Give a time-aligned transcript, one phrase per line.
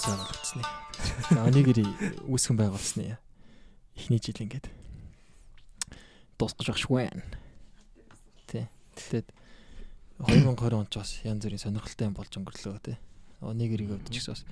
[0.00, 0.64] Улс байгуулагдсны.
[1.28, 1.84] За онигэр
[2.24, 3.20] үүсгэн байгуулсны
[3.92, 4.72] эхний жил ингээд
[6.40, 7.20] дуусгаж багш байна.
[8.48, 8.72] Тэ.
[8.96, 9.28] Тэгээд
[10.24, 12.96] 2020 онд ч бас янз бүрийн сонирхолтой юм болж өнгөрлөө тэ.
[13.44, 14.48] Онигэрийг өвдөж гэсэн бас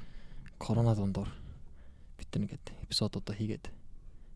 [0.61, 1.33] корона дундуур
[2.21, 3.73] бид нар ингээд эпизодуудаа хийгээд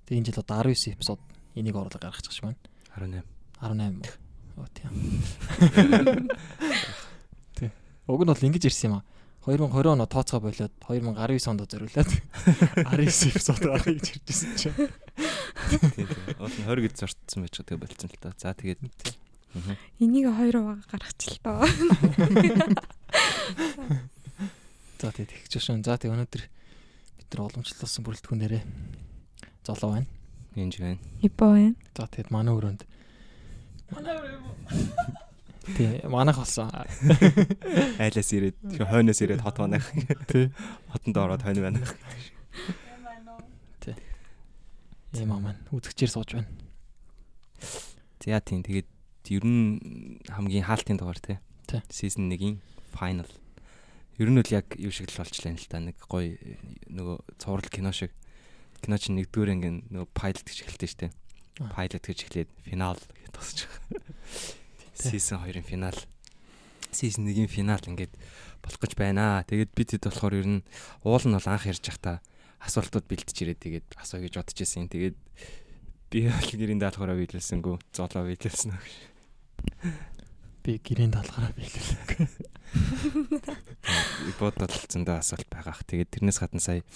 [0.09, 1.21] тэгээд энэ жил одоо 19 эпизод
[1.53, 2.57] энийг оруулаад гаргачих гэж байна.
[2.97, 3.21] 18.
[3.61, 4.09] 18 мөн.
[4.57, 4.97] Оо тийм.
[7.61, 7.69] Тэ.
[8.09, 9.05] Уг нь бол ингэж ирсэн юм аа.
[9.43, 12.11] 2020 оноо тооцоо болоод 2019 онд зориулаад
[12.95, 14.77] 19 эпизод гаргахыг гэж иржсэн чинь.
[14.79, 16.39] Тийм тийм.
[16.39, 18.31] Уул нь 20 гэж зортсон байж байгаа тэгээ болцсон л та.
[18.39, 18.79] За тэгээд.
[19.99, 21.67] Энийг 2 угаа гаргачих л доо.
[25.03, 25.83] За тэгээд их жишээ.
[25.83, 26.43] За тэгээд өнөөдөр
[27.19, 28.63] бид нар уламжлалсан бүрэлдэхүүнээрээ
[29.67, 30.07] золоо байна.
[30.55, 31.03] Энд байна.
[31.19, 31.75] Ипо байна.
[31.99, 32.87] За тэгээд манай өрөөнд
[35.63, 36.71] Тий, манайх болсон.
[38.03, 39.87] Айлаас ирээд хойноос ирээд хот манайх.
[40.27, 40.51] Тий.
[40.91, 41.79] Хотонд ороод хойно байна.
[45.15, 46.51] Ийм маань үзэгчээр сууж байна.
[48.19, 48.91] За тийм тэгээд
[49.31, 51.39] ер нь хамгийн хаалтын дугаар тий.
[51.71, 51.79] Тий.
[51.87, 52.59] Season 1-ийн
[52.91, 53.29] final.
[54.19, 56.35] Ер нь бол яг юу шиг л болчлаа л та нэг гоё
[56.91, 58.11] нөгөө цуврал кино шиг.
[58.83, 61.13] Кино чинь нэгдүгээр анги нөгөө pilot гэж эхэлдэг шүү дээ.
[61.71, 64.62] Pilot гэж эхлээд финал гэж тусч байгаа.
[64.95, 65.97] Season 2-ын финал.
[66.93, 68.13] Season 1-ийн финал ингээд
[68.63, 69.43] болох гэж байна.
[69.49, 70.61] Тэгээд бид хэд болохоор ер нь
[71.03, 72.21] уул нь бол анх ярьж байхдаа
[72.63, 74.87] асуултууд бэлтэж ирээд тэгээд асууя гэж бодож байсан.
[74.87, 75.17] Тэгээд
[76.13, 77.77] би бол гэрийн даалгавраа биелүүлсэнгүү.
[77.97, 78.85] Золоо биелүүлсэн үү.
[80.63, 82.29] Би гэрийн даалгараа биелүүлээ.
[84.39, 85.83] Бод бол зөндөө асуулт байгаах.
[85.89, 86.87] Тэгээд тэрнээс гадна сая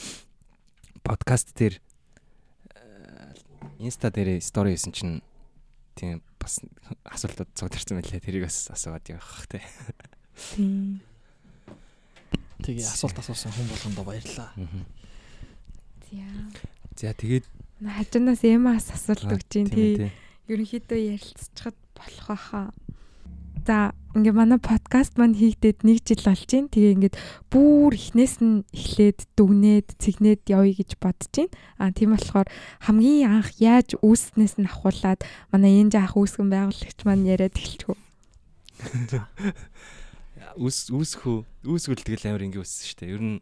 [1.02, 1.82] подкаст дээр
[3.78, 5.14] инста дээр стори хийсэн чинь
[5.98, 6.62] тийм бас
[7.02, 8.22] асуултууд цугларсан байлээ.
[8.22, 9.60] Тэрийг бас асууад явах те.
[10.54, 11.02] Тийм.
[12.62, 14.50] Тэгээ асуулт асуусан хүн болгондоо баярлаа.
[16.06, 16.26] За.
[16.94, 17.44] За тэгээд
[17.82, 20.08] Хажуунаас эмаас асуулт өгч тий.
[20.48, 22.70] Ерөнхийдөө ярилцчихад болох байхаа.
[23.64, 26.72] За ингээ манай подкаст маань хийгдээд нэг жил болж байна.
[26.72, 27.16] Тэгээ ингээд
[27.52, 31.52] бүр эхнээс нь эхлээд дүгнээд цэгнээд явъя гэж бодож байна.
[31.80, 32.48] Аа тийм болохоор
[32.84, 35.20] хамгийн анх яаж үүснээс нь ахуулаад
[35.52, 37.96] манай энэ жаах үүсгэн байгуулагч маань яриад эхэлчихв.
[40.56, 43.12] үс үүсхүү үүсгэл тэгэл амар ингээ үссэн шүү дээ.
[43.12, 43.36] Ер нь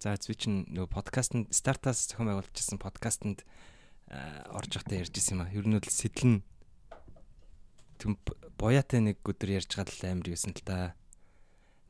[0.00, 3.44] за чин нөгөө подкастт стартаас зохион байгуулжсэн подкастэнд
[4.52, 5.52] орж явахдаа ярьж исэн юм а.
[5.52, 6.40] Ер нь бол сэтлэн
[7.96, 8.14] Тэгм
[8.60, 10.96] буяатай нэг өдөр ярьж байгаа л амар юусэн л та.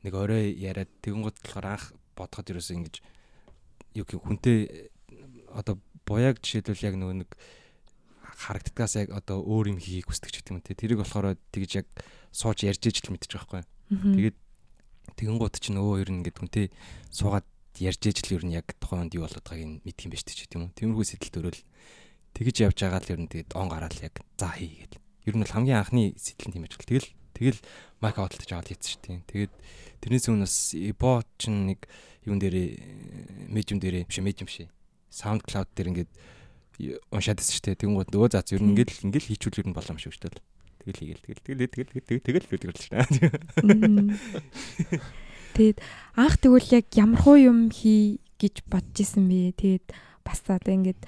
[0.03, 1.85] Нэг орой яриад тэгэн гот болохоор анх
[2.15, 2.95] бодоход юусэн ингэж
[3.95, 4.91] юу гэх хүнтэй
[5.51, 7.31] одоо буяаг жишээлбэл яг нөгөө нэг
[8.37, 10.77] харагддгаас яг одоо өөр юм хийхийг хүсдэг ч гэдэг юм те.
[10.77, 11.87] Тэрийг болохоор тэгж яг
[12.31, 13.65] сууж ярьж ижил мэдчих байхгүй.
[13.89, 14.37] Тэгээд
[15.17, 16.65] тэгэн гут чинь өө ер нь ингээд хүнтэй
[17.09, 17.47] суугаад
[17.81, 20.57] ярьж ижил ер нь яг тухайн үед юу болоод байгааг мэдх юм биш ч гэдэг
[20.61, 20.69] юм.
[20.77, 21.61] Тиймэрхүү сэтэл төрөл
[22.37, 25.43] тэгж явж байгаа л ер нь тэгээд он гараал яг за хий гэдэг Ер нь
[25.43, 26.87] бол хамгийн анхны сэтэл нь тийм ажил.
[26.87, 27.59] Тэгэл тэгэл
[27.99, 29.27] майк аудалтаж аваад хийсэн шүү дээ.
[29.27, 29.51] Тэгээд
[29.99, 31.83] тэрнээс өмнө бас Ebo чинь нэг
[32.23, 34.71] юун дээрээ медиум дээрээ биш медиум биш.
[35.11, 36.11] SoundCloud дээр ингээд
[37.11, 37.91] уншаад байсан шүү дээ.
[37.91, 40.39] Гот нөгөө заац ер нь ингээд ингээд хийчүүл ер нь болоо юм шүү дээ.
[40.87, 41.91] Тэгэл хийгээл тэгэл тэгэл тэгэл
[42.23, 43.03] тэгэл тэгэл тэгэл л шүү дээ.
[45.57, 45.81] Тэгээд
[46.15, 49.57] анх тэгвэл яг ямар хуу юм хий гэж бодож исэн бэ.
[49.57, 49.89] Тэгээд
[50.21, 51.01] бас одоо ингээд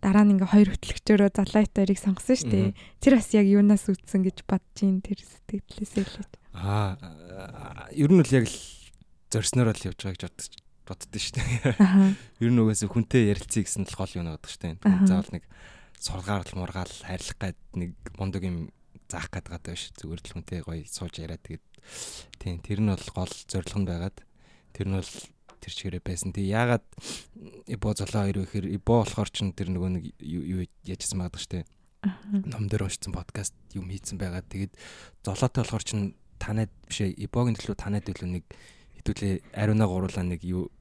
[0.00, 2.68] дараа нь ингээ хоёр хөтлөгчөөрөө залаайтарыг сонгосон шүү дээ.
[3.04, 6.36] Тэр бас яг юунаас үүдсэн гэж бодож ин тэр сэтгэлээсээ л.
[6.56, 6.96] Аа
[7.92, 8.58] ер нь бол яг л
[9.28, 10.52] зорсноор л явж байгаа гэж бодож
[10.88, 11.52] боддоо шүү дээ.
[12.40, 15.06] Ер нь угаасаа хүнтэй ярилцъя гэсэн л гол юм надад шүү дээ.
[15.06, 15.44] Заавал нэг
[16.00, 18.72] сургаал мургаал хайрлах гад нэг мундаг юм
[19.06, 19.92] заах гээд байгаа биш.
[20.00, 21.64] Зүгээр л хүнтэй гоё сууж яриад тэгээд
[22.40, 24.16] тийм тэр нь бол гол зорилго нь байгаад
[24.74, 25.12] тэр нь бол
[25.60, 26.32] тэр чигээрээ байсан.
[26.32, 26.84] Тэг яагаад
[27.68, 31.52] ибо золоо хоёр вэ гэхээр ибо болохоор ч тэр нөгөө нэг юу яжсан байдаг шүү
[31.60, 31.64] дээ.
[32.48, 34.40] Ном дээр уншсан подкаст юм хийцэн байгаа.
[34.40, 34.72] Тэгээд
[35.20, 35.90] золоотой болохоор ч
[36.40, 38.44] танад биш ибогийн төлөө танад төлөө нэг
[39.04, 40.72] хэдүүлээ ариунаа гуруулаа нэг юу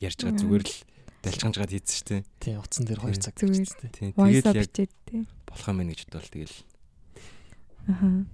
[0.00, 0.76] ярьж байгаа зүгээр л
[1.24, 2.22] дэлчганжгаад хийсэн шүү дээ.
[2.44, 3.56] Тийм утсан дээр 2 цаг Зүгээр.
[3.56, 3.90] бичсэн.
[3.96, 4.68] Тийм тэгэл яг
[5.48, 6.56] болох юм гэж бодвол тэгэл
[7.86, 8.26] Аа.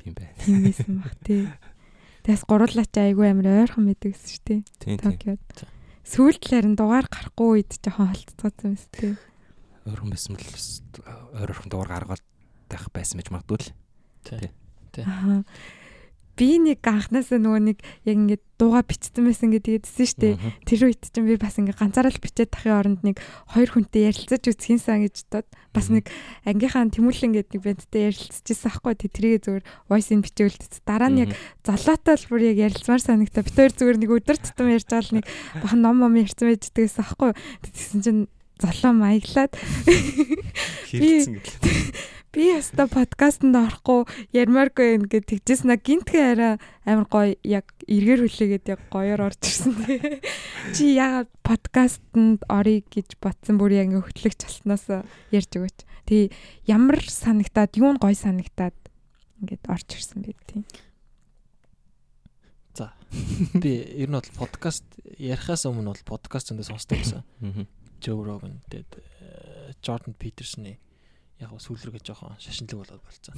[0.00, 0.28] тийм бай.
[0.42, 1.46] Тийм байсан баг тий.
[2.24, 5.00] Тэгээс гурлаач айгүй амар ойрхон мэддэг гэсэн шүү дээ.
[5.00, 5.40] Токиод.
[6.04, 9.14] Сүүлдлэр нь дугаар гарахгүй үед жоохон холцсон юм шүү дээ.
[9.88, 10.66] Ойрхон байсан бол бас
[11.32, 12.24] ойрхон дугаар гаргаад
[12.68, 13.72] байх байсан гэж магадгүй л.
[14.24, 14.52] Тийм.
[15.06, 15.42] Аа.
[16.36, 20.34] Би нэг анханасаа нөгөө нэг яг ингээд дууга бичсэн байсан гэдэг хэлсэн шүү дээ.
[20.68, 23.16] Тэр үед чинь би бас ингээ ганцаараа л бичээд тахын оронд нэг
[23.56, 26.04] хоёр хүнтэй ярилцаж үзхийн сан гэж бодоод бас нэг
[26.44, 28.94] ангийнхаа тэмүүлэн гэдэг нэг бэнттэй ярилцчихсан аахгүй.
[29.00, 31.30] Тэрийг зүгээр voice-ин бичээл дараа нь яг
[31.64, 35.16] золоотой л бүр яг ярилцмаар санагтаа бид хоёр зүгээр нэг өдөр тутам ярьж байгаа л
[35.20, 35.26] нэг
[35.64, 37.32] бахан ном ном ярьсан байж дээсэн аахгүй.
[37.64, 38.22] Тэгсэн чинь
[38.60, 39.52] золоо маяглаад
[40.92, 46.52] хэрэгцсэн гэдэг би яста подкастэнд орохгүй ярмааргүй юм гэд тэгжсэн а гинтгэ арай
[46.86, 49.98] амар гоё яг эргээр хүлээгээд яг гоёор орж ирсэн тий.
[50.78, 54.86] Чи яагаад подкастэнд орё гэж ботсон бүр яг ингээ хөтлөгч болсноос
[55.34, 55.78] ярьж өгөөч.
[56.06, 56.30] Тий
[56.70, 58.78] ямар санагтаад юу нь гоё санагтаад
[59.42, 60.62] ингээд орж ирсэн бэ тий.
[62.78, 62.94] За
[63.58, 64.86] би ер нь бол подкаст
[65.18, 67.26] ярихаас өмнө бол подкаст зөндөө сонсдог байсан.
[67.98, 70.78] Joe Rogan тэгээд Jordan Peterson-ы
[71.40, 73.34] яг сүүл рүүгээ жоохон шашинлаг болоод болцсон.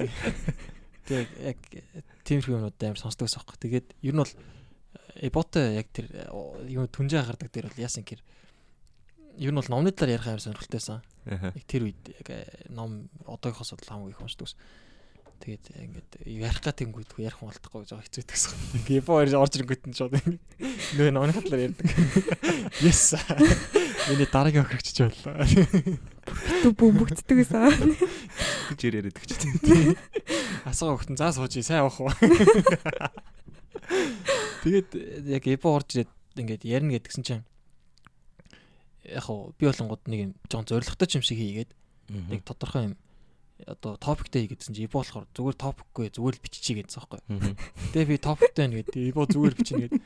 [1.10, 1.60] Тэгээ яг
[2.24, 3.58] тиймэрхүү юмнууд амар сонсдог ус аахгүй.
[3.58, 4.34] Тэгээд ер нь бол
[5.18, 6.06] эботой яг тэр
[6.70, 8.22] юм түнжээ гардаг дээр бол яасан гэр
[9.40, 11.02] ер нь бол номны талаар ярих амар сонирхолтойсан.
[11.26, 12.28] Яг тэр үед яг
[12.70, 14.54] ном одоогоос бол хамгийн их уншдаг ус.
[15.40, 18.52] Тэгээд ингээд ярих гад тэнгүүд ярих болтохгүй жоо хэцүү гэсэн.
[18.84, 21.88] Ингээ япоо орж ирэнгүүт нь шууд нөө номны талаар ярьдаг.
[22.84, 23.16] Yes.
[24.12, 25.40] Миний дараагийн охирч боллоо.
[26.28, 27.96] Битүү бөмбөгддөг гэсэн.
[28.76, 29.32] гэж яриад өгч.
[30.68, 32.12] Асгаа хөхтөн заа сууж сайн авах уу.
[34.60, 34.92] Тэгээд
[35.24, 37.44] яг эпо орж ирээд ингээд ярина гэдгсэн чинь
[39.08, 41.70] яг хоо би болонгод нэг юм жоон зоригтой юм шиг хийгээд
[42.28, 42.94] нэг тодорхой юм
[43.66, 47.20] одоо топиктэй хийгээдсэн чи ибо болохоор зүгээр топикгүй зүгээр л биччихье гэсэн байхгүй.
[47.92, 50.02] Тэгээ би топиктэй байна гэдэг ибо зүгээр бичнэ гэдэг.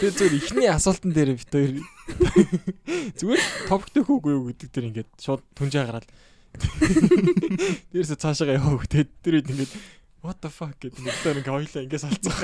[0.00, 1.72] Тэгээ зүгээр ихний асуултан дээр бит хоёр
[3.18, 6.06] зүгээр топиктэй хөөгүй юу гэдэг дээр ингээд шууд түнжээ гараад
[7.90, 9.72] дээрээс цаашаа яваа хөө тэр үед ингээд
[10.24, 12.34] what the fuck гэдэг нэг дээр ингээд хоёлаа ингээд салцсан.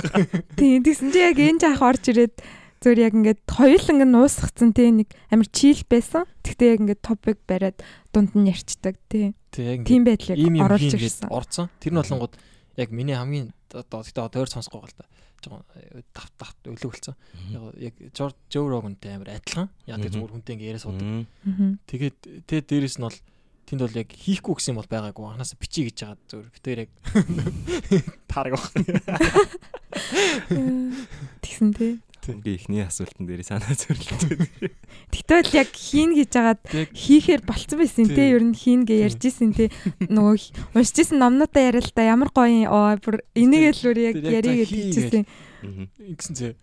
[0.59, 2.37] Тийм тэгсэн чи яг энэ жаах орж ирээд
[2.81, 6.25] зөв яг ингээд хоёуланг нь уусгацсан тий нэг амар чийл байсан.
[6.41, 7.77] Тэгтээ яг ингээд топик бариад
[8.09, 9.37] дунд нь ярьцдаг тий.
[9.53, 11.29] Тийм байдлыг оруулж ирсэн.
[11.29, 11.69] Орцсон.
[11.77, 12.41] Тэр нь болонгууд
[12.81, 15.05] яг миний хамгийн одоо тэгтээ одоо өөр сонсохгүй гал та.
[15.45, 15.61] Жоо
[16.17, 17.17] тав тав өлөөлцсөн.
[17.77, 19.69] Яг Joe Rogan-тэй амар адилхан.
[19.85, 21.29] Яг тэр зүгээр хүнтэй ингээд яриа суудаг.
[21.85, 22.17] Тэгээд
[22.49, 23.19] тэгээ дээрэс нь бол
[23.69, 25.25] тэнд бол яг хийхгүй гэсэн юм бол байгаагүй.
[25.29, 26.93] Анаас бичиж гэж байгаа зөв битээр яг
[28.33, 28.73] таараг баг.
[31.45, 32.01] Тэгсэн тий.
[32.39, 34.71] Ингээ ихний асуултан дээр санаа зөрлөлт.
[35.11, 36.61] Тэгтэл яг хийн гэж жагаад
[36.95, 39.69] хийхээр болцсон байсан те ер нь хийн гэж ярьж исэн те
[40.07, 44.17] нөгөө уншиж исэн номнуудаа яриа л да ямар гоё оо бүр энийг л өөр яг
[44.23, 45.23] яриг гэж хэлчихсэн.
[46.07, 46.55] Ингэсэн зэ.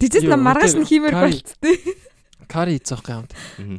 [0.00, 1.76] Тэжээс нам маргааш нь хиймээр болц те.
[2.48, 3.26] Кари хийцээх юм.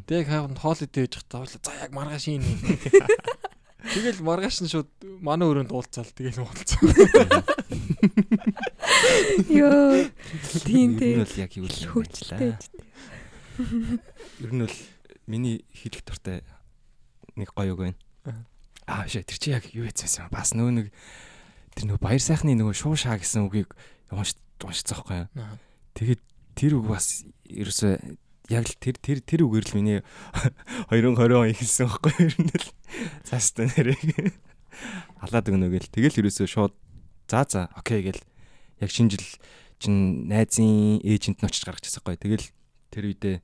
[0.10, 2.46] Тэг хавд хоол идэж явах за яг маргааш ийн.
[3.82, 4.90] Тэгэл маргааш нь шууд
[5.26, 6.86] манай өрөөнд уулзаал тэгэл уулзсан.
[9.50, 10.06] Йоо.
[10.70, 11.18] Тийм тийм.
[11.18, 12.54] Нь бол яг юу л хөөчлээ.
[14.46, 14.78] Ер нь бол
[15.26, 16.46] миний хэлэх дуртай
[17.34, 18.00] нэг гоё үг байна.
[18.86, 20.88] Аа шээ тэр чи яг юу хийсэн бас нөө нэг
[21.74, 23.74] тэр нөө баяр сайхны нөгөө шуу шаа гэсэн үгийг
[24.14, 25.58] унш уншицсан байхгүй юу.
[25.98, 26.22] Тэгээд
[26.54, 27.98] тэр үг бас ерөөсөө
[28.52, 30.00] яг л тэр тэр тэр үгээр л миний
[30.92, 32.28] 2020 он ихэлсэн байхгүй юу.
[32.28, 32.68] Ер нь л
[33.24, 34.36] цаастаа нэрээ
[35.24, 36.74] халаад өгнө гэл тэгэл ерөөсөө шууд
[37.32, 38.22] за за окей гэл
[38.84, 39.28] яг шинэ жил
[39.80, 42.20] чин найзын эйжент нь очиж гаргаж ирсэн гоё.
[42.20, 42.46] Тэгэл
[42.92, 43.36] тэр үедээ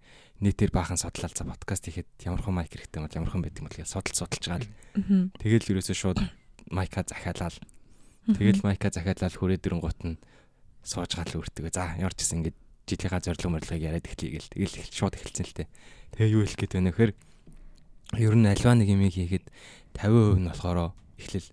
[0.43, 3.67] нийтээр баахан судлал за подкаст хийхэд ямар хэн майк хэрэгтэй бол ямар хэн байдаг юм
[3.69, 4.69] бол гэж судал судалж байгаа л.
[5.41, 6.19] Тэгэл ерөөсөө шууд
[6.69, 7.57] майка захиалал.
[8.27, 10.19] Тэгэл майка захиалал хүрээ дэрэнгуут нь
[10.83, 11.73] сууж гал үрдэг.
[11.73, 12.55] За ямар ч гэсэн ингэж
[12.87, 14.51] жилийнхаа зорилго морлогыг яриад эхлэе гэл.
[14.55, 15.67] Тэгэл шууд эхэлсэн л тээ.
[16.15, 17.11] Тэгээ юу хэлэх гээд байна вэхээр
[18.15, 19.45] ер нь альва нэг юм хийхэд
[19.99, 21.47] 50% нь болохоор эхлэл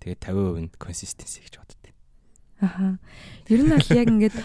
[0.00, 1.94] тэгээ 50% нь консистенси гэж боддог.
[2.62, 2.98] Аха.
[3.50, 4.36] Ер нь бол яг ингээд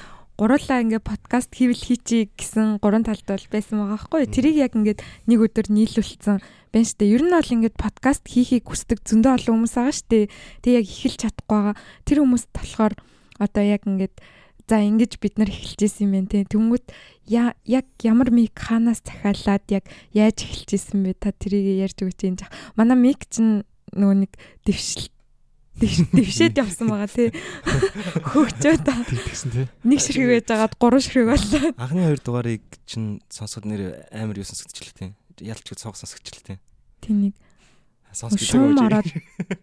[0.42, 4.26] гурлаа ингээд подкаст хийвэл хийчи гэсэн гурван талд бол байсан байгаа байхгүй.
[4.26, 6.42] Тэрийг яг ингээд нэг өдөр нийлүүлсэн
[6.74, 7.06] байна штэ.
[7.06, 10.34] Ер нь бол ингээд подкаст хийхийг хүсдэг зөндөө олон хүмүүс байгаа штэ.
[10.66, 11.76] Тэг яг эхэлж чадахгүй байгаа.
[12.10, 12.94] Тэр хүмүүс болохоор
[13.38, 14.16] одоо яг ингээд
[14.72, 16.48] за ингэж бид нар эхэлж исэн юм байна те.
[16.48, 16.88] Тэнгүүт
[17.28, 19.84] яг ямар мик ханаас захиалаад яг
[20.16, 21.20] яаж эхэлж исэн бэ?
[21.20, 22.48] Та тэрийг ярьж өгч жаа.
[22.80, 24.32] Манай мик чинь нөгөө нэг
[24.64, 25.12] дэвшил
[25.76, 27.36] дэвшээд явсан байгаа тий.
[28.32, 28.96] Хөгчөө та.
[29.04, 29.66] Тэгсэн тий.
[29.84, 31.76] Нэг ширхэг байж байгаад гурван ширхэг боллоо.
[31.76, 35.12] Анхны хоёр дугаарыг чинь сонсоход нэр амар юу сонсогдчихлээ тий.
[35.44, 36.60] Ялч гэж цог сонсогдчихлээ тий.
[37.04, 37.36] Тий нэг
[38.14, 39.08] сонсгож шуум ороод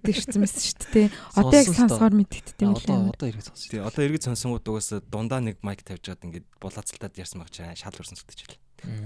[0.04, 1.08] дэрчсэн мэс шүү дээ.
[1.36, 3.12] Одоо яг сонсгоор мэдгэдтэй юм лээ.
[3.12, 3.68] Одоо эргэж сонсож.
[3.68, 7.76] Тий, одоо эргэж сонсонгууд угаас дундаа нэг майк тавьж гад ингээд булаацалтаад ярьсан баг чаа
[7.76, 8.60] шал өрсөн сонсогдчихлээ.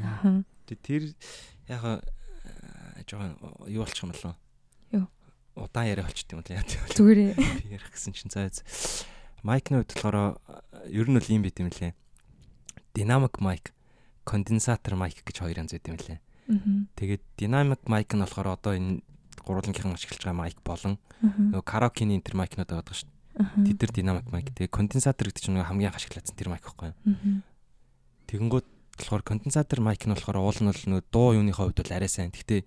[0.05, 0.43] Аа.
[0.69, 1.15] Тэр
[1.69, 1.83] яг
[3.07, 4.37] жоохон юу болчих юм болов?
[4.91, 5.07] Юу?
[5.55, 6.65] удаан яриа болчт юм л тийм
[6.97, 7.35] Зүгээрээ.
[7.37, 8.49] би ярих гэсэн чинь заа
[9.43, 10.39] майкны хувьд болохоор
[10.89, 11.93] ер нь бол юм байт юм лээ.
[12.95, 13.73] Dynamic mic,
[14.25, 16.19] condensator mic гэж хоёр янз байт юм лээ.
[16.49, 16.87] Аа.
[16.97, 19.03] Тэгээд dynamic mic нь болохоор одоо энэ
[19.47, 23.21] гурвангийн ашиглаж байгаа mic болон нөгөө караокены энэ төр майкнууд байгаа шүү дээ.
[23.73, 24.47] Тэд нар dynamic mic.
[24.53, 27.43] Тэгээд конденсатор гэдэг чинь нөгөө хамгийн анх ашигласан тэр mic байхгүй юу?
[28.29, 28.69] Тэгэнгүүт
[28.99, 32.29] болохоор конденсатор mic нь болохоор уул нь бол нөгөө дуу юуныхаа хувьд бол арай сайн.
[32.29, 32.61] Гэхдээ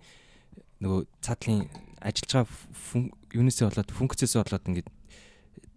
[0.82, 1.70] нөгөө цаатлын
[2.02, 4.88] ажиллаж байгаа юунээсээ болоод функцээсээ болоод ингээд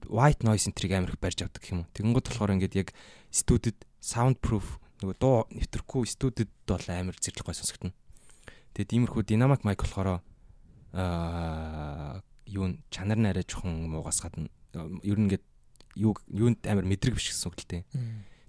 [0.09, 1.91] white noise энтрийг амар их барьж авдаг гэх юм уу.
[1.93, 2.89] Тэгэнгүүт болохоор ингээд яг
[3.29, 7.93] студид soundproof нөгөө дуу нэвтрэхгүй студид бол амар зэрлэг гой сонсогдно.
[8.73, 10.19] Тэгээд иймэрхүү dynamic mic болохоор
[10.93, 14.49] аа юу н чанар нь арай жоохон муугаас гадна
[15.05, 15.45] ер нь ингээд
[15.99, 17.83] юу юунд амар мэдрэг биш гэсэн үг л дээ.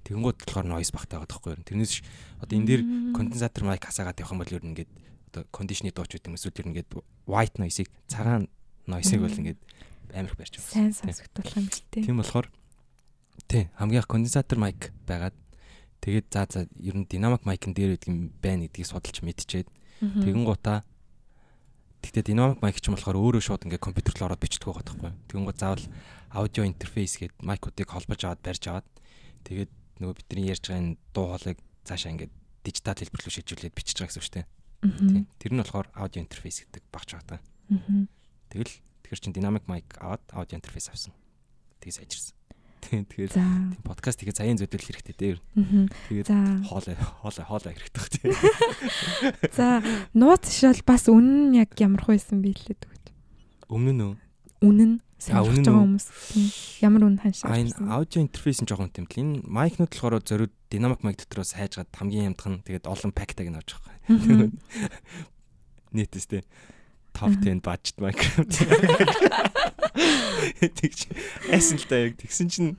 [0.09, 1.64] Тэгэнгүүт болохоор noise багтаа байгаа байхгүй юу.
[1.68, 2.04] Тэрнээс ш-
[2.40, 2.82] одоо энэ дээр
[3.12, 4.90] конденсатор майк хасаагаад явах юм бол ер нь ингээд
[5.30, 6.90] одоо кондишны дууч гэдэг юм эсвэл ер нь ингээд
[7.28, 8.49] white noise-ыг цагаан
[8.88, 9.61] noise-ыг бол ингээд
[10.16, 10.73] амар их барьж байгаа.
[10.73, 12.04] Сайн сонсогдуулах юм л тээ.
[12.09, 12.47] Тийм болохоор
[13.47, 15.37] тий хамгийн их конденсатор майк байгаад
[16.00, 19.68] тэгээд за за ер нь динамик майкын дээр байдаг юм байна гэдгийг судалж мэдчихээд
[20.00, 20.82] тэгэн гутаа
[22.00, 25.12] тэгтээ динамик майк ч юм болохоор өөрөө шууд ингээд компьютер руу ороод бичдэг байгаа байхгүй.
[25.28, 25.85] Тэгэн гут заавал
[26.33, 28.88] аудио интерфейс гээд майкуудыг холбож аваад барьж аваад
[29.45, 32.33] тэгээд нөгөө бидний ярьж байгаа энэ дуу хоолойг цаашаа ингээд
[32.64, 34.47] дижитал хэлбэр рүү шийдвэрлээд бичиж байгаа гэсэн үг шүү дээ.
[34.80, 35.25] Тийм.
[35.37, 37.40] Тэр нь болохоор аудио интерфейс гэдэг багч байгаа.
[37.69, 38.09] Мгм.
[38.49, 38.73] Тэгэл
[39.04, 41.12] тэгэхээр чин динамик майк аваад аудио интерфейс авсан.
[41.85, 42.39] Тэгээ сайжирсан.
[42.80, 45.37] Тийм тэгэхээр тийм подкаст тэгээ заяан зөдөл хэрэгтэй дээ.
[46.08, 46.38] Тэгээд За.
[46.66, 48.32] хоолой хоолой хоолой хэрэгтэй бах тийм.
[49.52, 49.66] За,
[50.16, 53.08] нууц шал бас үнэн нь яг ямар хүйсэн бэ лээ тэгвэл.
[53.68, 54.14] Өмнө нь үү?
[54.64, 55.84] Үнэн сонирхож байгаа үү?
[55.84, 56.06] хүмүүс.
[56.32, 56.49] Тийм.
[56.80, 57.52] Ямар үнэн ханшаа.
[57.52, 59.20] энэ аудио интерфейс нь жоохон юм л.
[59.20, 63.56] Энэ майкнууд болохоор зориуд динамик майк дотроос хайжгаад хамгийн ямдах нь тэгээд олон пактаг нь
[63.60, 64.49] авч байгаа.
[65.96, 66.42] Нийтэс тий.
[67.12, 68.18] Top 10 budget mic.
[70.60, 71.00] Тэгч
[71.50, 72.76] эсэл та яг тэгсэн чинь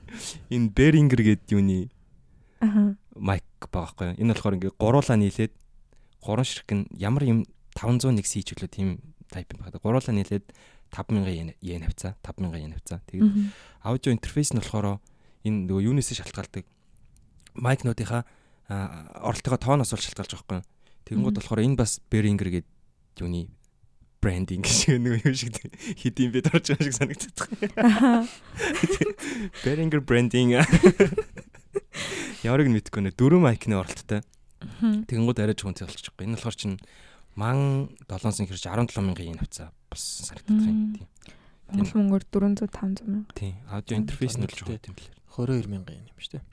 [0.50, 1.90] энэ Behringer гэдэг юуны
[2.58, 2.96] Аха.
[3.14, 4.16] майк юу.
[4.18, 5.52] Энэ болохоор ингээ гуруулаа нийлээд
[6.22, 7.38] гурван ширхэг нь ямар юм
[7.76, 8.88] 501 C ч үлээ тийм
[9.30, 9.78] тайп юм байна.
[9.78, 10.46] Гуруулаа нийлээд
[10.92, 13.00] 5000 йен авцаа, 5000 йен авцаа.
[13.08, 13.30] Тэгээд
[13.82, 14.98] аудио интерфейс нь болохоор
[15.44, 16.64] энэ нөгөө юунаас шалтгаалдаг.
[17.56, 18.22] Майкнуудынхаа
[18.68, 20.68] оролтойгоо тооноос шалтгаалж байгаа юу.
[21.08, 22.70] Тэгэнгүүт болохоор энэ бас Behringer гэдэг
[23.24, 23.48] юуны
[24.22, 25.58] брендинг шиг нөгөө юм шиг
[25.98, 27.48] хэдийн бид орж байгаа шиг санагддаг.
[29.66, 30.54] Behringer branding
[32.42, 34.22] Ярыг нь мэдгүй нэ дөрөв майкны оролттой.
[34.82, 36.22] Тэгэнгүүт арай жоохон цай болчих жоохоо.
[36.26, 36.78] Энэ болохоор чинь
[37.34, 40.94] ман 700 хэрж 17000 йен авцаа бас санагддаг юм.
[40.98, 41.06] Тийм.
[41.72, 43.34] Монгол мөнгөөр 400 500 мянга.
[43.34, 43.54] Тийм.
[43.70, 45.06] Аудио интерфейс нь л жоохон тийм л.
[45.34, 46.44] 22000 юм шүү дээ.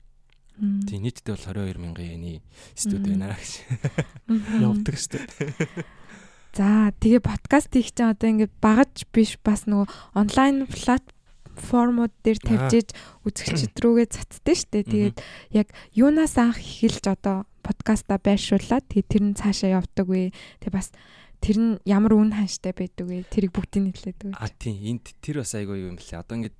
[0.60, 2.42] Тийм нийтдээ бол 22000 йены
[2.74, 3.18] студи Мм.
[3.18, 3.52] байна гэж.
[4.60, 5.99] Явдаг шүү дээ.
[6.50, 9.86] За тэгээ подкаст хийх чинь одоо ингээд багаж биш бас нөгөө
[10.18, 12.88] онлайн платформуд дээр тавьж иж
[13.22, 14.82] үзэгчд рүүгээ цацдээ штэ.
[14.82, 15.16] Тэгээд
[15.54, 20.34] яг юунаас анх эхэлж одоо подкаста байршуулад тэгээд тэр нь цаашаа явдаг вэ.
[20.58, 20.90] Тэгээ бас
[21.38, 23.22] тэр нь ямар үн ханштай байдаг вэ?
[23.30, 24.58] Тэрийг бүгдийг нийлээд А өгөөч.
[24.58, 26.18] тийм энд тэр бас айгүй юм лээ.
[26.18, 26.56] Одоо ингээд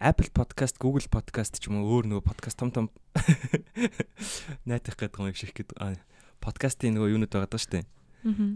[0.00, 2.86] Apple podcast, Google podcast ч юм уу өөр нөгөө подкаст том том
[4.68, 5.76] найтах гэдэг юм шиг гэдэг.
[5.76, 5.96] А,
[6.40, 7.84] Подкастын нөгөө юунууд байгаа даа штэ.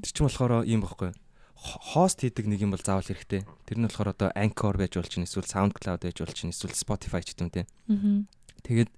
[0.03, 1.15] Тэр чинь болохоор ийм байхгүй.
[1.61, 3.45] Хост хийдэг нэг юм бол заавал хэрэгтэй.
[3.69, 7.21] Тэр нь болохоор одоо Anchor байж болж чинь эсвэл SoundCloud байж болж чинь эсвэл Spotify
[7.23, 7.63] ч гэдэг юм те.
[8.67, 8.91] Тэгээд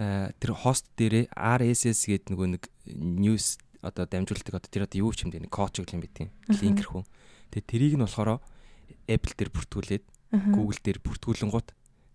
[0.00, 2.62] э, тэр хост дээрээ RSS гэдэг нөгөө нэг
[2.94, 6.14] news одоо дамжуулдаг одоо тэр одоо юу ч юм дээ нэг код шиг юм бит
[6.16, 6.62] тийм Аха.
[6.64, 7.02] линкэрхүү.
[7.52, 8.40] Тэгээд тэрийг нь болохоор
[9.10, 10.04] Apple дээр бүртгүүлээд.
[10.50, 11.68] Google дээр бүртгүүлэнгуут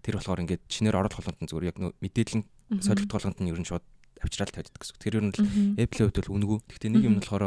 [0.03, 2.43] тэр болохоор ингээд чинээр оруулах болгонд зүгээр яг нөө мэдээлэл
[2.83, 3.85] солигдох болгонд нь ер нь шууд
[4.23, 4.97] авчраал тавьдаг гэсэн.
[4.99, 5.41] Тэр ер нь л.
[5.79, 6.57] Apple-ийн хувьд бол үнэгүй.
[6.67, 7.21] Гэхдээ нэг юм Мгм.
[7.23, 7.45] болохоор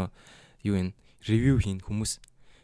[0.64, 0.92] юу вэ?
[1.26, 2.12] Ревю хийн хүмүүс.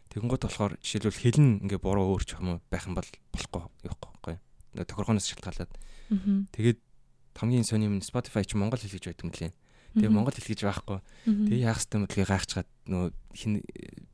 [0.09, 4.35] Тэгэнгүүт болохоор жишээлбэл хэлн ингээ буруу өөр ч юм байх юм бол болохгүй явахгүй байхгүй.
[4.89, 5.71] Тохиргооноос шалтгаалаад.
[6.57, 6.79] Тэгээд
[7.37, 9.53] хамгийн сони юм Spotify ч Монгол хэл гэж байдаг юм лээ.
[9.95, 10.09] Тэгээ.
[10.11, 10.99] Монгол хэл гэж байхгүй.
[11.29, 13.05] Тэгээ яах хэвтэй мэдлэгийг гайхчихад нөө
[13.37, 13.51] хин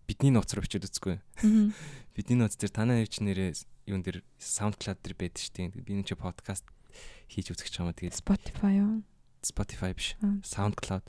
[0.08, 1.18] бидний нууц руу бичээд үзгүй.
[2.16, 3.56] Бидний нууц дээр танаа чинь нэрээ
[3.88, 5.84] юун дээр SoundCloud дээр байдаг шүү дээ.
[5.84, 6.64] Би энэ чи подкаст
[7.32, 7.96] хийж үзэх ч юм уу.
[7.96, 9.04] Тэгээд Spotify юу?
[9.46, 10.18] Spotify биш.
[10.42, 11.06] SoundCloud.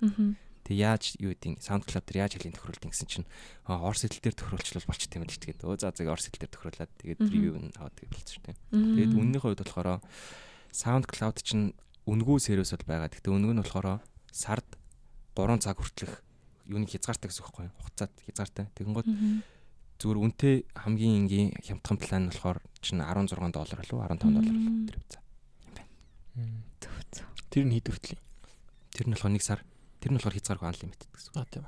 [0.67, 3.27] Тэг яаж юу гэдэг SoundCloud дээр яаж хэлийг тохируулдаг гэсэн чинь
[3.65, 6.53] орс хэл дээр тохируулчлал болчих тийм л ч тэгээд өө за зэг орс хэл дээр
[6.53, 8.57] тохируулаад тэгээд ревю нь аваад тэгээд болчих тийм.
[8.75, 10.03] Тэгээд үннийхээ хувьд болохоор
[10.75, 11.73] SoundCloud чинь
[12.05, 13.09] үнгүй сервис бол байгаа.
[13.15, 14.03] Гэхдээ үнэг нь болохоор
[14.35, 14.67] сард
[15.39, 16.15] 3 цаг хүртэлх
[16.67, 17.77] юуны хязгаартай гэсэн үг байхгүй юу?
[17.79, 18.67] Хугацаат хязгаартай.
[18.75, 19.43] Тэгэнгүүт Мгм.
[20.03, 24.87] зүгээр үнэтэй хамгийн энгийн хямдхан план нь болохоор чинь 16 доллар уу 15 доллар уу
[24.91, 25.23] тэр хэвцаа.
[26.37, 27.29] Зүг зүг.
[27.49, 28.21] Тэр нь хэд хүртлийн.
[28.93, 29.61] Тэр нь болохоор нэг сар.
[30.01, 31.33] Тэр нь болохоор хязгааргүй unlimited гэсэн.
[31.37, 31.65] Аа тийм.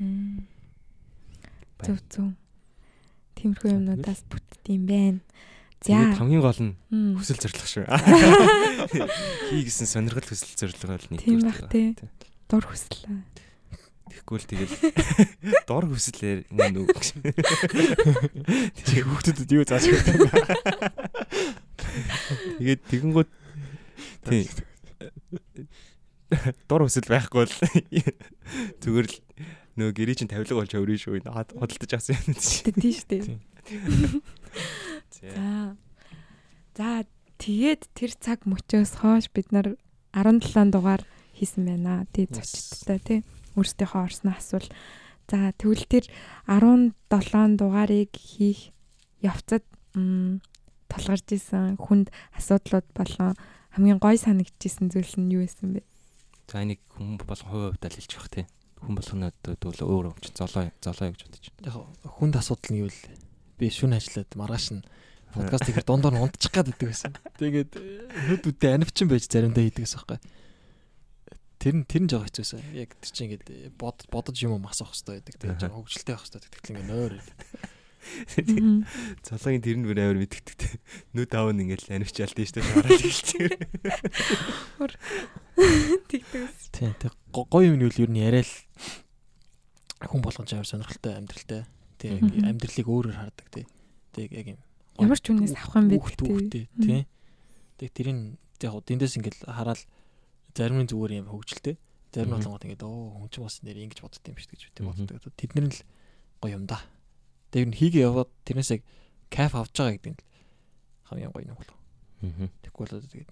[0.00, 0.48] Мм.
[1.76, 1.86] Байна.
[1.86, 2.32] Зүг зүг.
[3.36, 5.20] Тиймэрхүү юмнуудаас бүтдэм байна.
[5.84, 6.18] Тэгээд За.
[6.18, 6.72] хамгийн гол нь
[7.20, 7.84] хүсэл зориг шүү.
[9.52, 11.20] Хий гэсэн сонирхол хүсэл зориг бол нэг.
[11.20, 11.92] Тийм бах тий.
[12.48, 13.04] Дур хүсэл.
[14.08, 14.74] Тэгэхгүй л тэгэл
[15.68, 16.96] дор хүслээр мөн үг.
[18.88, 20.32] Чи хүүхдэд юу зааж өгдөг.
[22.56, 23.30] Тэгээд тэгэнгүүт
[24.26, 24.44] тий.
[26.66, 27.54] Дор хүсэл байхгүй бол
[28.82, 29.16] зүгээр л
[29.78, 31.22] нөгөө гэрээ чинь тавилга болж өрөө шүү.
[31.30, 32.66] Хөдөлтөж авсан юм чи.
[32.74, 33.38] Тий шүү дээ.
[35.14, 35.76] За.
[36.74, 36.88] За
[37.38, 39.76] тэгээд тэр цаг мөчөөс хойш бид нар
[40.16, 41.04] 17 дугаар
[41.36, 42.08] хийсэн байна.
[42.10, 43.20] Тий зочдтой тий.
[43.54, 44.66] Өөрсдийнхөө орсноо асуул.
[45.28, 46.04] За тэгвэл тэр
[46.48, 46.94] 17
[47.60, 48.72] дугаарыг хийх
[49.20, 53.34] явцад тулгарч исэн хүнд асуудлууд болон
[53.76, 55.84] хамгийн гой санагдчихсэн зүйл нь юу байсан бэ?
[56.48, 58.46] За энийг хүн болгон хувь хувьдаа л хэлж явах тий.
[58.80, 61.44] Хүн болгоны өдөө өөр юм чи золоо золоо гэж бодож.
[61.60, 61.76] Яг
[62.08, 63.20] хүнд асуудал нь юу вэ?
[63.60, 64.86] Би шүн ажиллаад маргааш нь
[65.36, 67.12] подкаст ихэр дундуур нь унтчих гад байдаг байсан.
[67.36, 67.72] Тэгээд
[68.32, 70.18] нүд үдэ анивчин байж заримдаа хийдэгс байхгүй.
[71.60, 72.72] Тэр нь тэр нь жоо хэцүүсэн.
[72.72, 75.36] Яг тэр чинь ингээд бод бодож юм уу масах хэрэгтэй байдаг.
[75.36, 76.48] Тэгээд жоо хөвгөлтэй байх хэрэгтэй.
[76.48, 77.14] Тэгтэл ингээд нойр.
[77.20, 77.75] Мгм.
[79.26, 80.76] Золоогийн тэр нь бүр амар мэддэг тий.
[81.14, 83.54] Нүд аав нь ингээл анивчаалт нь штэ шаарал хэлчихээр.
[86.08, 86.70] Тэгдэгс.
[86.72, 88.52] Тийм тэг гоё юм нь юу нь яриа л
[90.06, 91.64] хүн болгон чамар сонирхолтой амьдралтай.
[91.96, 92.44] Тийм Мгм.
[92.44, 93.64] амьдралыг өөрөөр хардаг тий.
[94.12, 94.60] Тэг яг юм.
[95.00, 95.96] Ямар ч хүнээс авах юм бэ
[96.52, 96.68] тий.
[96.68, 97.06] тий.
[97.80, 99.80] Тэг тэрийг яг хуу дэндээс ингээл хараад
[100.52, 101.76] зарим нь зүгээр юм хөвгчлээ.
[102.12, 104.80] Зарим нь болгоод ингээд оо хүн ч бас нэр ингэж бодд юм шүү дээ гэж
[104.84, 105.08] Мгм.
[105.08, 105.32] боддог.
[105.36, 105.80] Тэд нар л
[106.44, 106.78] гоё юм да.
[107.50, 108.82] Тэг ер нь хийгээ яваад тэрнээс яг
[109.30, 110.20] кайф авч байгаа гэдэг нь
[111.06, 111.78] хамгийн гоё юм болов.
[112.22, 112.48] Аа.
[112.62, 113.30] Тэгэхгүй бол тэгээд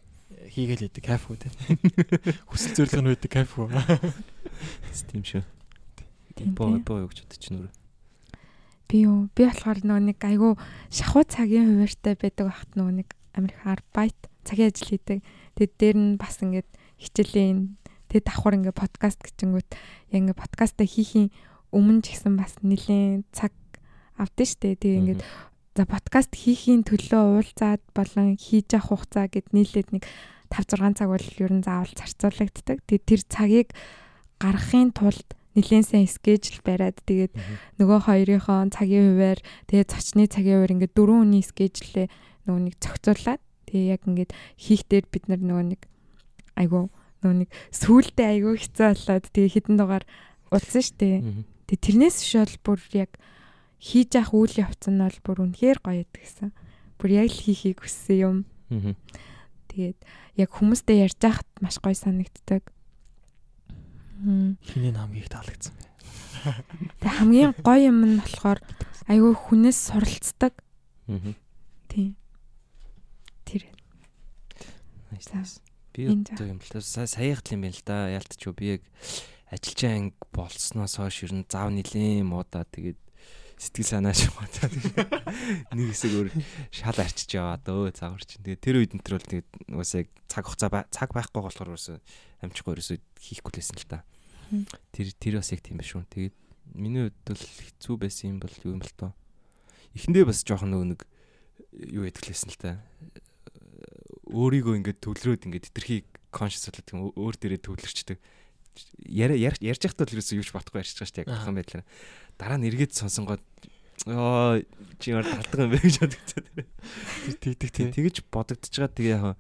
[0.51, 1.53] хийгээл яадаг кайф үү тий.
[2.51, 3.69] Хүсэл зориг нь байдаг кайф үү.
[5.11, 5.43] Тийм шүү.
[6.55, 7.71] Боо боо юу гэж бодож нүрэ.
[8.91, 9.31] Би юу?
[9.35, 10.53] Би болохоор нөгөө нэг айгүй
[10.91, 15.19] шахуу цагийн хуваартай байдаг багт нөгөө нэг Америк арбайт цагийн ажил хийдэг.
[15.55, 16.69] Тэд дээр нь бас ингээд
[16.99, 17.79] хичээлийн
[18.11, 19.71] тэд давхар ингээд подкаст гэчингүүт
[20.13, 21.31] яг ингээд подкастаа хийхийн
[21.71, 23.55] өмнө ч гэсэн бас нэлийн цаг
[24.19, 24.79] авдсан штэ.
[24.79, 25.23] Тэгээ ингээд
[25.75, 30.05] за подкаст хийхийн төлөө уулзаад болон хийж авах хугацаа гэд нийлээд нэг
[30.55, 32.79] 5 6 цаг бол ер нь заавал зарцуулагддаг.
[32.87, 33.69] Тэгээ тэр цагийг
[34.39, 35.27] гаргахын тулд
[35.59, 37.35] нэлээд сайн скежл бариад тэгээд
[37.79, 42.07] нөгөө хоёрынхоо цагийн хуваар тэгээд зочны цагийн хуваар ингээд дөрвөн хүний скежлээ
[42.47, 45.83] нөгөө нэг зохицуулаад тэгээд яг ингээд хийх дээр бид нар нөгөө нэг
[46.59, 46.91] айгу
[47.23, 50.05] нөгөө нэг сүултээ айгу хэцүү болоод тэгээд хитэн дугаар
[50.51, 51.23] удсан штэ.
[51.71, 53.11] Тэгээд тэрнээс биш бол бүр яг
[53.85, 56.57] хийж явах үйл явц нь бол бүр үнэхээр гоё гэдгсэн.
[56.97, 58.37] Бүр яг л хийхийг хүссэн юм.
[59.69, 59.99] Тэгээд
[60.41, 62.65] яг хүмүүстэй ярьж байхад маш гоё санагддаг.
[64.25, 65.77] Хинээ хамгийн их таалагдсан.
[67.05, 68.65] Тэг хамгийн гоё юм нь болохоор
[69.05, 70.57] айгүй хүнээс суралцдаг.
[71.93, 72.17] Тийм.
[73.45, 73.69] Тэр.
[75.13, 75.61] Nice.
[75.93, 78.09] Би одоо юм л та сая саяхт юм байна л да.
[78.09, 78.83] Яалтч юу би яг
[79.53, 83.04] ажилчаа анги болсноос хойш ер нь зав нилийн муудаа тэгээд
[83.65, 84.69] сэтгэл санаа шугатаа
[85.73, 86.29] нэг хэсэг өөр
[86.69, 90.09] шал арчиж яваа дөө загвар чинь тэгээд тэр үед энэ төр бол тэгээд угаасаа яг
[90.29, 91.99] цаг хугацаа цаг байхгүй болохоор угаасаа
[92.45, 94.05] амжихгүй ерөөсөө хийхгүй лсэн л та.
[94.93, 96.05] Тэр тэр бас яг тийм биш үү.
[96.13, 96.37] Тэгээд
[96.77, 99.13] миний хувьд бол хэцүү байсан юм бол юу юм бол тоо.
[99.97, 101.01] Эхэндээ бас жоохон нөгөө нэг
[101.89, 102.71] юу ядглээсэн л та
[104.35, 106.01] өөрийгөө ингээд төвлөрөөд ингээд тэтэрхий
[106.33, 108.19] conscious болоод тийм өөр дээрээ төвлөрчдөг.
[109.07, 111.85] Яри ярьж байхдаа л ерөөсөө юуч батхгүй ярьж байгаа шүү дээ яг бахан байдлаар.
[112.39, 113.43] Дараа нь эргээд сонсонгод
[114.11, 114.59] оо
[114.99, 116.45] чи ямар талдаг юм бэ гэж бодогдсон.
[117.41, 119.39] Тэгдэг Тэг тэгэж бодогдож байгаа тэгээ яг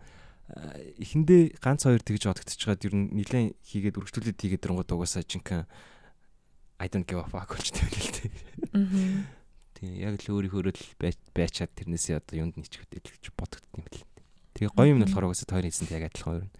[1.02, 5.66] эхэндээ ганц хоёр тэгж бодогдож байгаа ер нь нилээн хийгээд үргэлжлүүлээд хийгээд дэрнгууд угаасаа жинхэнэ
[6.78, 8.18] I don't give a fuck болчтой байл л.
[8.74, 9.26] Мгм.
[9.74, 10.83] Тийм яг л өөрийнхөө л
[11.35, 14.02] байчаад тэрнээсээ одоо юунд нийчгэдэг гэж бодогдсон юм л.
[14.54, 16.54] Тэгээ гоё юм нь болохоор угаасаа тойрон хийсэнтэй яг адилхан хоёр нь.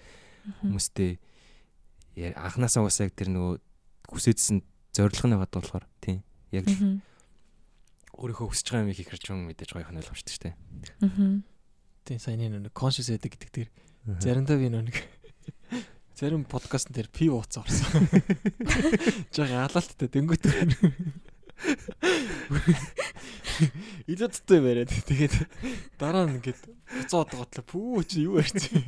[2.15, 3.55] Яа- анханасаа угаасаа яг тэр нөгөө
[4.11, 4.63] хүсэжсэн
[4.95, 6.23] зорилго нь байгаа болохоор тийм
[6.55, 7.03] яг л
[8.15, 10.55] өөрийнхөө хүсэж байгаа юм хийх хэрэг юм мэдээж гоё ойлгомжтой шүү дээ.
[11.03, 11.43] Мгм.
[12.07, 13.69] Тийм саяны нэг conscious байдаг гэдэг тэр
[14.23, 14.95] заримдаа би нэг
[16.19, 18.07] зарим подкаст дээр пи ууцсан орсон.
[19.35, 20.47] Жог ялалттай дэнгүүт.
[24.07, 25.35] Илүү туттай бариад тэгээд
[25.99, 26.61] дараа нь ингээд
[27.03, 28.79] буцаад готлоо пүү чи юу ярьчих.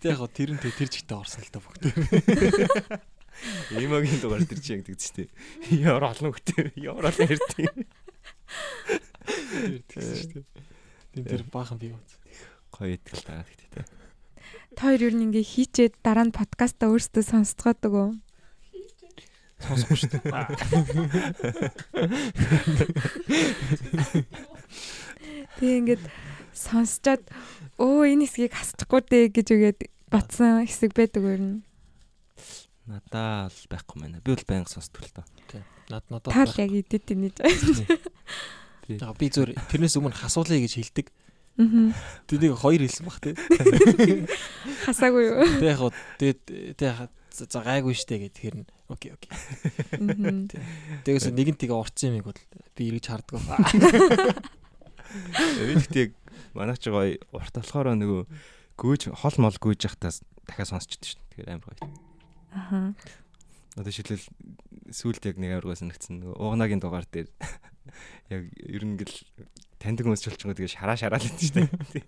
[0.00, 1.82] Гэтэ яг тэр нь тэр жигтэй орсон л да бүгд.
[3.72, 5.30] Эмогийн дугаар тэр чинь ягдаг ч тийм.
[5.70, 7.66] Ямар олон хөлтэй ямар олон ярьдаг.
[11.12, 12.10] Тийм тэр баахан пи ууц.
[12.72, 13.84] Гоё идэл таа гэхдээ.
[14.76, 18.12] Та хоёр нь ингээ хийчээд дараа нь подкастаа өөрсдөө сонсцгоодаг уу?
[19.56, 20.20] Сонсохгүй шүү дээ.
[25.56, 26.04] Тэгээ ингээд
[26.52, 27.24] сонсчоод
[27.80, 29.80] өө энэ хэсгийг хасчихгүй дээ гэж үгээд
[30.12, 31.65] батсан хэсэг байдаг өөр нь.
[32.86, 34.22] Надаа л байхгүй мэнэ.
[34.22, 35.26] Би бол байнга сонсдог л доо.
[35.90, 37.34] Над надад Тал яг идэт энэ.
[38.94, 41.10] Яг би зөв тэрнээс өмнө хасуулъя гэж хэлдэг.
[41.58, 41.90] Аа.
[42.30, 43.34] Тэнийг хоёр хэлсэн баг тий.
[44.86, 45.42] Хасаагүй юу?
[45.58, 45.82] Тэг яг
[46.20, 46.40] тэгээд
[46.78, 49.32] тэг за гайгүй штэ гэд тэр нь окей окей.
[51.02, 52.40] Тэгээс нэгэнтийг урцсан юмыг бол
[52.78, 53.42] би эргэж харддаг.
[55.58, 56.14] Өөрөлт яг
[56.54, 58.22] манайч гоё урт болохоор нөгөө
[58.78, 61.24] гүйж хол мол гүйж явахтаас дахиад сонсчихдээ шүү.
[61.34, 62.05] Тэгэхээр амар гоё.
[62.56, 62.96] Аха.
[63.76, 64.24] Одоо шилэл
[64.88, 66.24] сүулт яг нэг аваргаа санагдсан.
[66.24, 67.28] Нөгөө уугнагийн дугаар дээр
[68.32, 69.12] яг ер нь гэл
[69.76, 72.04] таньдаг хүмүүс ч болчихгоо тэгээ шараа шараа л гэдэг шүү дээ.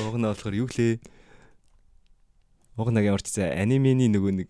[0.00, 0.96] Уугнаа болохоор юу лээ?
[2.80, 4.48] Уугнагийн орчцаа анимений нөгөө нэг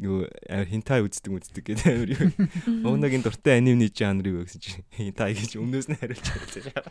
[0.00, 2.30] нөгөө амар хинтай үздэг үздэг гэдэг амар юу.
[2.86, 6.86] Уугнагийн дуртай анимны жанр юу гэсэн чинь хинтай гэж өмнөөс нь хариулж байгаа.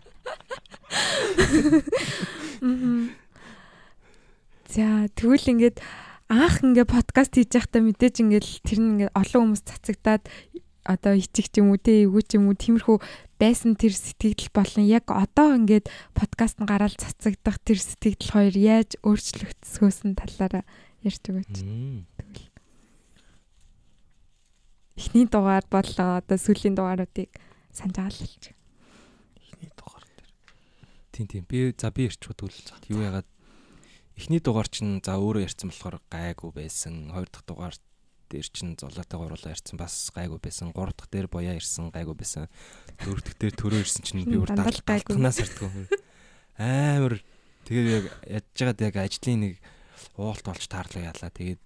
[4.70, 5.82] За тэгвэл ингээд
[6.30, 10.24] анх ингээд подкаст хийж байхдаа мэдээж ингээд тэр нь ингээд олон хүмүүс цацагдаад
[10.86, 12.98] одоо ичих ч юм уу те эвгүй ч юм уу тиймэрхүү
[13.42, 18.94] байсан тэр сэтгэл болон яг одоо ингээд подкаст нь гараад цацагдах тэр сэтгэл хоёр яаж
[19.02, 20.64] өөрчлөгдсгөөсөн талаараа
[21.02, 21.58] ярьж өгөөч.
[25.02, 27.34] Эхний дугаар болон одоо сүүлийн дугааруудыг
[27.74, 28.44] санаж агаалж.
[29.34, 30.30] Эхний дугаар дээр.
[31.10, 31.44] Тийм тийм.
[31.50, 33.28] Би за би ярьчих тэгвэл юу ягаад
[34.20, 37.08] эхний дугаар чинь за өөрөө ярьсан болохоор гайгүй байсан.
[37.16, 37.76] Хоёр дахь дугаар
[38.28, 40.76] дээр чинь золоотой гуруулаа ярьсан бас гайгүй байсан.
[40.76, 42.52] Гурав дахь дээр бояа ирсэн гайгүй байсан.
[43.00, 45.72] Дөрөв дахь дээр төрөө ирсэн чинь би бүр далтнаас артгүй.
[46.60, 47.24] Амар
[47.64, 49.54] тэгээд яг ядж байгаад яг ажлын нэг
[50.20, 51.32] уулт болж таарлаа яалаа.
[51.32, 51.62] Тэгээд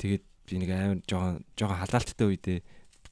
[0.00, 2.58] тэгээд би нэг амар жоохон жоохон халаалттай үедээ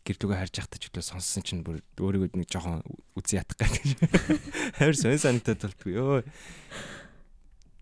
[0.07, 2.81] гэрлүүгээ харж байхдаа ч үлээ сонссон чинь бүр өөрийгөө нэг жоохон
[3.19, 4.01] үзий ятах гэдэг.
[4.81, 6.23] Амар сонь санагдаад болтгүй ёо.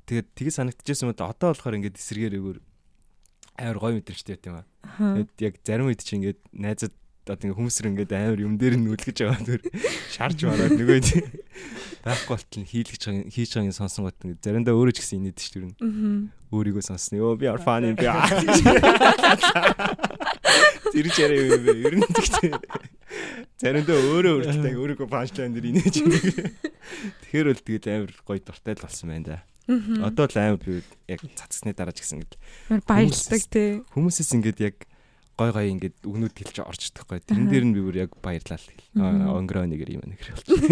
[0.04, 2.58] Тэгээд тэгээ санагдчихсан юм да одоо болохоор ингээд эсэргээр өгөр
[3.56, 4.66] амар гоё мэдрэмжтэй байт юм аа.
[4.84, 5.16] Аха.
[5.16, 6.92] Тэгэд яг зарим үед чи ингээд найзад
[7.24, 9.62] одоо ингээд хүмүүсэр ингээд амар юм дээр нь нүлгэж байгаа түр
[10.12, 11.08] шарж мараад нөгөө нь
[12.04, 15.56] байхгүй болтол хийлгэж байгаа хийж байгааг сонсон гот ингээд заримдаа өөрөө ч гэсэн инээд ш
[15.80, 16.28] Мгм.
[16.52, 17.16] өөрийгөө сонсно.
[17.16, 18.04] Йоо би are funny би.
[20.92, 21.72] Зэрэг яриа юм бэ?
[21.80, 22.52] Ер нь тэгтээ.
[23.58, 26.12] Заримдаа өөрөө өөртөө өөрийгөө панчлайн дээр инээж юм.
[26.12, 29.38] Тэгэхээр бол тэгээд амар гоё дуртай л болсон байна да.
[29.40, 29.53] Мгм.
[29.68, 32.20] Одоо л амар би яг цацсны дараа ч гэсэн
[32.68, 33.80] Амар баярлдаг тий.
[33.96, 34.76] хүмүүсээс ингээд яг
[35.40, 37.24] гой гой ингээд өгнүүд хэлж орж идэхгүй.
[37.24, 38.84] Тэрэн дээр нь би бүр яг баярлал хэл.
[39.00, 40.60] Онгроо нэг юм нэг болчихсон.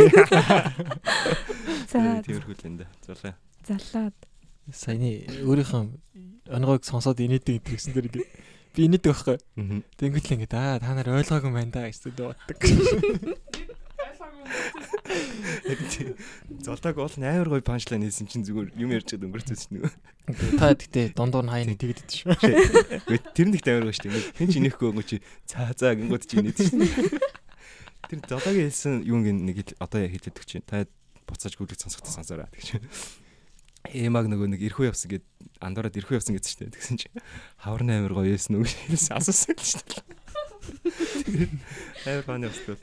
[1.93, 2.87] За Тэрхүү л энэ.
[3.03, 3.35] Зулаа.
[3.65, 4.15] залаад.
[4.71, 5.83] Саяны өөрийнхөө
[6.53, 8.29] онгойг сонсоод инээдэг гэдгийгсэн дэр ингээд
[8.77, 9.37] би инээдэг байхгүй.
[9.99, 12.59] Тэнгүүт л ингээд аа та нар ойлгоогүй юм байна да гэж боддог.
[16.63, 19.91] Золдог бол амар гоё панчлайн хийсэн чинь зүгээр юм ярьж чад өнгөрцөөс нэг.
[20.59, 22.35] Та гэхдээ дундуур нь хаяа тэгдэд шүү.
[23.35, 24.37] Тэр нь их амар гоё шүү дээ.
[24.39, 26.93] Хэн ч инехгүй байгаа чи цаа цаа гингууд чи инээд шүү дээ.
[28.11, 30.67] Тэр зологийн хэлсэн юу нэг одоо яг хэлээд өгч чинь.
[30.67, 30.87] Та
[31.27, 32.83] буцааж гүйлэг сонсохтой сонсоорой гэж.
[33.91, 35.27] Эмаг нөгөө нэг эрхүү явсан гэд
[35.59, 37.09] андуураад эрхүү явсан гэсэн чинь тэгсэн чи
[37.59, 41.51] хаврын амар гоё байсан үг хэлсэн асуусан шүү дээ.
[42.07, 42.79] Амар фаны өсгөл.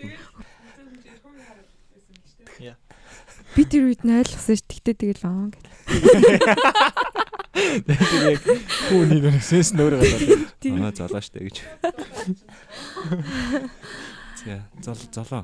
[3.59, 4.63] Би тэр үед нь ойлгосон ш.
[4.63, 5.67] Тэгтээ тэгэл аа гэл.
[7.91, 8.39] Тэр яг
[8.87, 10.47] хүүний нэг сенс нөөрэ гадаад.
[10.63, 11.67] Аа золоо штэ гэж.
[14.39, 15.43] За зол золоо.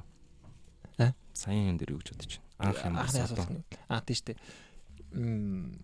[0.95, 1.11] А?
[1.35, 2.71] Саяын юм дээр юу гэж бодож байна?
[2.71, 3.51] Анх юм асуулт.
[3.91, 4.39] Аа тийм шүү дээ.
[5.11, 5.75] Мм.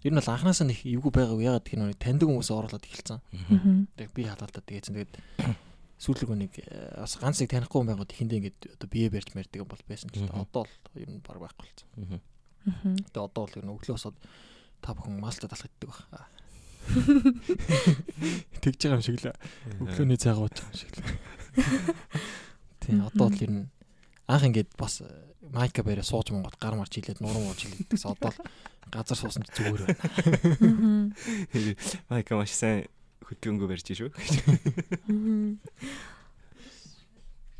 [0.00, 3.20] Ер нь бол анханасаа нэг эвгүй байгааг ягаад гэх нэг таньдаг хүмүүс оруулаад эхэлсэн.
[4.00, 4.96] Яг би халаалтаа тэгээсэн.
[4.96, 5.12] Тэгээд
[5.96, 9.64] сүүлэг нэг э, бас ганц нэг танихгүй хүн байгаад ихэндээ ингээд одоо бие барьж мэрдэг
[9.64, 12.20] юм бол байсан ч одоо л ер нь баг байхгүй болсон.
[12.66, 14.16] Тэгээд одоо бол ер нь өглөө босоод
[14.84, 16.00] та бүхэн малта талах иддэг баг.
[16.12, 16.28] Аа.
[18.62, 19.32] Тэгж байгаа юм шиг л
[19.80, 21.04] өглөөний ууж байгаа юм шиг л.
[22.84, 23.64] Тийм одоо л ер нь
[24.28, 25.08] анх ингээд бас э,
[25.48, 28.38] майка бариа сууж монгод гар марч хилээд нуран ууж хилээд гэсэн одоо л
[28.90, 31.14] газар суусан ч зүгээр байна.
[32.10, 32.86] Майка маш сайн
[33.26, 34.10] хөдөлгөөнгөө барьж шүү.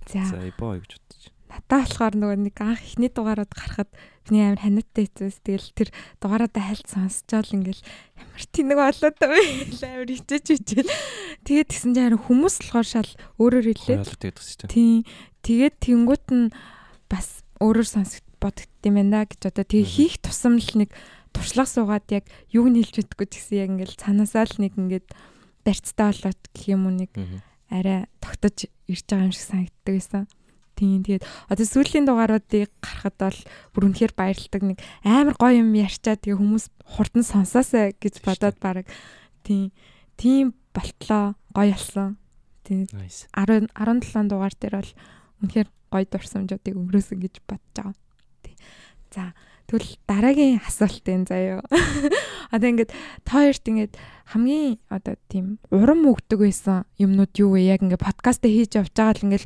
[0.06, 1.22] За За боо гэж бодож.
[1.50, 3.90] надаа болохоор нөгөө нэг анх ихний дугаарууд гарахад
[4.30, 5.88] миний амар ханиттай хэвчээс тэгэл тэр
[6.22, 7.82] дугаараадаа хальт сонсчоол ингээл
[8.18, 9.30] ямар тэнэг болоод юм
[9.86, 10.90] амар хичээж хичээл
[11.46, 14.70] тэгээд тэгсэн чинь харин хүмүүс болохоор шал өөрөөр дээ.
[14.70, 15.06] тийм
[15.46, 16.50] тэгээд тэнгуут нь
[17.10, 18.22] бас өөрөөр сонсох
[18.86, 19.94] юм байна гэж одоо тэгээ Мгм.
[19.96, 20.90] хийх тусам л нэг
[21.34, 22.24] туршлага суугаад яг
[22.54, 25.06] юг нь хэлж өгдөггүй ч гэсэн яг ингээл цаанаасаа л нэг ингээд
[25.66, 27.10] барьцтай болоод гэх юм уу нэг
[27.66, 30.24] арай тогтож ирж байгаа юм шиг санагддаг байсан.
[30.76, 33.40] Тийм тэгээд одоо сүүлийн дугааруудыг гарахад бол
[33.74, 38.86] бүр үнэхээр баярлдаг нэг амар гоё юм ярьчаа тэгээ хүмүүс хурдан сонсоосаа гэж бодоод баг
[39.42, 39.72] тийм
[40.20, 42.20] тийм болтлоо гоё болсон.
[42.62, 43.24] Тийм Nice.
[43.32, 44.92] 10 17 дугаар дээр бол
[45.42, 47.94] үнэхээр гоё дурсамжуудыг өнгөрөөсөн гэж бодож байгаа.
[49.16, 49.32] За
[49.66, 51.62] тэгвэл дараагийн асуулт энэ заяа.
[52.54, 52.94] Одоо ингээд
[53.26, 53.94] та хоёрт ингээд
[54.26, 57.78] хамгийн одоо тийм урам өгдөг байсан юмнууд юу вэ?
[57.78, 59.44] Яг ингээд подкаст хийж явж байгаа л ингээд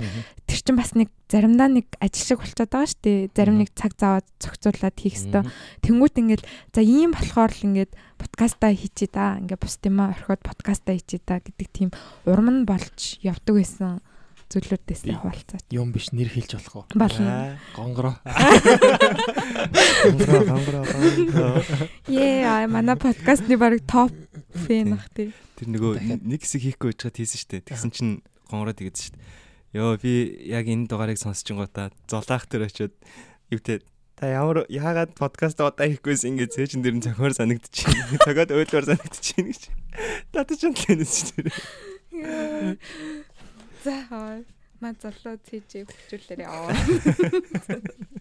[0.48, 3.18] тэр чинь бас нэг заримдаа нэг ажил шиг болчиход байгаа шүү дээ.
[3.36, 5.48] Зарим нэг цаг зав зохицуулаад хийх хэвээр.
[5.84, 9.36] Тэнгүүт ингээд за ийм болохоор л ингээд подкастаа хийчээ да.
[9.36, 11.88] Ингээд бус тиймээ орхиод подкастаа хийчээ да гэдэг тийм
[12.24, 14.00] урам нь болж явдаг байсан
[14.50, 15.64] зүйлүүдээс Би- хаваалцаач.
[15.70, 16.84] Юм биш нэр хэлж болох уу?
[16.98, 17.58] Болно.
[17.78, 18.14] Гонгороо.
[20.10, 20.84] Гонгороо, гонгороо,
[22.10, 24.10] аа манай подкастны баг топ
[24.66, 25.30] фэн ах тий.
[25.54, 27.62] Тэр нөгөө нэг хэсэг хийхгүй байжгаад хийсэн штэ.
[27.70, 28.12] Тэгсэн чинь
[28.50, 29.18] гонгороо тэгдэж штэ.
[29.78, 31.70] Йоо би яг энэ дугаарыг сонсож гоо
[32.10, 32.94] золаах тэр очиод
[33.54, 33.86] юутэй
[34.20, 38.20] та ямар яагаад подкаст удаа хийхгүйс ингэ цээжин дэр нь зохиор санагдчихээн.
[38.20, 39.62] Цогоод ойлбоор санагдчихээн гэж.
[40.28, 41.48] Татаж юм лэнэс чинь.
[43.84, 44.44] За хаа.
[44.80, 46.72] Маа золоо цээжээ хөвчүүлээрээ аваа.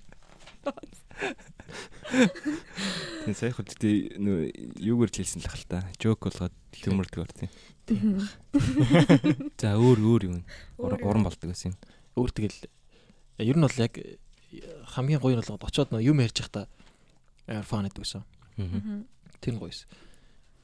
[2.09, 4.49] Тэгээ сая хөл тээ нөө
[4.81, 5.85] юугаар ч хэлсэн л хал та.
[6.01, 7.51] Жок болгоод хэмэрдэг ор тийм.
[9.61, 10.41] За өөр өөр юм.
[10.81, 11.77] Өөр Уран болдог гэсэн юм.
[12.17, 12.59] Өөр тэгэл
[13.45, 13.93] ер нь бол яг
[14.97, 16.65] хамгийн гоё нь бол очоод нөө юм ярьж байхдаа
[17.63, 18.23] фан гэдэг байсан.
[18.57, 19.05] Мгм.
[19.39, 19.85] Тэр нь гоёс.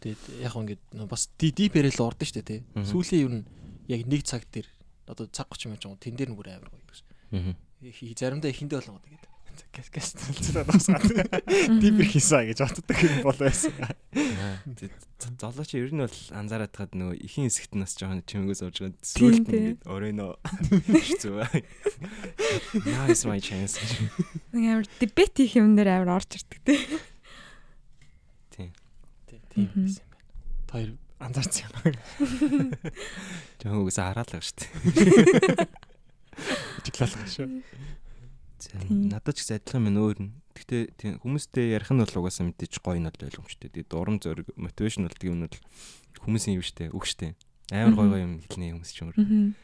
[0.01, 2.60] Тэгээд яг ингээд бас дип ярил ордон штэ тий.
[2.73, 3.45] Сүүлийн ер нь
[3.86, 4.65] яг нэг цаг дээр
[5.08, 7.56] одоо цаг 30 минут жоо тэн дээр нүгөр амар гоё гэсэн.
[7.86, 9.26] Хи- Заримдаа ихэндээ болгоо тэгээд
[9.72, 11.04] газ газ талцраа басгаад
[11.80, 13.72] дипер хийсэн гэж боддог юм бол байсан.
[14.15, 18.20] Аа, тэ- з- Золоо чи ер нь бол анзаараад тахад нөгөө ихийн хэсэгт нас жоохон
[18.28, 19.00] чимгээс орж байгаа.
[19.00, 19.63] Тийм, Сүүлд тийм.
[19.76, 20.36] нь оройно.
[21.24, 21.48] Зүг.
[22.84, 23.80] Nice my chance.
[24.52, 26.80] Нэг амар дебет хийх юм дээр амар орж ирдэг тий.
[28.52, 28.70] Тийм.
[29.56, 29.88] Тийм Мгм.
[29.88, 30.24] байсан байна.
[30.72, 30.89] Хоёр
[31.25, 32.71] анзаарсан юм.
[33.59, 35.67] Жоохон үгээс хараалаа шүү дээ.
[36.85, 37.47] Жиглалах шүү.
[38.59, 39.09] За, Тийм.
[39.09, 40.31] Надад ч гэсэн адилхан юм өөр нь.
[40.55, 43.69] Гэхдээ тийм хүмүүстэй ярих нь бол угаасаа мэдээж гоё нь бол ойлгомжтой.
[43.69, 45.59] Тэгээд урам зориг мотивашн болдог юм нь бол
[46.23, 47.35] хүмүүсийн юм штэ, үг штэ.
[47.69, 49.19] Амар гоё гоё юм хэлнэ хүмүүс ч юм уу.
[49.19, 49.55] Мгм.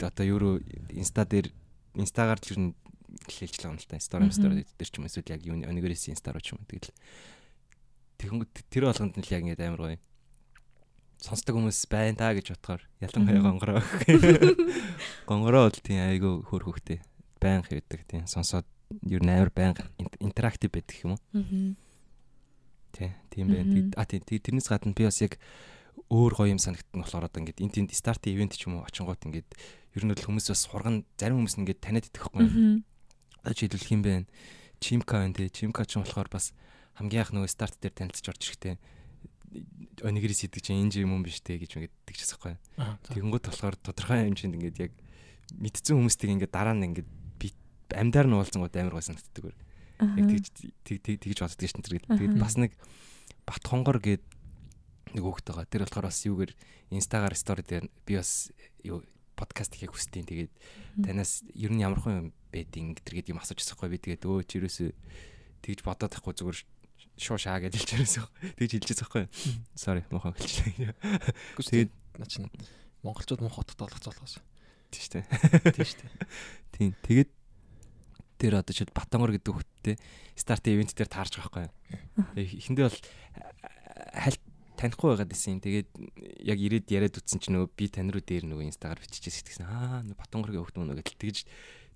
[0.00, 0.54] одоо юуруу
[0.94, 1.52] инста дээр
[1.98, 2.72] инстагаар л ер нь
[3.26, 4.00] хэлж байгаа юм л та.
[4.00, 6.94] Story story дээр ч юм эсвэл яг юу онигорэс инста руу ч юм тэгэл.
[8.16, 9.98] Тэр болгонд нь л яг ингэ амар гоё.
[11.20, 13.84] Сонсдог хүмүүс байна та гэж бодохоор ялангуяа гонгороо.
[15.28, 17.04] Гонгороо бол тийм айгүй хөр хөхтэй.
[17.36, 18.64] Баян хэвдэг тийм сонсоод
[19.04, 19.76] ер нь амар баян
[20.16, 21.20] интерактив байдаг юм уу?
[21.36, 21.76] Мгм.
[22.96, 23.92] Тий, тийм байна.
[24.00, 25.36] А тий тэрнээс гадна би бас яг
[26.08, 29.20] өөр гоё юм санагдсан болохоор одоо ингээд энэ тэнд старт ивент ч юм уу очингууд
[29.20, 29.48] ингээд
[30.00, 32.48] ер нь бол хүмүүс бас хурган зарим хүмүүс нь ингээд таниад идэх байхгүй.
[32.48, 32.72] Мгм.
[33.44, 34.12] Одоо жишээлбэл хин бэ?
[34.80, 35.52] Чимка байна тий.
[35.52, 36.56] Чимка ч юм болохоор бас
[36.96, 38.80] хамгийн анх нөгөө старт дээр танилцж орж ирэхтэй
[40.06, 42.54] онигрис идэх чинь энэ юм юм биш те гэж ингээд тэгчихсэн байхгүй.
[43.10, 44.92] Тэгэнгүүт болохоор тодорхой хэмжээнд ингээд яг
[45.58, 47.08] мэдсэн хүмүүстийг ингээд дараа нь ингээд
[47.40, 47.48] би
[47.92, 49.44] амьдаар нь уулзсангууд амар гой санагддаг.
[50.00, 50.46] Яг тэгж
[50.86, 52.00] тэг- тэг- тэгж боддог шин тэр.
[52.06, 52.72] Тэгээд бас нэг
[53.44, 54.24] бат хонгор гээд
[55.12, 55.66] нэг хөөхт байгаа.
[55.68, 56.52] Тэр болохоор бас юугээр
[56.94, 58.48] инстагаар стори дээр би бас
[58.86, 59.02] юу
[59.36, 60.24] подкаст хийх хүсдэг.
[60.24, 60.52] Тэгээд
[61.04, 64.56] танаас ер нь ямар хүн юм байдیں۔ гэдэргээд юм асууж байгаа би тэгээд өө чи
[64.62, 64.94] юусэн
[65.60, 66.58] тэгж бодоод тахгүй зүгээр
[67.20, 68.24] шуу шаа гэж хэлж байсан.
[68.56, 69.24] Тэгж хэлж байгаа байхгүй.
[69.76, 70.92] Sorry муухай хэлчихлээ.
[71.60, 72.48] Тэгээд наа чинь
[73.04, 74.40] монголчууд муу хотод болох золгоос.
[74.90, 75.24] Тийм шүү дээ.
[75.76, 76.12] Тийм шүү дээ.
[76.74, 76.90] Тийм.
[77.04, 77.30] Тэгээд
[78.40, 79.96] тэр одоо чи Батангор гэдэг хөлттэй
[80.32, 82.40] старт ивент дээр таарч байгаа байхгүй.
[82.40, 82.98] Эхэндээ бол
[84.16, 84.42] хальт
[84.80, 85.60] танихгүй байгаад байсан.
[85.60, 85.88] Тэгээд
[86.48, 89.68] яг ирээд яриад утсан чинь нөгөө би тань руу дээр нөгөө инстагаар биччихсэн гэсэн.
[89.68, 91.38] Аа нөгөө Батангоргийн хөлт мөн гэж тэгж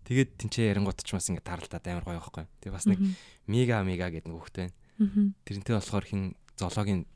[0.05, 2.45] тэгээд тэнцээ ярингууд ч бас ингэ таралтаад амар гоё байхгүй.
[2.61, 3.01] Тэгээ бас нэг
[3.49, 4.77] мега мега гэдэг нөгөө хөлт байна.
[4.99, 6.23] Тэрнтэй болохоор хин
[6.59, 7.07] зоологийн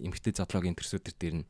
[0.00, 1.48] эмгтэй зоологийн төрсөдөр дээр нь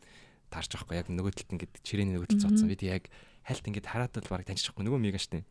[0.50, 0.98] таарч байхгүй.
[0.98, 2.68] Яг нөгөө талд ингэ чирээний нөгөө талд цоцсон.
[2.68, 3.04] Би тэг яг
[3.44, 5.44] хальт ингэ хараад бол баг таньчихгүй нөгөө мега штэ.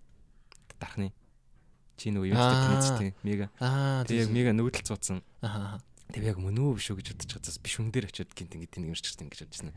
[0.82, 1.14] Дархны
[1.98, 3.50] чи нөгөө юм дээр таньцтэй мега.
[3.62, 5.22] Аа Тэг яг мега нөгөө талд цоцсон.
[5.42, 5.82] Аа.
[6.14, 7.62] Тэг яг мөн үү биш үү гэж бодож чадсан.
[7.62, 9.74] Би шүн дээр очиод гинт ингэ тэнэг юмшчихсан ингэж бодчихсон.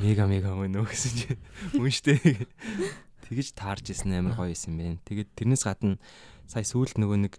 [0.00, 1.26] Мега мега мөн үү гэсэн чи
[1.76, 2.14] мөн штэ.
[3.28, 5.02] Тэгэж таарч исэн амар гоё юм байна.
[5.04, 6.00] Тэгээд тэрнээс гадна
[6.48, 7.34] сая сүүлд нөгөө нэг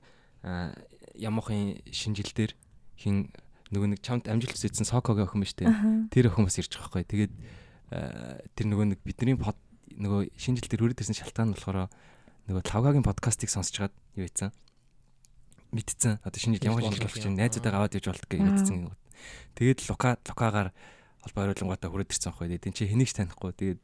[1.17, 2.54] ямуухан шинжил дээр
[2.99, 3.32] хин
[3.73, 5.65] нөгөө нэг чамд амжилт үзсэн сокогийн охин ба штэ.
[5.65, 6.08] Аха.
[6.13, 7.04] Тэр охин бас ирж байгаа байхгүй.
[7.10, 7.34] Тэгээд
[7.91, 9.58] аа, тэр нөгөө нэг бидний под
[9.95, 11.89] нөгөө шинжил дээр өрөөд ирсэн шалтгаан нь болохоор
[12.45, 14.54] нөгөө лавгагийн подкастыг сонсож чад юу ийцэн
[15.73, 16.21] мэдсэн.
[16.23, 18.93] Одоо шинэ жил ямар шинжил болох чинь найзуудаа аваад явж болтго гэж мэдсэн.
[19.58, 20.69] Тэгээд лука лукагаар
[21.25, 22.47] холбоо хариулангуудаа хүрээд ирсэн байхгүй.
[22.54, 23.51] Тэгээд тэн чи хэнийг ч танихгүй.
[23.56, 23.82] Тэгээд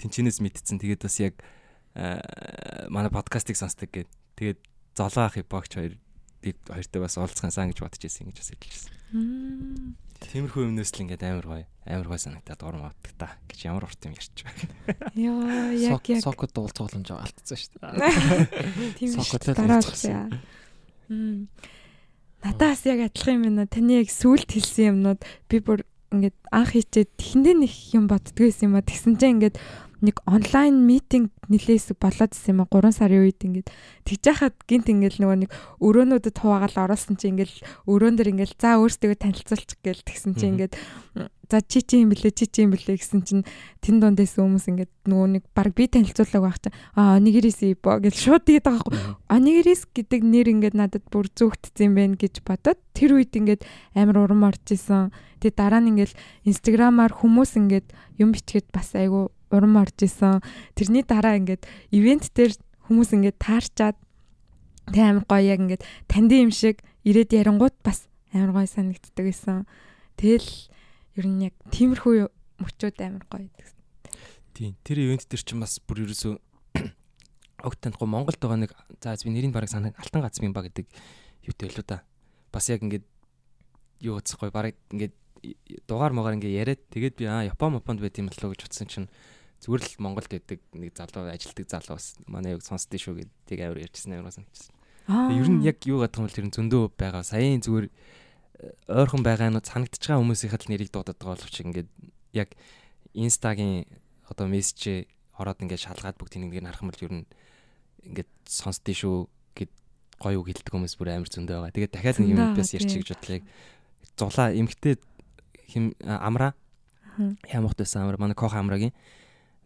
[0.00, 0.80] тэнчнээс мэдсэн.
[0.80, 1.34] Тэгээд бас яг
[2.88, 4.58] манай подкастыг сонсдог гээд тэгээд
[4.96, 5.94] золоо ахыг багч хоёр
[6.40, 8.92] хоёртой бас уулзгаасаа гэж бодож ирсэн гэж бас хэлж ирсэн.
[10.20, 14.04] Тиймэрхүү юмнээс л ингээд амар гоё амар гоё санагдаад урам авдаг та гэж ямар урт
[14.04, 14.68] юм ярьч байна.
[15.16, 18.96] Йоо яг яг сокод уулзгууламж алдсан шүү дээ.
[19.00, 20.28] тийм шүү л дараа уулзсан.
[20.28, 21.08] үсэ.
[21.08, 21.48] Мм.
[22.44, 23.64] Надаас яг адилхан юм байна.
[23.64, 28.76] Таны яг сүулт хэлсэн юмнууд би бүр ингээд анх хийчээд тэхэндээ нэг юм боддгоос юм
[28.76, 29.56] а тэгсэн чинь ингээд
[30.00, 33.68] нэг онлайн митинг нилээс болоод ирсэн юм а 3 сарын үед ингээд
[34.08, 35.50] тэгж яхад гинт ингээд нөгөө нэг
[35.82, 37.52] өрөөнүүдэд хуваагаал оруулсан чинь ингээд
[37.88, 40.48] өрөөн дээр ингээд за өөрсдөө танилцуулчих гээл тэгсэн Мгм.
[40.56, 40.72] ингээд
[41.50, 43.42] за чи чи юм блэ чи чи юм блэ гэсэн чинь
[43.82, 48.14] тэн дундээс хүмүүс ингээд нөгөө нэг баг би танилцуулаг байх чинь аа нэгэрээс ипо гэж
[48.14, 52.78] шууд тэгээд байгаа байхгүй Анигрис гэдэг нэр ингээд надад бүр зүгтцсэн юм байна гэж бодоод
[52.94, 53.62] тэр үед ингээд
[53.94, 55.14] амар урам орж исэн.
[55.38, 57.86] Тэгээ дараа нь ингээд инстаграмаар хүмүүс ингээд
[58.18, 60.40] юм бичгээд бас айгу урам орж исэн.
[60.74, 62.54] Тэрний дараа ингээд ивент дээр
[62.86, 63.96] хүмүүс ингээд таарчаад
[64.90, 69.66] тэг амар гоё яг ингээд танд юм шиг ирээд ярангууд бас амар гоё санагддаг байсан.
[70.18, 70.50] Тэгэл
[71.18, 72.30] ер нь яг тиймэрхүү
[72.62, 73.74] мөчүүд амар гоё байдаг.
[74.54, 74.76] Тийм.
[74.84, 76.34] Тэр ивент дээр чинь бас бүр ерөөсөө
[77.66, 80.86] огт танихгүй Монголд байгаа нэг за би нэрийг бараг санаа алтан гацмын ба гэдэг
[81.46, 82.02] юутэй л да.
[82.52, 83.06] Бас яг ингээд
[84.04, 85.14] юу гэцэхгүй бараг ингээд
[85.88, 88.88] дугаар могаар ингээд яриад тэгээд би аа Япон Японд байт юм болов уу гэж утсан
[88.88, 89.08] чинь
[89.60, 93.60] зүгээр л Монголд байдаг нэг залуу ажилтдаг залуу бас манай яг сонсдөө шүү гэдэг тийг
[93.60, 94.72] авир ярьжсэн амар санагдсан.
[95.08, 97.22] Ер нь яг юу гадах юм бол тэр нь зөндөө байгаа.
[97.24, 97.92] Саяын зүгээр э,
[98.88, 101.90] ойрхон байгаа нь санагдаж байгаа хүмүүсийн л нэрийг дуудаад байгаа боловч ингээд
[102.32, 102.56] яг
[103.12, 103.84] инстагийн
[104.30, 107.26] одоо мессеж ороод ингээд шалгаад бүгдийг нэг харах юм бол ер нь
[108.06, 109.16] ингээд сонсдөө шүү
[109.58, 109.72] гэд
[110.22, 111.74] гоё үг хэлдэг хүмүүс бүр амар зөндөө байгаа.
[111.76, 113.36] Тэгээд дахиад нэг юм бас ярьчих гэж бодлоо.
[113.40, 113.44] Яг
[114.20, 115.00] Зулаа эмгтээ
[115.68, 116.52] хим а, амра
[117.16, 117.36] Мгм.
[117.52, 118.92] ямахт байсан амра манай кох амрагийн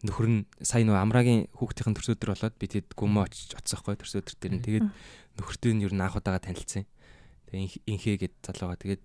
[0.05, 4.55] нөхөр нь сая нөгөө амрагийн хүүхдийн төрсөдөр болоод би тэгэд гүмөө очиж оцсохгүй төрсөдөр дээр
[4.61, 4.87] нь тэгээд
[5.40, 6.85] нөхөртэй нь ер нь анх удаага танилцсан.
[7.49, 9.03] Тэгээ инх- инхээ гэд залууга тэгээд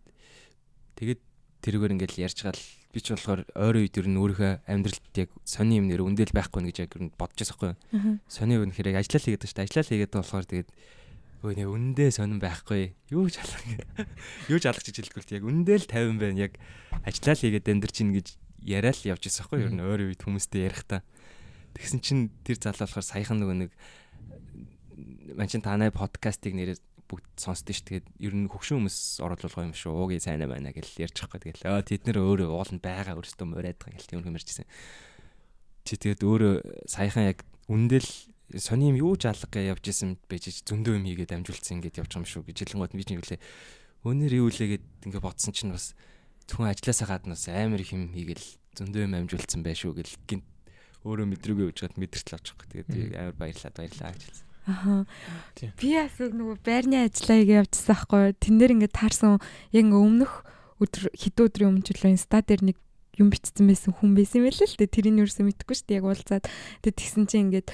[1.00, 1.22] тэгээд
[1.64, 2.60] тэрүүгээр ингээл ярьж гал
[2.92, 6.60] би ч болохоор ойрын үед ер нь өөрийнхөө амьдралд яг сони юм нэр өндөл байхгүй
[6.64, 7.74] нэ гэж яг ер нь бодож байсан байхгүй.
[8.28, 9.68] Сони юу гэхээр яг ажиллаа л хийгээд байна шүү дээ.
[9.70, 10.70] Ажиллаа л хийгээд байгаа болохоор тэгээд
[11.40, 12.84] өө нэ үндэ сонирн байхгүй.
[13.16, 13.64] Юу ч алах.
[14.52, 16.40] Юу ч алах гэж хэлэхгүй л яг үндэ л 50 байна.
[16.50, 16.54] Яг
[17.08, 18.28] ажиллаа л хийгээд эндэр чинь гэж
[18.64, 19.60] яриа л явж байсан байхгүй.
[19.64, 21.04] Ер нь ойрын үед хүмүүстэй ярих та.
[21.76, 23.72] Тэгсэн чинь тэр залуу болохоор саяхан нөгөө нэг
[25.38, 27.82] манчин танай подкастыг нэрээ бүгд сонсдөө ш.
[27.86, 29.94] Тэгээд ер нь хөгшин хүмүүс оруулах юм шүү.
[29.94, 31.42] Уугийн сайн байна гэж ярьж байгаа.
[31.42, 34.70] Тэгэл аа тэд нэр өөрөө ууланд байгаа өөрөөсөө морайд байгаа гэл тийм юм ярьжсэн.
[35.90, 36.54] Чи тэгээд өөрөө
[36.86, 38.06] саяхан яг үндэл
[38.58, 42.14] сони юм юу ч алга гэж явж исэн байж зөндөө юм хийгээд амжуулсан ингээд явж
[42.14, 43.42] байгаа юм шүү гэж хэлэнгууд би чинь юу лээ.
[44.06, 45.94] Өнөр юу лээ гэд ингээд бодсон чинь бас
[46.50, 50.46] зөвхөн ажилласаа гадна бас амар их юм хийгээл зөндөө юм амжуулсан байх шүү гэл гинт
[51.06, 52.68] өөрөө мэдрээгүй явж гад мэдэрч авч байгаа.
[52.74, 54.48] Тэгээд би амар баярлаа баярлаа гэж хэлсэн.
[54.68, 55.06] Аха.
[55.56, 55.72] Тийм.
[55.80, 58.24] Би бас яг нөгөө байрны ажиллаа хийгээ явжсан байхгүй.
[58.36, 59.32] Тэн дээр ингээд таарсан
[59.72, 60.34] яг ингээ өмнөх
[60.84, 62.78] өдөр хэдэн өдрийн өмнө ч үлээ инста дээр нэг
[63.16, 64.96] юм бичсэн байсан хүн байсан байл л дээ.
[64.96, 66.00] Тэрийг юусэн мэдэхгүй шүү дээ.
[66.00, 66.46] Яг уулзаад
[66.84, 67.68] тэгээд тэгсэн чинь ингээд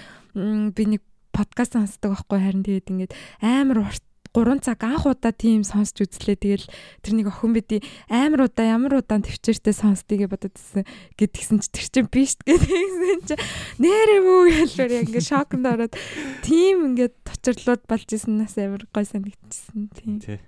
[0.73, 1.01] би нэг
[1.33, 6.35] подкаст сонсдог байхгүй харин тэгээд ингээд амар урт 3 цаг анх удаа тийм сонсч үзлээ.
[6.35, 6.67] Тэгэл
[6.99, 7.79] тэр нэг охин бидий
[8.11, 10.83] амар удаа ямар удаан төвчээртэй сонсдгийг бодод ирсэн.
[11.15, 13.35] Гэтгсэн чи тэр чинь биш гэдгийгсэн чи
[13.79, 14.43] нэрээ мүү
[14.75, 15.95] гэлээр яг ингээд шокнд ороод
[16.43, 20.19] тийм ингээд точирлууд болж исэн нас амар гой санагдчихсан тийм.
[20.19, 20.39] Тий.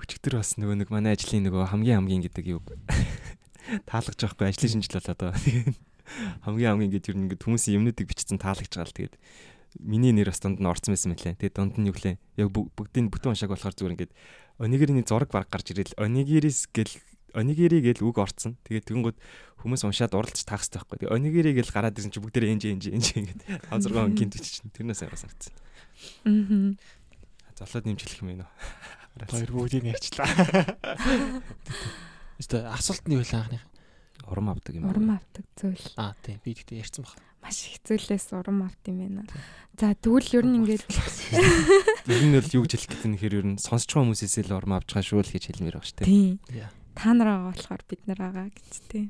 [0.00, 2.60] Өчигдөр бас нөгөө нэг манай ажлын нөгөө хамгийн хамгийн гэдэг юу
[3.90, 5.36] таалгаж байгаа хгүй ажлын шинжил болоод байгаа.
[6.46, 9.14] Хамгийн хамгийн гэдэг юу ингээд хүмүүсийн юмнуудыг бичсэн таалагч байгаа л тэгээд
[9.80, 11.36] миний нэр бас дунд нь орсон байсан мэлээ.
[11.40, 12.16] Тэгээд дунд нь юу лээ.
[12.40, 14.12] Яг бү- бүгдийн бүтэн уншааг болохоор зүгээр ингээд
[14.62, 16.92] онигэрний зураг баг гарч ирэл онигэрис гэл
[17.36, 18.56] онигери гэл үг орцсон.
[18.64, 19.18] Тэгээд тэгэнгүүт
[19.60, 20.96] хүмүүс уншаад уралж таах хэрэгтэй байхгүй.
[21.04, 24.72] Тэгээд онигери гэл гараад ирсэн чи бүгдээ энж энж энж ингээд 5 6 гинт бичсэн.
[24.72, 25.52] Тэрнээс аяга санагдсан.
[26.24, 26.80] Мгм.
[27.60, 28.48] Золоод нэмжлэх юм байна.
[29.28, 30.28] Хоёр бүгдийг ярьчлаа.
[32.40, 33.64] Өстө асуулт нь юу вэ анхных?
[34.28, 34.84] Урам авдаг юм.
[34.88, 35.80] Урам авдаг зүйл.
[35.96, 37.16] Аа тийм би тэгтээ ярьсан баг.
[37.42, 39.24] Маш их зүйлээс урам авд юм байна.
[39.76, 40.84] За тэгвэл ер нь ингээд
[42.08, 44.56] Ер нь л юу гэж хэлэх гэдэг нь хэрэг ер нь сонсч байгаа хүмүүсээс л
[44.56, 46.08] урам авч байгаа шүү л гэж хэлмээр байгаа шүү дээ.
[46.08, 46.34] тийм
[46.96, 49.08] та нар байгаа болохоор бид нар байгаа гэж тийм.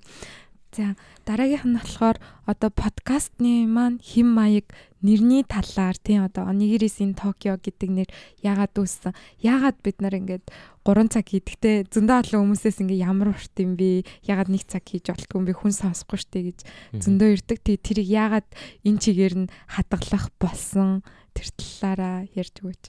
[0.77, 0.93] За
[1.25, 4.69] дараагийнх нь болохоор одоо подкастны маань хим маяг
[5.01, 8.09] нэрний талаар тийм одоо Onigiri-ийн Токио гэдэг нэр
[8.45, 9.17] яагаад үүссэн?
[9.41, 10.45] Яагаад бид нар ингээд
[10.85, 14.05] 3 цаг хийдэгтэй зөндөө олон хүмүүсээс ингээд ямар урт юм бэ?
[14.29, 15.57] Яагаад нэг цаг хийж болтгүй юм бэ?
[15.57, 16.59] Хүн сонсохгүй штэ гэж
[17.01, 17.59] зөндөө ирдэг.
[17.65, 18.49] Тэгээ тэрийг яагаад
[18.85, 21.01] энэ чигээр нь хадгалах болсон
[21.33, 22.85] тэр талаараа ярьж өгөөч.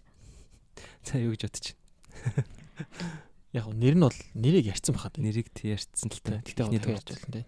[1.07, 2.43] За юу гэж байна.
[3.55, 5.15] Яг нэр нь бол нэрийг ярьсан бахад.
[5.15, 6.43] Нэрийг тий ярьцсан л та.
[6.43, 7.45] Тэгтээ яг ярьж байна тий.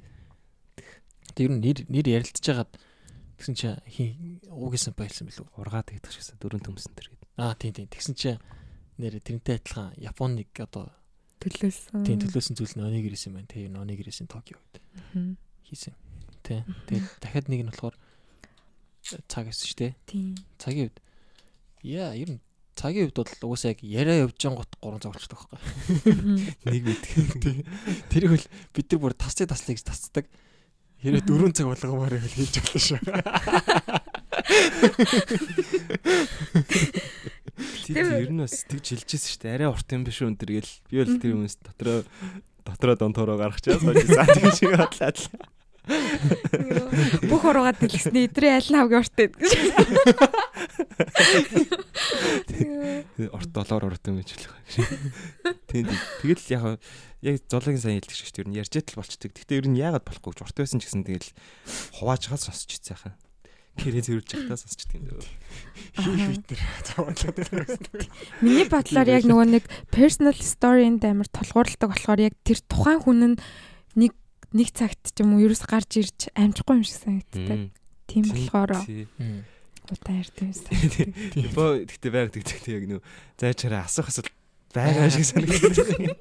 [1.39, 2.75] Тэг ер нь нэр нэр ярилцж хагаад
[3.39, 5.47] тэгсэн чи хин уугийнсан байлсан билүү?
[5.55, 7.29] ургаад гэдэг шигсэн дөрөв төмсөн тэр гэдэг.
[7.39, 7.87] Аа тийм тийм.
[7.87, 8.35] Тэгсэн чи
[8.99, 10.91] нэр тэрнтэй адилхан Японыг одоо
[11.39, 12.03] Төлөөсөн.
[12.03, 13.47] тийм төлөөсөн зүйл нь Onigiri-сэн байна.
[13.47, 14.83] Тэгээ Onigiri-сэн Токио гэдэг
[15.63, 15.95] хийсэн.
[16.43, 16.67] Тэ.
[16.91, 17.95] Тэгээд дахиад нэг нь болохоор
[19.31, 19.93] цаг гэсэн шүү дээ.
[20.11, 20.35] Тийм.
[20.59, 20.97] Цагийн үед
[21.87, 22.43] яа ер нь
[22.75, 25.59] цагийн үед бол угаасаа яг яриа явж гот гурван зогсчихдаг байхгүй.
[26.67, 27.63] Нэг мэдээ.
[28.11, 30.27] Тэрийг бол бид нар бүр тасцыг таслаа гэж тасцдаг.
[30.99, 32.99] Хэрэг дөрөв цаг болгоомоор байвал хийж болно шүү.
[37.87, 39.55] Тэр ер нь бас тэгж хэлжсэн шүү дээ.
[39.55, 40.75] Арай урт юм биш үү энэ гэл.
[40.91, 42.03] Би бол тэр хүмүүс дотроо
[42.67, 45.15] дотроо донтороо гаргачаа сууж заа тийм шиг бодлаа.
[45.89, 49.33] Бүх уруугаад дэлгэснээ эдрээ аль нь хамгийн урт гэдэг.
[53.33, 54.53] Орт долоор урт юм гэж хэлэх.
[55.65, 55.89] Тийм.
[56.21, 56.77] Тэгэл яг
[57.21, 58.43] яг зоологийн сайн хэлдэг шүү дээ.
[58.43, 59.31] Ер нь ярьж тал болчдөг.
[59.35, 61.31] Гэхдээ ер нь яагаад болохгүй ч урт байсан ч гэсэн тэгэл
[61.99, 63.15] хувааж хаад сонсч ийцсэн хаа.
[63.79, 65.23] Гэрээ зөрүүлж явахтаа сонсчдөг юм дөө.
[65.99, 67.83] Хийх битэр цаавчлаад байсан.
[68.43, 73.39] Миний бодлоор яг нөгөө нэг personal story-нд амар толгуурладаг болохоор яг тэр тухайн хүн нь
[73.95, 74.11] нэг
[74.55, 77.71] нэг цагт ч юм уу ерөөс гарч ирж амжихгүй юм шиг санагддаг.
[78.07, 80.75] Тийм болохоор удаа ярьдаг байсан.
[81.55, 83.01] Боо гэхдээ байгаад тэгдэг яг нөө
[83.39, 84.33] зайчаараа асуух асуулт
[84.73, 86.17] байгаа шиг санагддаг.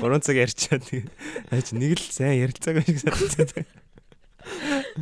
[0.00, 1.10] 3 цаг ярьчаад тэгээ.
[1.52, 3.66] Аач нэг л сайн ярилцаагүй шиг санагддаг.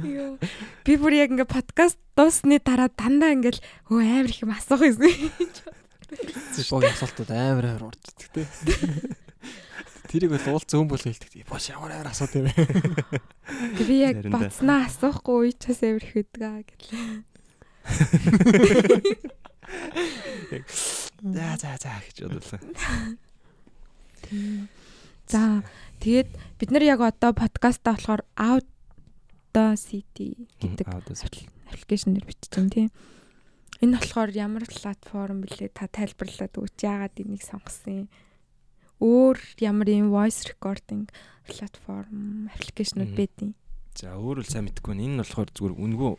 [0.02, 0.38] Йоо.
[0.82, 3.60] Би бүр яг ингээ подкаст дуусны дараа дандаа ингээл
[3.92, 4.98] өө амар их юм асуух юм.
[4.98, 8.46] Богийн асуултууд амар амар урддаг те.
[10.10, 11.46] Тэрийг бол уулзсан хүн бол хэлдэг.
[11.50, 12.54] Бош ямар амар асуулт юм бэ?
[13.82, 17.34] Би яг бацнаа асуухгүй уучаас амар их өгдөг аа гэтлээ.
[21.22, 22.60] За за за гэж бодлоо.
[25.28, 25.62] За
[26.00, 26.28] тэгээд
[26.60, 32.90] бид нар яг одоо подкастаа болохоор Audacity гэдэг аппликейшнээр бичиж байна тийм.
[33.80, 38.08] Энэ болохоор ямар платформ блэ та тайлбарлаад өгч яагаад энийг сонгосон юм?
[39.02, 41.10] Өөр ямар юм voice recording
[41.48, 43.54] платформ аппликейшнуд байдیں۔
[43.94, 44.94] За өөр л сайн мэдэхгүй.
[44.98, 46.10] Энэ нь болохоор зүгээр үнгүү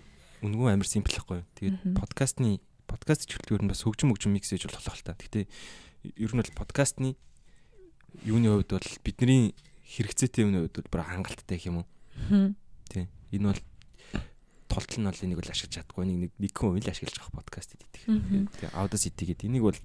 [0.45, 1.43] үнгүү амар симпл байхгүй.
[1.59, 5.17] Тэгээд подкастны подкаст хөтөлбөр нь бас хөгжим хөгжим микс хийж болох л та.
[5.17, 5.45] Гэхдээ
[6.17, 7.17] ер нь бол подкастны
[8.23, 9.53] юуны хувьд бол бидний
[9.85, 11.87] хэрэгцээтэй юмны хувьд бол бүр хангалттай гэх юм уу?
[12.89, 13.09] Тийм.
[13.31, 13.61] Энэ бол
[14.69, 16.03] толтол нь бол энийг бол ашиглаж чадахгүй.
[16.05, 17.75] Нэг нэг хүн л ашиглаж байгаа подкаст.
[18.07, 18.49] Мгм.
[18.53, 19.79] Тэгээ Audacity гэдэг энийг бол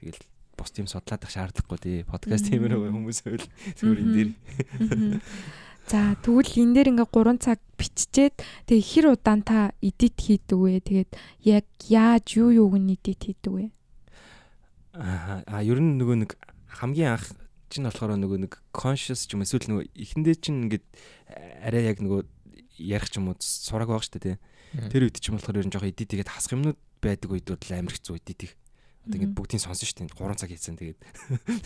[0.00, 0.22] тэгэл
[0.56, 1.96] бус тийм судлаадах шаардлагагүй тий.
[2.04, 3.46] Подкаст тиймэр хүмүүс байвал
[3.80, 4.34] зүгээр энэ
[4.80, 5.20] Мгм.
[5.90, 8.38] За тэгвэл энэ дээр ингээ 3 цаг биччихээд
[8.70, 10.78] тэгээ хэр удаан та эдит хийдэг вэ?
[10.86, 11.10] Тэгээд
[11.42, 13.64] яг яаж юу юуг нь эдит хийдэг вэ?
[14.94, 16.38] Аа ер нь нөгөө нэг
[16.78, 17.34] хамгийн анх
[17.74, 20.86] чинь болохоор нөгөө нэг conscious ч юм уу эсвэл нөгөө эхэндээ чинь ингээд
[21.66, 22.22] арай яг нөгөө
[22.78, 24.38] ярих ч юм уу сураг байгаа шүү дээ тий.
[24.94, 27.98] Тэр үед чинь болохоор ер нь жоохон эдит тэгээд хасах юмнууд байдаг үед бол амар
[27.98, 28.54] хэцүү эдит их.
[29.10, 30.14] Одоо ингээд бүгдийг сонсон шүү дээ.
[30.14, 30.98] 3 цаг хийсэн тэгээд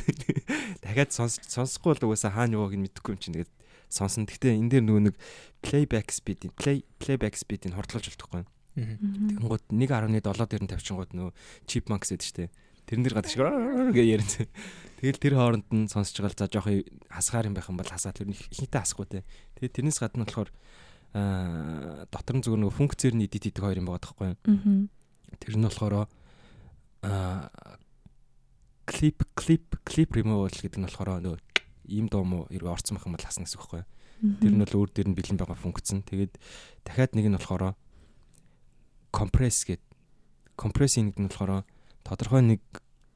[0.84, 3.52] дахиад сонс сонсохгүй бол угаасаа хаана явааг нь мэдэхгүй юм чинь тэгээд
[3.88, 4.26] сонсон.
[4.28, 5.16] Гэхдээ энэ дээр нөгөө нэг
[5.64, 8.44] playback speed play playback speed-ийг хордлуулж болтохгүй.
[8.74, 11.32] Тэнгууд 1.7 дээр нь тавьчихгууд нөгөө
[11.70, 12.50] chipmunks гэдэг шүү дээ.
[12.84, 13.42] Тэрэн дээр гадаг шиг
[13.96, 14.28] гэж ярин.
[15.00, 16.68] Тэгэл тэр хооронд нь сонсож байгаа л за жоох
[17.08, 19.24] хасгаар юм байх юм бол хасаа тэр ихэнхдээ хасахгүй те.
[19.56, 20.50] Тэгээд тэрнээс гадна болохоор
[21.14, 24.90] аа дотор нь зүгээр нөгөө функцээр нь эдит хийдэг хоёр юм байгаа байхгүй юу?
[25.38, 27.48] Тэр нь болохоор аа
[28.84, 31.40] clip clip clip removal гэдэг нь болохоор нөгөө
[31.88, 33.84] ийм дуу мó хэрэг орцсон байх юм бол хасна гэсэн үг байхгүй?
[34.40, 36.06] Тэр нь бол өөр дээр нь бэлэн байгаа функц нь.
[36.06, 36.32] Тэгээд
[36.86, 37.74] дахиад нэг нь болохоор
[39.14, 39.84] compress гэдэг
[40.56, 41.62] компрессинг гэдэг нь болохоор
[42.06, 42.62] тодорхой нэг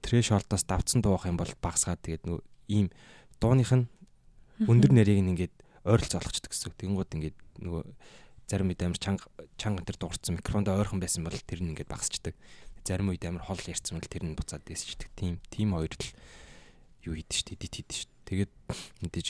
[0.03, 2.87] threshold-оос давцсан дуух юм бол багасгаад тэгээд нөгөө ийм
[3.41, 3.87] дууных нь
[4.67, 5.55] өндөр нарийг нь ингээд
[5.87, 6.75] ойролцоо олгочдөг гэсэн.
[6.75, 7.83] Тэнгууд ингээд нөгөө
[8.49, 9.25] зарим үед амар чанга
[9.61, 12.35] чанга тэр дуурцсан микрофонд ойрхон байсан бол тэр нь ингээд багасчдаг.
[12.83, 15.09] Зарим үед амар хол ярьсан бол тэр нь буцаад дээсчдэг.
[15.15, 16.09] Тийм тийм хоёр л
[17.07, 18.18] юу хийдэж штэ эдит хийдэж штэ.
[18.29, 18.53] Тэгээд
[19.01, 19.29] мэдээж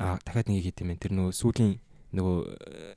[0.00, 1.04] аа дахиад нэг хийх юм байна.
[1.04, 1.72] Тэр нөгөө сүүлийн
[2.16, 2.36] нөгөө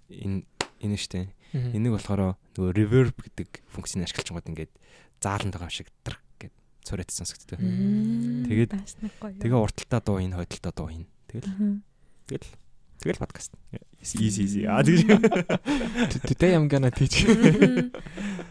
[0.08, 0.48] энэ
[0.80, 1.28] энэ штэ.
[1.54, 4.74] Энийг болохоор нөгөө reverb гэдэг функцийг ашиглаж байгаа ингээд
[5.20, 6.54] зааланд байгаа шиг дэр гэд
[6.88, 7.60] цорот сонсогддог.
[7.60, 8.74] Тэгээд-.
[9.44, 11.06] Тэгээ урталтаа дуу ин хойдолтоо дуу ин.
[11.28, 11.52] Тэгэл
[12.28, 12.48] тэгэл
[13.04, 13.52] тэгэл подкаст.
[14.04, 14.62] Easy easy.
[14.68, 15.08] Аа тэгж.
[16.28, 17.24] Today I'm gonna teach.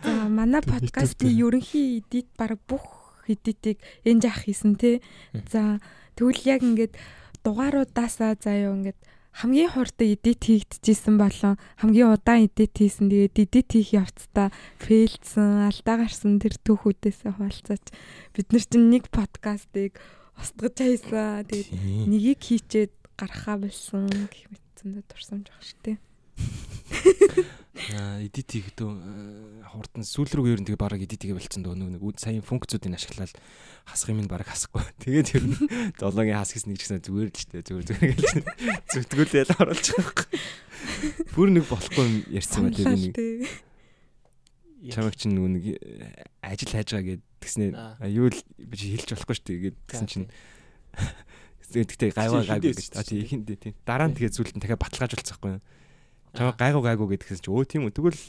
[0.03, 1.33] За манай Тэр YouTube-тэй.
[1.37, 4.79] ерөнхий эдит баг бүх эдитийг энэ жаах хийсэн.
[4.81, 5.45] Мм.
[5.53, 5.81] За
[6.17, 6.95] тэгвэл яг ингээд
[7.45, 8.99] дугааруудаасаа заяа ингээд
[9.33, 14.53] хамгийн хурдан эдит хийгдчихсэн болон хамгийн удаан эдит хийсэн тэгээд эдит хийх явцдаа
[14.85, 17.85] фейлдсэн алдаа гарсан тэр түүхүүдээс хуваалцаач
[18.37, 19.97] бид нар чинь нэг подкастыг
[20.37, 21.49] устгаж хайсан.
[21.49, 22.05] Тэгээд Тийм.
[22.13, 25.97] нэгийг хийчээд гарахаа болсон гэх мэтсэндээ турсамж байгаа шүү дээ.
[27.73, 32.05] Аа эдит хийхдээ хурдан сүүл рүү ер нь тэгээ бараг эдит хийгээ болчихсон дөө нэг
[32.21, 33.33] сайн функцүүдийг ашиглаад
[33.89, 34.85] хасах юм нь бараг хасахгүй.
[35.09, 35.57] Тэгээд ер нь
[35.97, 38.25] долоогийн хас гэсэн нэг ч гэсэн зүгээр л ч дээ зүгээр зүгээр гэж
[38.93, 40.39] зүтгүүлээл оруулж байгаа байхгүй.
[41.33, 43.13] Бүр нэг болохгүй юм ярьсан ба тэгээ нэг
[44.93, 47.23] чамаг чинь нөгөө нэг э, ажил хайж байгаа гэд
[47.73, 50.27] а, юу л би хэлж болохгүй шүү дээ гэд тэгсэн чинь
[51.73, 53.01] тэгтээ гайваа ихэндээ гэж.
[53.01, 53.73] А тий ихэндээ тий.
[53.87, 55.63] Дараа нь тэгээ зүйлтэн дахиад баталгааж болцсохгүй юу.
[56.33, 58.21] Чамаа гайгүй гайгүй гэдгээс чи өө тийм үү тэгвэл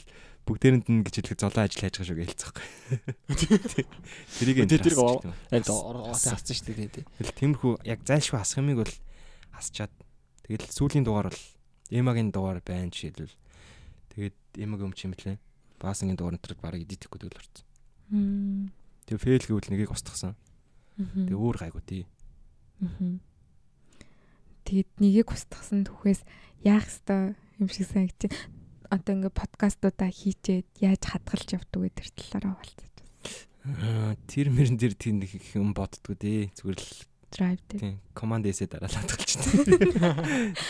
[0.44, 2.66] бүгдээрэнд нь гэж хэлэх золоо ажил хайж байгаа шүү гэж хэлцэхгүй.
[4.44, 5.00] Тэрийг энэ Тэр-.
[5.00, 7.04] Аль ороотой хассан шүү дээ тий.
[7.16, 8.94] Тэгэл тиймэрхүү яг зайлшгүй хасах юмыг бол
[9.56, 9.92] хасчаад
[10.44, 11.42] тэгэл сүүлийн дугаар бол
[11.88, 13.32] эмагийн дугаар байна жишээлбэл
[14.12, 15.40] тэгээд эмаг өмч юм блэ.
[15.80, 17.64] Баасангийн дугаар нэтрээд бараг эдитэхгүй тэгэл орсон.
[19.08, 20.36] Тэгээ фейл гэвэл нэгийг устгасан.
[21.00, 22.04] Тэгээ өөр гайгүй тий.
[24.68, 26.20] Тэгэд нэгийг устгасан түүхээс
[26.68, 28.32] яах ёстой юм шиг санагдчих.
[28.90, 32.58] Одоо ингээ подкастуудаа хийчээд яаж хадгалж явдаг вэ тэр талаараа.
[33.64, 36.52] Аа, Тэр мөрөн дээр тийм нэг юм боддгоо дээ.
[36.52, 36.92] Зүгээр л
[37.34, 37.80] Drive дээр.
[37.80, 39.50] тийм команд эсэ дараалаад галчтай.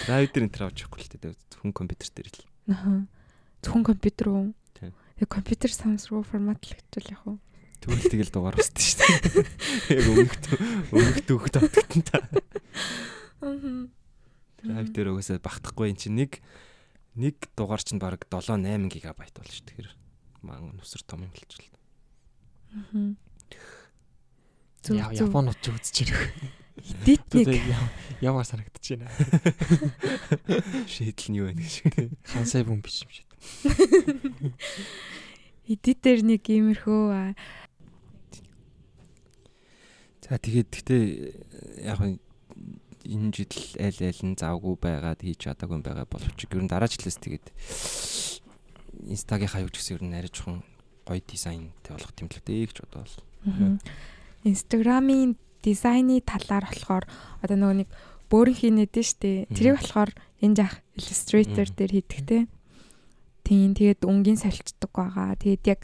[0.08, 1.34] Драйв дээр энэ авчихгүй л дээ.
[1.60, 2.40] Хүн компьютер дээр л.
[2.72, 3.04] Аха.
[3.60, 4.44] Зөвхөн компьютер үү?
[4.78, 4.92] Тийм.
[5.20, 7.36] Тэгээ компьютер sounds руу форматлагдчихвал яг уу.
[7.84, 9.44] Тэгвэл тэгэл дугаар устдаг шүү дээ.
[9.92, 10.44] Яг өмнөхд
[10.94, 12.16] өмнөхд өгд автагтан та.
[13.44, 13.88] Аа.
[14.64, 16.40] Драйв дээр угаасаа багтахгүй эн чинь нэг
[17.14, 19.66] нэг дугаар чинь баг 7 8 гигабайт болно шүү.
[19.66, 19.90] Тэгэхээр
[20.42, 21.32] маань нүсэр том юм.
[22.74, 23.14] Аа.
[24.82, 25.30] Зүг Я- зүг.
[25.30, 26.22] Японууд ч үзэж ирэх.
[26.74, 27.62] Эдит нэг
[28.20, 29.08] ямар санагдаж байна.
[30.90, 31.72] Шийдэл нь юу вэ гэж.
[32.34, 33.28] Хансай бүм биш юм шиг.
[35.70, 37.32] эдитээр нэг иймэрхүү аа,
[40.24, 41.02] За тэгээд гэхдээ
[41.84, 42.16] яг нь
[43.04, 47.18] энэ жил аль аль нь завгүй байгаад хийж чадаагүй байгаа боловч ер нь дараа жилээс
[47.20, 47.46] тэгээд
[49.08, 50.64] инстагийнхаа юу ч гэсэн ер нь арай жоохон
[51.04, 53.14] гоё дизайнтэй болох тэмдэглэдэг гэж бодвол.
[54.44, 57.04] Инстаграмын дизайны талаар болохоор
[57.44, 57.88] одоо нөгөө нэг
[58.32, 59.48] бөөрн хийнэдэн штэ.
[59.52, 62.38] Тэрийг болохоор энэ жах Illustrator дээр хийдэг те.
[63.44, 65.36] Тийм тэгээд өнгийн солилцдог байгаа.
[65.36, 65.80] Тэгээд яг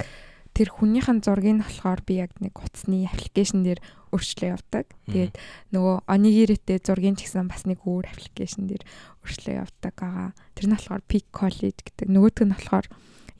[0.56, 3.80] тэр хүнийхэн зургийг нь болохоор би яг нэг утасны аппликейшн дээр
[4.10, 4.86] өөрчлөө явдаг.
[5.06, 5.34] Тэгээд
[5.74, 8.84] нөгөө Onigiri-тэй зургийн ч гэсэн бас нэг өөр аппликейшн дээр
[9.22, 10.30] өөрчлөө явдаг байгаа.
[10.54, 12.06] Тэр нь болохоор Peak College гэдэг.
[12.10, 12.86] Нөгөөтг нь болохоор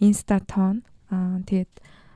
[0.01, 0.87] Instaton.
[1.11, 1.73] Аа тэгээд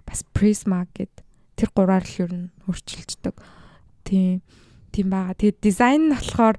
[0.06, 1.24] бас Prisma гэдэг
[1.58, 3.34] тэр гураар л ер нь өөрчилждэг.
[4.06, 4.42] Тийм
[4.94, 5.34] тийм байгаа.
[5.34, 6.56] Тэгээд дизайн нь болохоор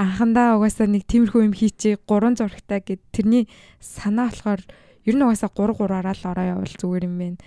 [0.00, 3.44] анхандаа угаасаа нэг тиймэрхүү юм хийчээ гурван зурагтай гэд тэрний
[3.80, 4.64] санаа болохоор
[5.04, 7.38] ер нь угаасаа 3 3-аараа л ороо явал зүгээр юм байна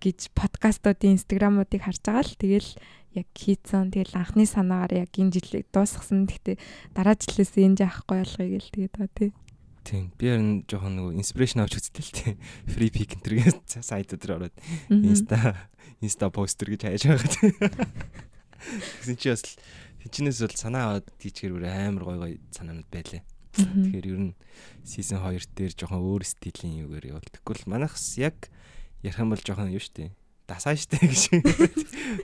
[0.00, 2.70] гэж подкастуудын инстаграмуудыг харж байгаа л тэгэл
[3.14, 6.28] яг хийцэн тэгэл анхны санаагаар яг энэ жилийг дуусгасан.
[6.28, 6.56] Гэхдээ
[6.92, 9.30] дараа жилээс энэ жаахгүй болгоё гэл тэгээд байгаа тий.
[9.88, 10.12] Тийм.
[10.20, 12.36] Би харин жоохон нөгөө инспирэшн авч үзтээ л тийм.
[12.68, 14.56] Free pick энэ сайт дээр ороод
[14.92, 15.56] инста
[16.04, 17.88] инста постэр гэж хайж байгаа.
[18.58, 19.56] Тэгсэн чи бас л
[20.04, 23.22] тэнчнээс бол санаа аваад тийчгэр бүр амар гой гой санаанууд байлаа.
[23.54, 24.32] Тэгэхээр ер нь
[24.84, 27.26] season 2 дээр жоохон өөр стилийн юугаар явал.
[27.26, 28.52] Тэгвэл манайхс яг
[29.02, 30.14] ярих юм бол жоохон юу штэ.
[30.48, 31.22] Дасаа штэ гэж.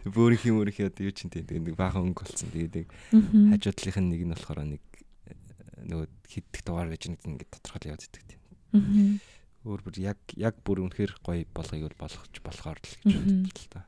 [0.09, 2.49] Бөөрийнх юм өөрийнх одоо юу ч юм тийм нэг баахан өнгө болсон.
[2.57, 3.53] Тэгээд Мгм.
[3.53, 4.83] хажуудлынх нь нэг нь болохоор нэг
[5.29, 5.37] э,
[5.85, 9.20] нөгөө хиддэг дугаар байж нэг ингэ тодорхойл яваад идэг тийм.
[9.68, 13.68] Өөр бүр яг яг бүр үнэхээр гоё болгоёг бол болгож болохоор л гэж боддог л
[13.68, 13.81] та.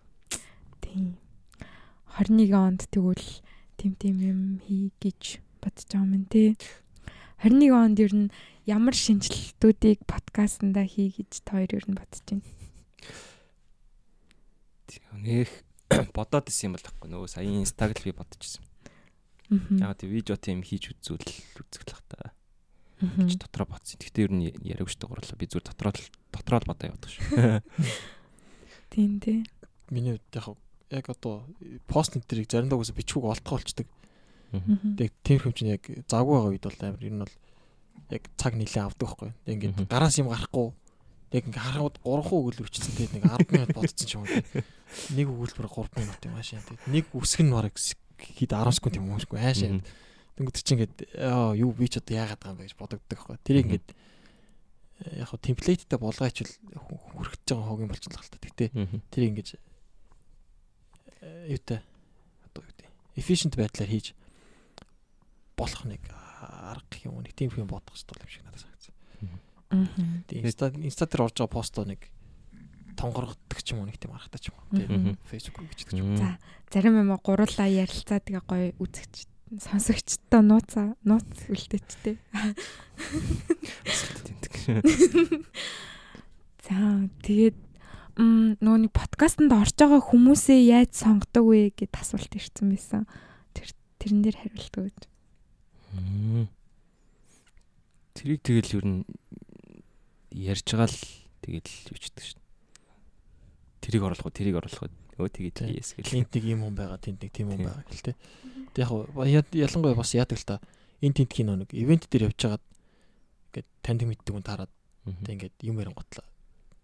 [0.85, 1.17] Тийм.
[2.21, 3.41] 21 онд тэгвэл
[3.81, 6.57] тим тим юм хий гэж бодож байгаа юм тий.
[7.41, 8.29] 21 онд ер нь
[8.69, 12.45] ямар шинжилтүүдийг подкастнда хий гэж та хоёр ер нь бодож байна.
[15.17, 15.51] Нэх
[16.17, 18.65] бодоод исэн юм бол тахгүй нөгөө сая инстаг л би бодчихсон.
[19.51, 19.79] Мгм.
[19.79, 22.35] Яг тийм видео тийм хийж үзүүл үзэх л та.
[22.99, 24.01] Гэж дотроо бодсон.
[24.01, 25.39] Гэхдээ ер нь яриаг штэ гурлаа.
[25.39, 25.93] Би зүгээр дотроо
[26.35, 27.23] дотроо л бодоо явдаг шүү.
[28.91, 29.45] Тийм тий.
[29.91, 30.47] Миний хувьд яг
[30.91, 31.47] яг одоо
[31.87, 33.87] пост нэрийг заримдаа үгүй бичгүүг олдох болчдөг.
[34.99, 37.35] Яг тийм юм чинь яг завгүй байгаа үед бол амар ер нь бол
[38.11, 39.31] яг цаг нилээ авдаг байхгүй.
[39.47, 40.75] Тэг ингээд гараас юм гарахгүй
[41.33, 42.95] яг ингээд харахад 3 өгүүлбэр бичсэн.
[42.95, 44.31] Тэгээд нэг 10 минут бодсон ч юм уу.
[45.17, 46.63] Нэг өгүүлбэр 3 минут юм аашаа.
[46.63, 49.83] Тэгээд нэг үсэг нь бараг хэд 10 секунд юм уу шүү аашаа.
[50.37, 50.97] Тэнгүүд чи ингээд
[51.57, 53.37] юу би ч одоо яагаад байгаа юм бэ гэж бодогддог байхгүй.
[53.41, 58.45] Тэр ингээд э, яг хөө темплейттэй болгоочвол хүрхэж байгаа хог юм болчихлоо л та.
[58.45, 58.69] Гэтэ
[59.09, 59.49] тэр ингэж
[61.25, 61.81] э, юутай
[62.45, 64.13] одоо юу гэдэг efficient байдлаар хийж
[65.57, 68.96] болох нэг арга юм уу нэг тийм юм бодох хэрэгтэй юм шиг надад санагдсан.
[69.71, 72.07] Тэгээ инста инста дээр орж байгаа постоо нэг
[72.97, 74.67] тонгоргодог ч юм уу нэг тийм ч юм уу.
[74.73, 76.17] Тийм гэж гэдэг ч юм.
[76.17, 76.39] За
[76.73, 79.27] зарим юм гурлаа ярилцаа тэгээ гоё үзэгч
[79.63, 82.19] сонсогчтой нууцаа нууц үлдээчтэй.
[86.67, 87.57] За тэгээд
[88.17, 93.07] нэг подкастт орж байгаа хүмүүсээ яаж сонгодог вэ гэд асуулт ирсэн байсан.
[93.55, 93.71] Тэр
[94.03, 95.03] тэрэн дээр хариулт өгөөч.
[98.17, 99.07] Тэрийг тэгэл ер нь
[100.37, 101.01] ярьж байгаа л
[101.41, 102.41] тэгэл гэдэг шин.
[103.81, 104.93] Тэрийг оруулах уу, тэрийг оруулах уу.
[105.17, 106.21] Өө тэгээд yes гэл.
[106.21, 108.15] Энд нэг юм хүн байгаа, тэнд нэг тийм хүн байгаа гэл те.
[108.77, 108.85] Тэг
[109.33, 110.61] яг ялангуяа бас яадаг л та.
[111.01, 112.65] Энд тент кино нэг ивент дээр явж байгаад
[113.49, 114.73] ингээд танд мэддэг хүн таарад
[115.25, 116.29] тэг ингээд юм ярин готлаа.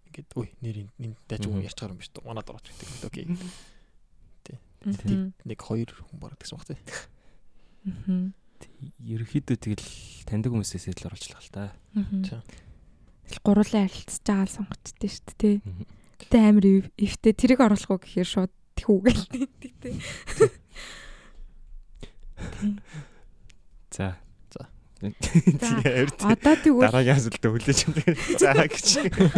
[0.09, 2.25] Ингээд ой нэр энэ дайч хүн ярьж байгаа юм биш үү?
[2.25, 3.05] Манад орооч гэдэг.
[3.05, 3.27] Окей.
[4.83, 5.37] Мгм.
[5.45, 6.77] Нэг хоёр хүн бараг гэсэн баг те.
[7.85, 8.35] Мгм.
[8.99, 9.87] Ерөнхийдөө тэгэл
[10.27, 11.63] таньдаг хүмүүсээс л оруулчлаа л та.
[11.95, 12.25] Мгм.
[13.41, 15.57] Гурлаа ярилцж байгаа л сонгочтой шүү дээ тий.
[16.20, 16.66] Гэтэ амар
[17.01, 19.97] ивтэй тэрийг оруулах уу гэхээр шууд түүгээл тийдэг тий.
[23.93, 24.16] За.
[24.51, 24.68] За.
[25.03, 28.16] Одоо тэгвэл Дараагийн асуултаа хүлээж авдаг.
[28.39, 28.89] За гэж.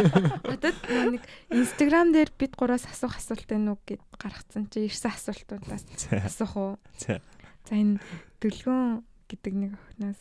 [0.54, 0.72] одоо
[1.08, 5.88] нэг Instagram дээр бид гураас асуух асуулт байна уу гэд гаргацсан чи ирсэн асуултуудаас
[6.28, 6.72] асуух уу?
[7.00, 7.24] За.
[7.64, 7.96] За энэ
[8.44, 10.20] дөлгөөн гэдэг нэг охиноос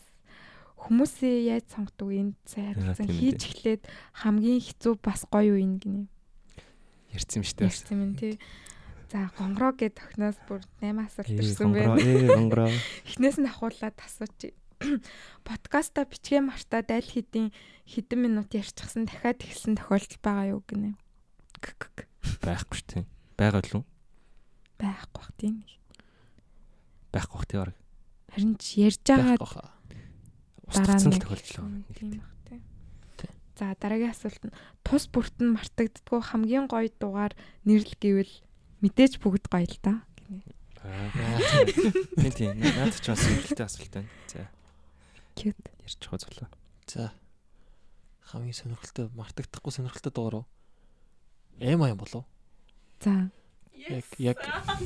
[0.84, 3.82] хүмүүсээ яаж сонгодог энд Аа, харилцан тийм хийж эхлээд
[4.20, 6.04] хамгийн хэцүү бас гоё үе гинэ.
[7.16, 7.68] Ярьсан юм шүү дээ.
[7.72, 8.34] Ярьсан юм тий.
[9.08, 11.96] За гонгороо гэд охиноос бүр 8 асуулт ирсэн байна.
[12.36, 12.68] гонгороо.
[13.08, 14.52] Эхнээс нь ахуулаад асуучих.
[15.48, 17.54] Подкаста бичгээ мартаад аль хэдийн
[17.88, 20.98] хэдэн минут ярьчихсан дахиад ихсэн тохиолдол байгаа юу гинэ.
[22.42, 23.04] Байхгүй шүү дээ.
[23.38, 23.84] Байгаа л үү?
[24.82, 25.54] Байхгүй бах тийм.
[27.14, 27.72] Байхгүй бах тий баг.
[28.34, 29.38] Харин ч ярьж байгаа
[30.74, 30.82] Хаа.
[30.82, 31.66] Устгацсан л нэг тохиолдлоо.
[31.94, 32.22] Тийм.
[33.54, 38.34] За дараагийн асуулт нь тус бүрт нь мартагддггүй хамгийн гоё дугаар нэрлэл гэвэл
[38.82, 40.02] мэдээж бүгд гоё л да.
[40.26, 40.42] гинэ.
[40.82, 41.08] Аа.
[42.18, 42.58] Тийм тийм.
[42.58, 44.10] Наад ч бас эргэлтэй асуулт байна.
[44.26, 44.50] За.
[45.38, 45.70] Cute.
[45.86, 46.50] Ярьж байгаа зүйлээ.
[46.90, 47.14] За.
[48.26, 50.46] Хамгийн сонирхолтой мартагдахгүй сонирхолтой дугаар уу?
[51.62, 52.26] Эм аян болов.
[52.98, 53.30] За.
[53.86, 54.38] Яг яг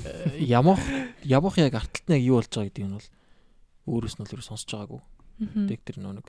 [0.04, 0.78] э, ямах
[1.24, 3.08] ямах яг арталт нь яг юу болж байгаа гэдэг нь бол
[3.88, 5.00] өөрөөс нь л юу сонсож байгаагүй.
[5.38, 6.26] Тэг тэр нөө нэг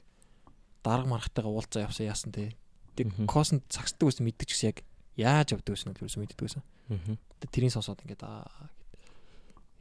[0.85, 2.53] дарга маргатайгаа уулзаа явсан яасан те.
[2.95, 4.83] Тэг косонд цагсдаг байсан мэддэг гэсэн яг
[5.19, 6.61] яаж явдаг байсан нь ерөөсөө мэддэг.
[6.89, 7.17] Аа.
[7.43, 8.77] Тэг тэрийн сонсоод ингээд аа гэд.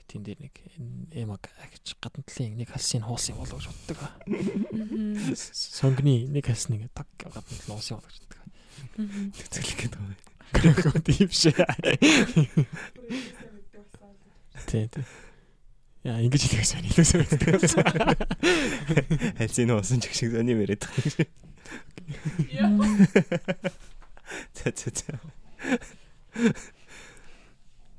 [0.09, 0.57] Тин дээр нэг
[1.12, 4.01] эмаг агч гадна талын нэг халсын хуулсын болгож боддог.
[4.24, 5.37] Мгм.
[5.37, 8.41] Сонгны нэг халс нэг таг гадна талын хуулсын болгож боддог.
[8.97, 9.37] Мгм.
[9.37, 10.16] Тэцгэлэх гэдэг юм.
[10.49, 11.61] Грэхөө тийм шээ.
[14.64, 15.05] Тий, тий.
[16.07, 16.89] Яа, ингэж хэлээс байна.
[16.95, 17.13] Илээс
[17.75, 18.15] байна.
[19.39, 20.87] Хальсын нуусан ч шиг сони мэрэд.
[24.55, 25.19] За за за.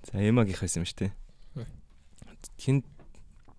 [0.08, 1.12] За эмагийнх байсан юм шүү дээ.
[2.56, 2.84] Хин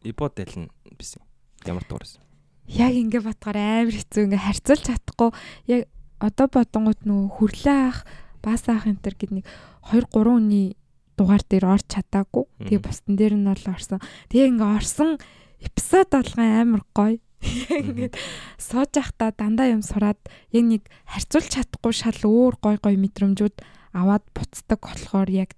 [0.03, 1.21] ибод дэлэн бисэн.
[1.69, 2.25] Ямар дуурсан.
[2.65, 5.31] Яг ингэ батгаар амар хэцүү ингэ харьцуулж чадахгүй
[5.69, 5.85] яг
[6.17, 8.09] одоо бодонгууд нөгөө хүрлээ ах
[8.41, 9.45] бас ах энэ төр гэд нэг
[9.93, 10.80] 2 3 өний
[11.21, 12.49] дугаар дээр орч чадаагүй.
[12.65, 14.01] Тэгээ бусдын дээр нь бол орсон.
[14.33, 15.21] Тэгээ ингээ орсон
[15.61, 17.21] эпизод болгон амар гоё.
[17.45, 18.17] Ингээд
[18.57, 20.21] сууж явахдаа дандаа юм сураад
[20.53, 23.57] яг нэг харьцуулж чадахгүй шал өөр гой гой мэдрэмжүүд
[23.97, 25.57] аваад буцдаг болохоор яг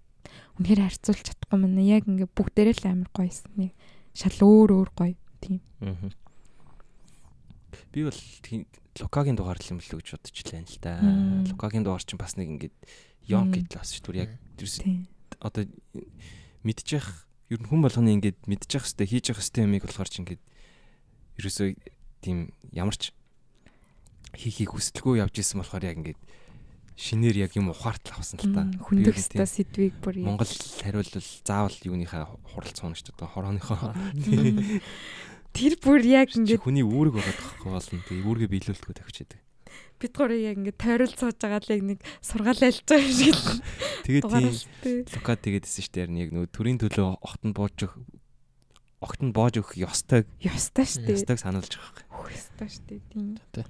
[0.59, 3.75] үнэхээр харьцуулж чадахгүй мэнэ яг ингээ бүгдээрээ л амар гоёсэн нэг
[4.15, 5.15] шал өөр өөр гоё.
[5.83, 6.11] Аа.
[7.91, 8.67] Би бол тийм
[9.01, 10.93] Лукагийн дугаар л юм л гэж бодож байна л да.
[11.51, 12.77] Лукагийн дугаар чинь бас нэг ингээд
[13.27, 13.53] Йон Мм.
[13.57, 14.23] гэтэл бас шүү дээ.
[14.23, 15.09] Яг Тийм.
[15.43, 15.67] Одоо
[16.63, 20.43] мэдчих ер нь хүн болгоны ингээд мэдчих хэвээр хийж явах хэвээр юмыг болохоор чи ингээд
[21.43, 21.69] ерөөсөө
[22.23, 22.39] тийм
[22.71, 23.11] ямар ч
[24.39, 26.21] хийхийг хүсэлгүй явж исэн болохоор яг ингээд
[26.97, 28.63] шинээр яг юм ухаартал авсан л та.
[28.81, 33.91] Хүндэх өстө сэдвийг бүр яг- Монгол хариулвал заавал юуныхаа хурал цуунах ч одоо хорооныхоо.
[35.53, 38.01] Тэр бүр яг ингээд хүний үүрэг байгаа тоххой болно.
[38.09, 39.41] Тэгээ үүргээ биелүүлэлтгүй тавьчихдаг.
[40.03, 43.63] Бид гурыг яг ингээд тойрол сууж байгаа л яг нэг сургаал айлж байгаа шиг л
[44.03, 45.07] Тэгээд тийм.
[45.15, 46.11] Лука тэгээдсэн шүү дээ.
[46.27, 47.95] Яг нөгөө төрийн төлөө нь бууж өгөх
[49.03, 51.11] огт нь боож өгөх ёстой Ёстой штэ.
[51.11, 52.07] ёстойг сануулж байгаа.
[52.07, 53.35] Хөх ёстой штэ тийм.
[53.51, 53.67] Тэ.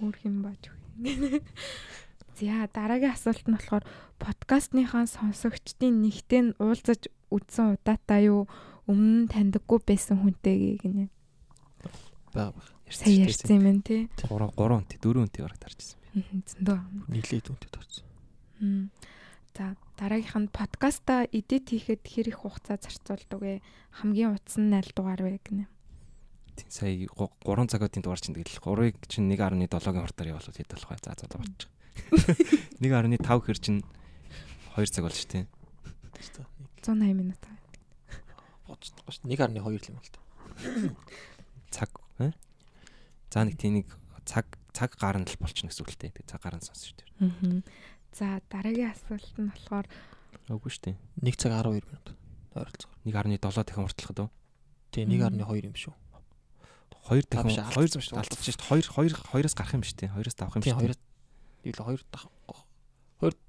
[0.00, 1.44] Өөр хэм бааж өгье.
[2.40, 3.84] За дараагийн асуулт нь болохоор
[4.16, 8.48] подкастныхаа сонсогчдын нэгтэй нь уулзаж үзсэн удаатай юу
[8.88, 11.04] өмнө нь таньдаггүй байсан хүнтэйгээ гинэ.
[12.32, 12.56] Баа.
[12.90, 14.10] Сайн ярьсан юм байна тий.
[14.18, 15.98] 3 3 унт 4 унтыг бараг тарчсан.
[16.10, 16.78] Мгм, Зөндөө.
[17.06, 18.04] Нийлээд үнтэй таарсан.
[18.58, 18.90] Мм.
[19.54, 23.62] За дараагийнх нь подкаста эдит хийхэд хэр их хугацаа зарцуулдаг вэ?
[23.94, 25.70] Хамгийн утас нь аль дугаар вэ гинэ.
[26.58, 30.98] Тийм сая 3 цагийн дугаар чинь тэгэл 3-ыг чинь 1.7-гийн хурдаар явуулвал хэд болох вэ?
[30.98, 31.60] За за болж.
[32.82, 33.80] 1.5 хэр чинь
[34.74, 35.46] 2 цаг болж тий.
[36.82, 37.42] 180 минут.
[38.66, 39.30] Боцдохгүй шүү.
[39.30, 40.18] 1.2 л юм л та.
[41.70, 42.34] Цаг э?
[43.30, 43.88] За нэг тийм нэг
[44.26, 46.14] цаг цаг гарна л болчихно гэсэн үг л дээ.
[46.18, 47.08] Тэг цаг гарна сонс шүү дээ.
[47.22, 47.62] Аа.
[48.10, 49.86] За дараагийн асуулт нь болохоор
[50.50, 50.96] Үгүй шүү дээ.
[51.22, 52.06] 1 цаг 12 минут.
[52.58, 52.98] Ойролцоогоор.
[53.06, 54.30] 1.7 дахин уртлахад уу?
[54.90, 55.94] Тий 1.2 юм шүү.
[57.06, 58.20] 2 Та дахин биш, 2 алдсан шүү дээ.
[58.20, 58.66] алдчих шүү дээ.
[58.66, 60.10] 2 2 2-оос гарах юм шүү дээ.
[60.10, 60.98] 2-оос давах юм шүү дээ.
[61.70, 62.26] 2 юу л 2 дах.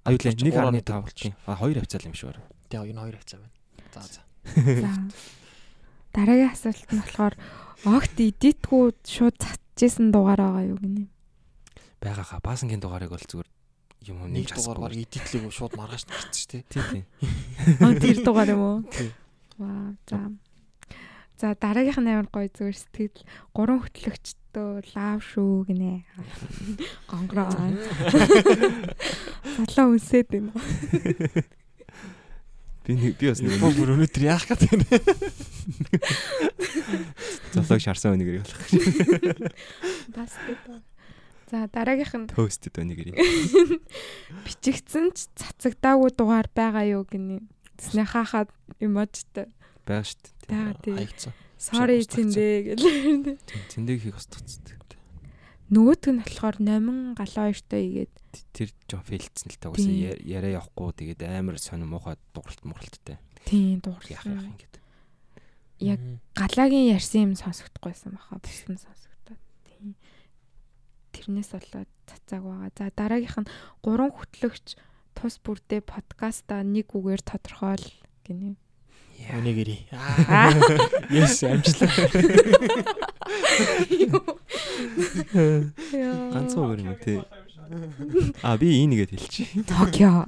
[0.05, 1.33] Аюулаа 1.5 болчих.
[1.49, 2.37] А 2 хавцаал юм шүү.
[2.69, 3.53] Тий энэ 2 хавцаа байна.
[3.89, 4.21] За за.
[4.45, 4.91] за
[6.13, 7.35] дараагийн асуулт нь болохоор
[7.87, 9.37] огт эдитгүү шууд
[9.75, 11.07] цацчихсан дугаар байгаа юу гинэ.
[12.01, 13.49] Бага ха баасангийн дугаарыг бол зүгээр
[14.09, 16.63] юм юм Нэг дугаар эдитлэг шууд маргааш гарчихсан шүү дээ.
[16.67, 17.03] Тий, тий.
[17.85, 18.83] Аа тэр дугаар юм уу?
[18.89, 19.11] Тий.
[19.57, 20.31] Ваа за.
[21.37, 26.03] За дараагийнх нь амар гоё зүгээр сэтгэл гурван хөтлөгчтөө лав шүү гинэ.
[27.09, 27.49] Гонгроо.
[29.57, 30.51] Залуу үнсээд байна.
[32.91, 34.83] Би нэг би бас нэг бүр өнөөдөр яах гэдэг юм.
[37.55, 38.59] золог шарсан өнөгийг болох.
[40.11, 40.83] Бас гэдэг.
[41.47, 43.15] За дараагийнх нь Төөстэд өнөгийг.
[44.43, 47.39] бичигдсэн ч цацагдаагүй дугаар байгаа юу гинэ.
[47.79, 48.51] Тэснэ хаахад
[48.83, 49.47] эможтой.
[49.87, 50.91] Бага тий.
[50.91, 51.31] Хаягдсан.
[51.55, 53.39] Sorry зэндээ гэл.
[53.47, 54.83] Тий, Тэндэг хийх устгацдаг.
[55.71, 58.15] Нөгөөт нь болохоор номин галаа хоёртой игээд
[58.53, 59.85] Тэр жоо фейлдсэн л таа Тий.
[59.85, 63.17] уусаа яриа явахгүй тэгээд амар сонир муухай дууралт муралттай.
[63.45, 64.51] тийм Яах яах дуурсан.
[64.55, 64.73] ингэж.
[65.81, 65.99] Яг
[66.37, 68.37] галагийн ярьсан юм сонсогдохгүйсэн баха.
[68.37, 69.41] Бус нь сонсогдоод.
[69.65, 69.95] Тийм.
[71.11, 72.69] Тэрнээс болоод цацааг байгаа.
[72.77, 73.49] За дараагийнх нь
[73.81, 74.77] гурван хөтлөгч
[75.17, 77.85] тус бүрдээ подкаста нэг үгээр тодорхойл
[78.23, 78.55] гинэ.
[79.21, 79.81] Өнийг ирий.
[79.93, 80.49] Аа.
[81.13, 81.77] Yes, амжилт.
[85.93, 86.31] Яа.
[86.33, 87.19] Ганцхан өөр юм тий.
[88.43, 89.49] А би энийгээд хэлчих.
[89.65, 90.23] Токио.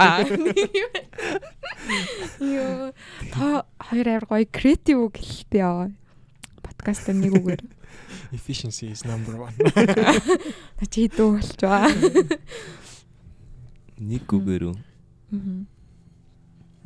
[2.40, 2.94] Йоо.
[3.32, 5.92] Та хоёр авир гоё креатив үг хэлэлтэй яваа.
[6.64, 7.64] Подкаст нэг үгээр.
[8.34, 9.54] Efficiency is number 1.
[10.80, 11.92] Та чи дүү болч байгаа.
[14.00, 14.78] Нэг үгээр үү?
[15.36, 15.68] Мгм.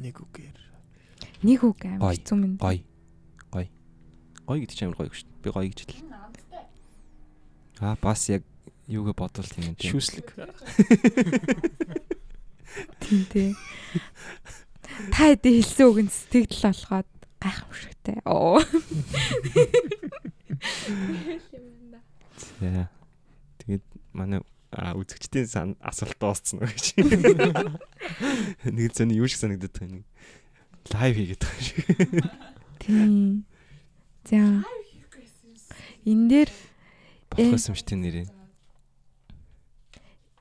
[0.01, 0.57] Нэг үгээр.
[1.45, 2.13] Нэг үг аим Гоё.
[2.17, 2.57] хэцүү минь.
[2.57, 2.83] Гой.
[3.53, 3.69] Гой.
[4.45, 5.41] Гой гэдэг чинь амар гоё шүү дээ.
[5.45, 6.03] Би гоё гэж хэл.
[7.79, 8.41] Аа бас яг
[8.87, 9.91] юугээ бодвол тийм юм тий.
[9.91, 10.27] Шүүслэг.
[13.03, 13.51] Тийм тий.
[15.11, 17.09] Та хэдий хэлсэн үг нь сэтгэл болгоод
[17.43, 18.17] гайхамшигтай.
[18.23, 18.63] Оо.
[22.59, 22.87] За.
[23.59, 23.83] Тэгээд
[24.15, 24.39] манай
[24.71, 26.95] үзэгчдийн сан асуулт дууссан уу гэж.
[28.71, 30.03] Нэг зөний юу шиг санагдаад байна.
[30.95, 31.85] Лайв хийгээд байгаа шиг.
[32.79, 33.43] Тийм.
[34.23, 34.63] За.
[36.07, 36.47] Эн дээр
[37.27, 38.27] Болох юм шүү дээ нэрээ.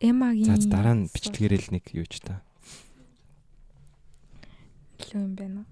[0.00, 2.44] Эмагийн За дараа нь бичлэгээрээ л нэг юу ч та.
[5.00, 5.62] илүү юм байна.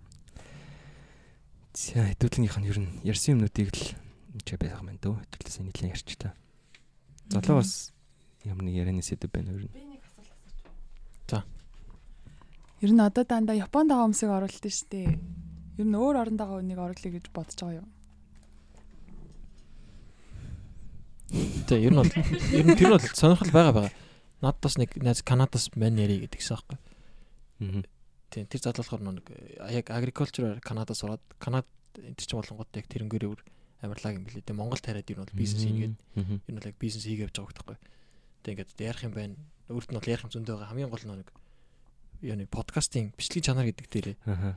[1.74, 3.92] За хэдүүлгийнх нь ер нь ярьсан юмнуудыг л
[4.44, 5.20] чи байх юм дөө.
[5.20, 6.32] Хэдүүлээс нийтлэн ярьчлаа.
[7.28, 7.92] Золоо бас
[8.44, 9.84] ямар нэг ярианы сэдв байна ер нь.
[12.84, 15.16] Ер нь одоо дандаа Японд байгаа хүмүүсийг оруулдаг шүү дээ.
[15.80, 17.88] Ер нь өөр оронд байгаа хүнийг оруулъя гэж бодож байгаа юу?
[21.64, 24.03] Тэ ер нь бол ер нь тэр бол сонирхол байгаа байгаа.
[24.44, 26.76] Над бас нэг найз Канадас мань яри гэдэгсэн аахгүй.
[27.64, 27.82] Аа.
[28.28, 29.24] Тийм тэр задлахаар нэг
[29.72, 31.64] яг agriculture Канадас ороод Канад
[31.96, 33.40] энэ чинь болонгод яг тэрнгээрээ өөр
[33.88, 34.44] амарлаг юм билээ.
[34.44, 37.76] Тэгээ Монгол тариад нь бол бизнес хийгээд нь бол яг бизнес хийгээ явж байгаа байхгүй.
[38.44, 39.34] Тэгээ ингээд ярих юм байна.
[39.72, 40.70] Өөрт нь бол ярих юм зөндөө байгаа.
[40.76, 41.28] Хамгийн гол нь нэг
[42.24, 44.56] юу нэг подкастын бичлэгийн чанар гэдэг дээрээ Аа.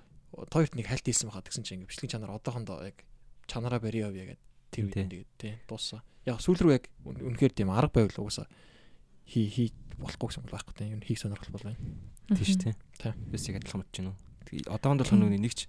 [0.51, 2.97] тоёрт нэг хальт хийсэн байхад гэсэн чинь ингээд бичлэгийн чанар одоохондоо яг
[3.47, 6.01] чанараа барьяа явъя гэдэг тэр үед тэгээд тий дууссан.
[6.27, 8.47] Яг сүүл рүү яг үн- үнэхээр тийм арга байвал угаасаа
[9.27, 9.69] хий хий
[9.99, 11.81] болохгүй гэсэн байхгүй тийм юу хийх сонирхол бол байна.
[12.31, 12.73] Тийш тий.
[12.97, 13.13] Тий.
[13.27, 14.19] Бис яг адилхан бодож байна уу?
[14.47, 15.67] Тэгээ одоонд болох нэг нэг ч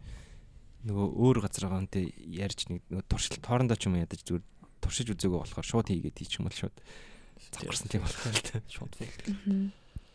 [0.86, 2.06] нөгөө өөр газар байгаа үнтэй
[2.38, 4.44] ярьж нэг нөгөө туршилт хоорондоо ч юм ядаж зүгээр
[4.78, 6.76] туршиж үзээгөө болохоор шууд хийгээд хийчих юм бол шууд
[7.50, 8.62] завхарсан тийм болох л тий.
[8.70, 9.72] шууд фейл.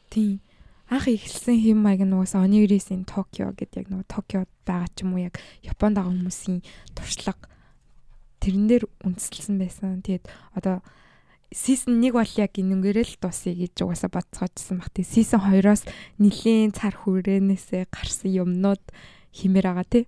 [0.08, 0.39] Тийм.
[0.88, 5.16] Анх ихэлсэн хэм маяг нь угаасаа Onigiri-ийн Токио гэдэг яг нөгөө Токиод байгаа ч юм
[5.16, 6.60] уу яг Японд байгаа хүмүүсийн
[6.96, 7.48] туршлага
[8.44, 10.04] тэрэн дээр үндэслэлсэн байсан.
[10.04, 10.28] Тэгээд
[10.60, 10.84] одоо
[11.54, 14.89] season 1 бол яг энэнгээрээ л дуусъя гэж угаасаа бодцоочсон баг.
[14.91, 15.86] Тэгээд season 2-оос
[16.20, 18.84] нэлийн цар хүрээнээсээ гарсан юмнууд
[19.32, 20.06] химээр байгаа тий.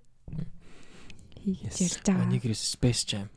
[1.46, 2.26] Хийгэж ярьж байгаа.
[2.26, 3.30] Onigiri Space Jam.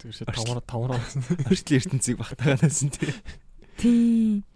[0.00, 0.96] Тэрсээ тавар тавар.
[1.50, 3.10] Өөрчлөлт ертөнцийг багтаагаанаас нь тий.
[3.76, 4.49] Тийм.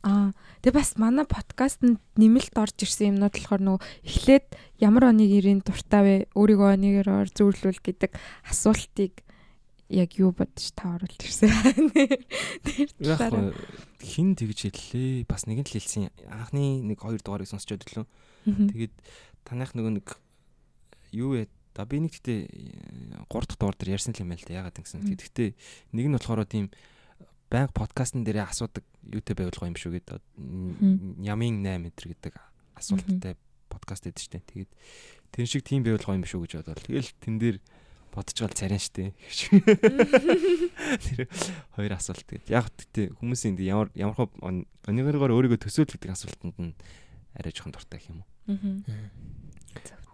[0.00, 0.32] Аа,
[0.64, 1.84] тэгээ бас манай подкастт
[2.16, 4.46] нэмэлт орж ирсэн юмнууд болохоор нөгөө эхлээд
[4.80, 6.14] ямар оныг ирийн дуртай вэ?
[6.32, 8.16] Өөрийгөө онийгоор зөөрлүүл гэдэг
[8.48, 9.20] асуултыг
[9.90, 11.52] яг юу бодож та оруулж ирсэн.
[12.64, 13.20] Тэр Яг
[14.00, 15.26] хин тэгж хэллээ.
[15.26, 16.08] Бас нэг нь л хэлсэн.
[16.30, 18.06] Анхны нэг хоёр дугаарыг сонсчод өглөө.
[18.46, 18.94] Тэгээд
[19.44, 20.06] танайх нөгөө нэг
[21.12, 21.50] юу вэ?
[21.74, 25.02] Да би нэг гэхдээ 3 дахь дугаар дээр ярьсан л юм байл та ягаад гэсэн.
[25.02, 25.18] Мгм.
[25.18, 25.48] Гэхдээ
[25.92, 26.70] нэг нь болохоор тийм
[27.50, 30.22] банк подкастн дээрээ асуудаг юутэй байвал гоё юм шүү гэдэг.
[31.26, 32.34] Ямын 8 метр гэдэг
[32.78, 33.34] асуулттай
[33.66, 34.46] подкаст гэдэг чинь.
[34.46, 34.70] Тэгээд
[35.34, 36.86] тэр шиг тийм гоё юм шүү гэж бодвол.
[36.86, 37.58] Тэгэл тэн дээр
[38.14, 39.14] бодож гал царин штэ.
[41.10, 41.26] Тэр
[41.74, 44.30] хоёр асуулт тэгээд яг гэхдээ хүмүүсийн ямар ямар хөө
[44.86, 46.74] онигоор өөрийгөө төсөөл гэдэг асуултанд нь
[47.34, 48.28] арай жоохон дуртай юм уу.
[48.50, 48.86] Мгм.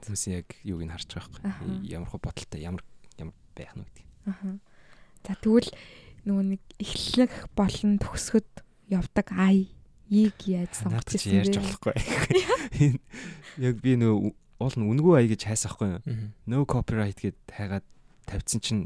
[0.05, 1.89] Хүмүүсийн яг юуг нь харж байгаа байхгүй.
[1.89, 2.85] Ямар хөө бодолтой ямар
[3.17, 4.05] ямар байх нь гэдэг.
[4.29, 4.49] Аха.
[5.25, 5.71] За тэгвэл
[6.27, 8.51] нөгөө нэг эхлэх болон төгсгöd
[8.91, 9.71] явдаг ай
[10.11, 10.75] ийг яаж
[11.07, 11.63] чи ирсэн ярьж бэ?
[11.63, 11.95] болохгүй.
[13.67, 16.03] Яг би нөгөө уул нь үнгүй ая гэж хайсан байхгүй юу?
[16.47, 17.87] No copyright гэд хайгаад
[18.27, 18.83] тавьсан чинь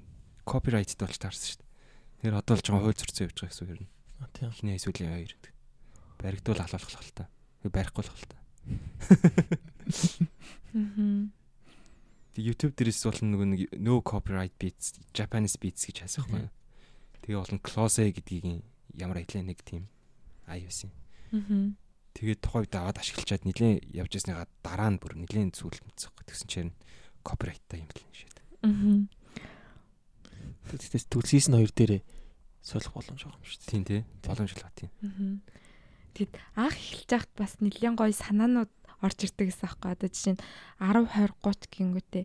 [0.49, 1.69] copyright болж таарсан шүү дээ.
[2.25, 3.89] Тэр одоо л жоохон хууль зөрчсөн явж байгаа гэсэн үг юм.
[4.21, 4.49] А, Тийм.
[4.53, 5.53] Эхний эсвэл хоёр гэдэг.
[6.21, 7.25] Баригдуул халуулах л та.
[7.65, 8.39] Барихгүй л та.
[12.31, 16.53] Тэг YouTube дээрээс бол нөгөө нэг no copyright beats Japanese beats гэж хайсан байхгүй юу?
[17.31, 18.67] Тэгээ бол нь close гэдгийг
[18.99, 19.87] ямар аялаа нэг тийм
[20.51, 20.91] ай байсан.
[21.31, 21.79] Мгм.
[22.19, 26.27] Тэгээд тухайд аваад ашиглачаад нилээн явж ясныгаа дараа нь бүр нилээн зүйлт мэдсэхгүй.
[26.27, 26.73] Тэгсэн чинь
[27.23, 28.35] copyright-тай юм л шээ.
[28.67, 29.07] Мгм.
[30.75, 32.03] Тэгтээс тэгвэл season 2 дээрээ
[32.67, 33.71] солих боломж байгаа юм шүү дээ.
[33.71, 34.01] Тийм тий.
[34.27, 34.91] Боломж л ба тийм.
[34.99, 35.31] Мгм.
[36.19, 38.73] Тэгэд анх эхэлж байхад бас нэлээд гоё санаанууд
[39.07, 39.91] орж ирдэг гэсэн аахгүй.
[39.95, 40.43] Одоо жишээ нь
[40.83, 42.25] 10 20 30 гингүүтээ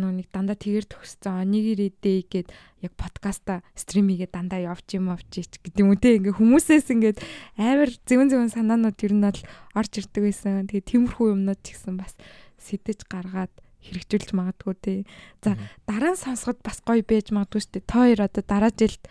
[0.00, 2.48] нэг дандаа тэгэр төгссөн онигэр идэ гээд
[2.84, 7.18] яг подкаста стримигээ дандаа явж юм авч ич гэдэг юм те ингээ хүмүүсээс ингээд
[7.56, 9.40] амар зэвэн зэвэн санаанууд ер нь бол
[9.72, 10.68] орж ирдэг байсан.
[10.68, 12.12] Тэгээ тиймэрхүү юмнууд ч гэсэн бас
[12.60, 13.52] сэтэж гаргаад
[13.86, 14.94] хэрэгжүүлж магадгүй те.
[15.42, 15.54] За,
[15.86, 17.86] дараа нь сонсоход бас гоё байж магадгүй шүү дээ.
[17.86, 19.02] Та хоёр одоо дараа жилд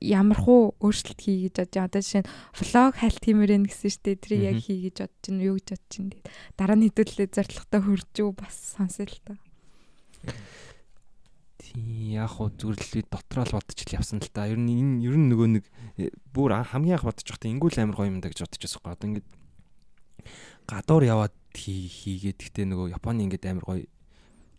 [0.00, 1.88] ямар хуу өөрчлөлт хий гэж бодож байгаа.
[1.90, 4.22] Одоо жишээ нь влог хайлт хиймээрэн гэсэн шүү дээ.
[4.22, 5.44] Тэр яг хий гэж бодож байна.
[5.44, 6.16] Юу гэж бодож байна.
[6.56, 9.34] Дараа нь хэдүүлээ зоригтой хөржүү бас сонсё л та.
[11.58, 14.46] Тийм яг хуу зүгээр л би дотроо л бодож л явсан л та.
[14.46, 15.64] Ер нь энэ ер нь нөгөө нэг
[15.98, 18.94] э, бүр хамгийн анх бодож байхдаа ингүүл амар гоё юм да гэж байсан байхгүй.
[18.94, 19.28] Одоо ингээд
[20.70, 23.84] гадуур яваад хий хийгээд гэхдээ нөгөө Японы ингээд амар гоё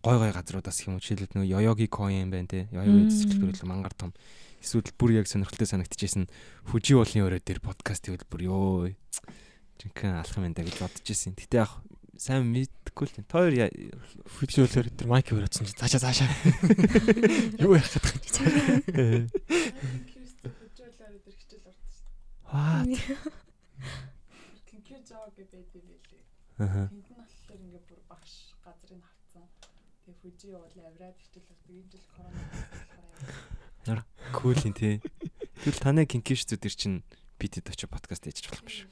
[0.06, 2.70] гой гой газруудаас юм уу жишээлбэл нөгөө Yoyogi Coin байна те.
[2.70, 3.10] Yoyogi Мм.
[3.10, 4.14] цэцэрлэгүүр мангар том.
[4.62, 6.30] Эсвэл бүр яг сонирхолтой санагдчихсэн
[6.70, 8.94] Фужи уулын өрөө дээр подкаст хийвэл бүр ёо.
[9.82, 11.34] Жинхэнэ алах юм да гэж байсан.
[11.34, 11.74] Гэтэ яг
[12.18, 13.28] сайн мэдхгүй л.
[13.28, 13.54] Тоор
[14.40, 16.30] Хүчлөөлөөр тэр майк өрөөцсөн чинь цаашаа цаашаа.
[17.62, 18.32] Юу ярих гэдэг
[19.04, 19.28] юм.
[22.56, 22.88] What?
[24.64, 26.24] Тинкю жоо гэ байдаг байлээ.
[26.64, 26.88] Аа.
[26.88, 29.44] Тэнд нь болохоор ингээ бүр багш газрыг хавцсан.
[30.08, 31.76] Тэгээ фүжи бол авраад хичээл өгдөг.
[31.76, 32.96] Энэ жил корона болохоор
[34.32, 35.02] Кул юм тий.
[35.62, 37.04] Тэгвэл таны кинкиш зү төр чинь
[37.38, 38.88] битэд очиж подкаст хийж болох юм биш.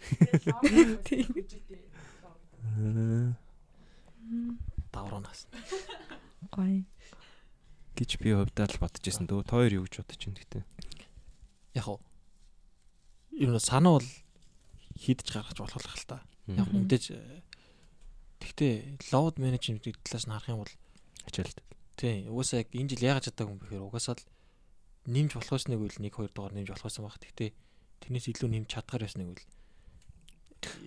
[1.07, 1.27] тийм.
[4.93, 5.47] Давруулнаас.
[6.51, 6.85] Гоё.
[7.93, 9.45] гэж би хувьдаа л бодож байсан дөө.
[9.45, 10.63] Тоор юу гэж бодож байна гэдэг.
[11.77, 11.99] Яг уу.
[13.37, 14.09] Нь санаа бол
[14.97, 16.25] хийдэж гаргаж болох л та.
[16.49, 17.41] Яг мэдээж э,
[18.41, 18.73] тэгтээ
[19.13, 20.73] load management гэдэг талаас нь харах юм бол
[21.29, 21.61] ачаалт.
[21.93, 24.25] тий угаасаа яг энэ жил яагаад чадаагүй юм бэхээр угаасаа л
[25.05, 27.21] нэмж болох байсан нэг үйл 1 2 дугаар нэмж болох байсан баг.
[27.21, 27.49] Тэгтээ
[28.01, 29.45] тэрнээс илүү нэмж чадгаар байсан нэг үйл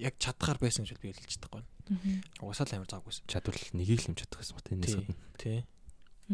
[0.00, 1.70] яг чадгаар байсан гэж би хэлж чадахгүй байна.
[1.86, 2.14] Мгм.
[2.42, 3.24] Угаасаа л амар завгүйсэн.
[3.30, 4.78] Чадвал нэгийг л юм чадах гэсэн тэ Тий.
[4.82, 5.06] нэсэд.
[5.38, 5.58] Тий.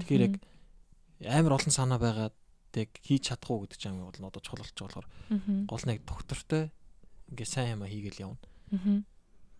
[0.00, 0.34] Тэгэхээр яг
[1.28, 2.36] амар олон санаа байгаад
[2.72, 5.06] яг хийж чадахгүй гэдэг чинь бол одоо чухал байгаа болохоор
[5.68, 6.62] гол нь яг доктортой
[7.28, 8.40] ингээ сайн юм хийгээл явна.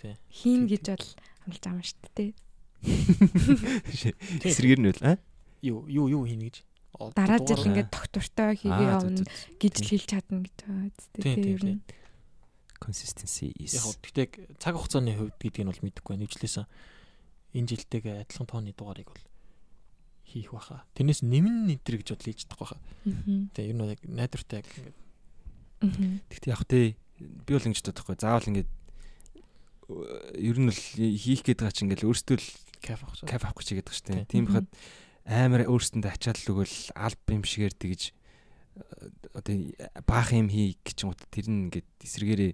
[0.01, 0.17] Тий.
[0.33, 1.09] Хийн гэж бол
[1.45, 2.31] амлаж байгаа юм шүү дээ.
[4.49, 5.17] Эсрэгээр нь үл аа.
[5.63, 6.57] Юу юу юу хийнэ гэж.
[7.15, 9.23] Дараа жил ингээд доктортой хийгээ явна
[9.61, 11.77] гэж л хэлж чадна гэж байгаа үстэй Тийм, тий.
[12.83, 16.27] Consistency is Яг гэхдээ цаг хугацааны хувьд гэдгийг нь бол мэдэхгүй байна.
[16.27, 16.67] Ижлээсэн
[17.55, 19.25] энэ жилтэйгээ адилхан тооны дугаарыг бол
[20.27, 20.83] хийх баха.
[20.99, 22.79] Тэрнээс нэмэн нэтэр гэж бодол хийж чадахгүй баха.
[23.55, 24.69] Тэгээ ер нь яг найдвартай яг
[25.83, 26.23] Мгм.
[26.31, 26.87] Гэхдээ яг тий
[27.19, 28.17] би бол ингэж бодохгүй.
[28.19, 28.69] Заавал ингэж
[30.39, 30.81] ер нь л
[31.19, 33.19] хийх гээд байгаа чинь ингээл өөртөө л кайф авах.
[33.27, 34.23] кайф авах гэж байгаа шүү дээ.
[34.27, 34.31] Тий.
[34.31, 34.69] Тийм бахад
[35.27, 38.15] амар өөрсөндөө ачаал өгөөл алб юм шигээр тэгж э,
[39.35, 39.55] одоо
[40.07, 42.53] баах юм хий гэж юм уу тэр нь ингээд эсрэгээрээ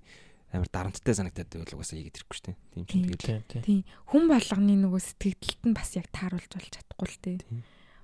[0.53, 2.57] амар дарамттай санагдаад байвал угаасаа хийгээд ирэхгүй шүү дээ.
[2.73, 3.05] Тийм Тийм.
[3.05, 3.81] тэгэл Тийм.
[4.09, 7.39] Хүн болгоны нөгөө сэтгэлдэлт нь бас яг тааруулж болж чадахгүй л дээ.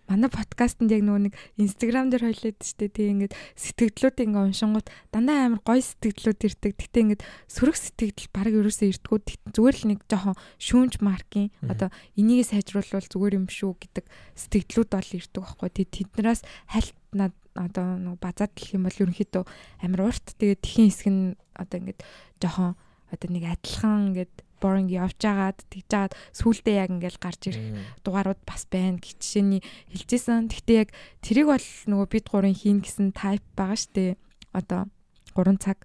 [0.05, 5.49] Манай подкастэнд яг нөгөө нэг Instagram дээр хойлоод штэ тийм ингээд сэтгэлдлүүд ингээ уншингууд дандаа
[5.49, 6.77] амар гоё сэтгэлдлүүд ирдэг.
[6.77, 9.19] Гэтэ ингээд сөрөг сэтгэл баг ерөөсөө ирдгүү.
[9.57, 11.89] Зүгээр л нэг жоохон шүүнж маркийн одоо
[12.21, 14.05] энийг сайжруулвал зүгээр юм шүү гэдэг
[14.37, 15.69] сэтгэлдлүүд бол ирдэг байхгүй.
[15.73, 19.45] Тэг тэднээс хальт над одоо нөгөө базаад гэх юм бол ерөнхийдөө
[19.87, 20.27] амар урт.
[20.39, 21.25] Тэгээд тхийн хэсэг нь
[21.55, 22.01] одоо ингээд
[22.43, 22.75] жоохон
[23.15, 27.67] одоо нэг адилхан ингээд boring явж агаад тэгж агаад сүултээ яг ингээд гарч ирэх
[28.03, 29.61] дугаарууд бас байна гэх жишээний
[29.93, 30.49] хэлжсэн.
[30.49, 30.91] Гэхдээ яг
[31.21, 34.17] тэрийг бол нөгөө бид гурын хийн гэсэн type байгаа штэ.
[34.57, 34.89] Одоо
[35.37, 35.79] 3 цаг.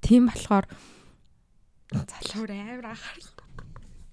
[0.00, 0.64] Тийм болохоор
[1.92, 3.30] залхуур амар анхаарал.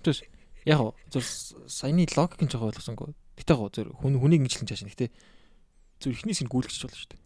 [0.04, 0.28] Тэс
[0.68, 1.24] яг зөв
[1.68, 3.16] саяны логик нь жоо ойлгосонгүй.
[3.40, 4.84] Гэтэ гоо зөв хүн хүнийг ингэжлэн чааш.
[4.92, 5.08] Гэтэ
[6.00, 7.22] зөв ихнээс нь гүйлгэж болно шүү дээ.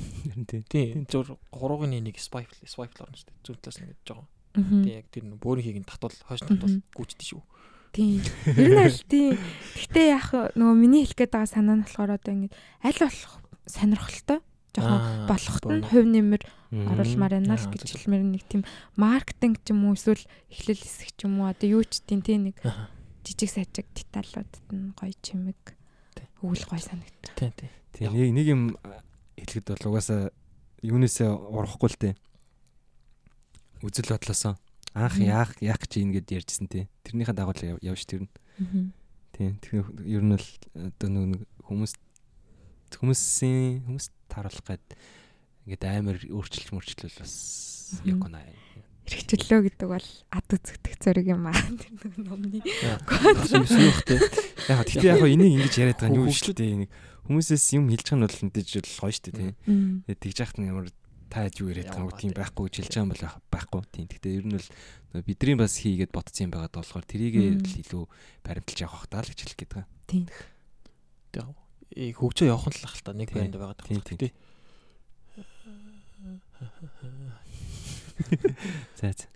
[0.00, 0.62] Харин тий.
[0.68, 3.40] Тийм зөв 3-ын нэг swipe swipe л орно шүү дээ.
[3.44, 4.24] Зөв талаас нь ингэж жоо.
[4.56, 7.42] Тийм яг тэр бөөрийнхийг нь татвал хойш татвал гүйчдэж шүү.
[7.92, 8.22] Тийм.
[8.56, 9.36] Ер нь аль тийм.
[9.78, 12.54] Гэтэ яг нөгөө миний хэлэх гээд байгаа санаа нь болохоор одоо ингэ
[12.86, 13.34] аль болох
[13.66, 14.40] сонирхолтой
[14.74, 18.62] жоохон болохт нь хувь нэмэр оруулмаар байна л гэж хэлмээр нэг тийм
[18.94, 22.50] маркетинг ч юм уу эсвэл эхлэл хэсэг ч юм уу одоо юу ч тийм тийм
[22.50, 22.56] нэг
[23.26, 25.58] жижиг сажиг деталлуудад нь гоё чимэг
[26.46, 27.34] өвөл гоё санагдав.
[27.34, 27.70] Тийм тийм.
[27.94, 28.62] Тийм нэг нэг юм
[29.36, 30.30] хэлэхэд бол угаасаа
[30.82, 32.14] юунээсээ урахгүй л дээ.
[33.84, 34.54] Үзэл бодлосоо
[34.94, 36.88] анх яах яах гэж ингэж ярьжсэн тий.
[37.06, 38.28] Тэрнийхээ дагуу явж тэрнэ.
[39.36, 39.56] Тийм.
[39.62, 41.94] Тэгэхээр ер нь л одоо нэг хүмүүс
[42.98, 44.86] хүмүүсийн хүмүүс тааруулах гээд
[45.64, 47.34] ингээд амар өөрчлөлт мөрчлөл бас
[48.02, 48.42] яг гонаа.
[49.08, 51.56] Хэрэгчлөө гэдэг бол ад үзэгдэх зэрэг юм аа.
[51.80, 52.60] Тэр нэг номны
[53.66, 54.18] сүөхтэй.
[54.70, 56.84] Яг тэгтээ яг энийг ингэж яриад байгаа нь юу шүү дээ.
[56.84, 56.90] Нэг
[57.26, 59.52] хүмүүсээс юм хэлж байгаа нь бол мэдээж л гоё шүү дээ тий.
[60.06, 60.86] Тэгээд тэгж яхад нь ямар
[61.30, 64.06] та юу яриад байгаа юм тийм байхгүй гэж хэлж байгаа юм бол байхгүй тийм.
[64.10, 64.68] Тэгтээ ер нь бол
[65.26, 67.34] бидний бас хийгээд ботцсон юм байгаад болохоор тэрийг
[67.66, 68.04] л илүү
[68.46, 69.90] баримталж явах таа л гэж хэлэх гээд байгаа.
[70.06, 70.24] Тийм.
[71.30, 74.30] Тэгээ хөгжөө явах нь л ахalta нэг байранд байгаад Тийм тийм.
[79.00, 79.26] За за.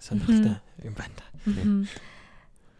[0.00, 1.26] Сонирхолтой юм байна та.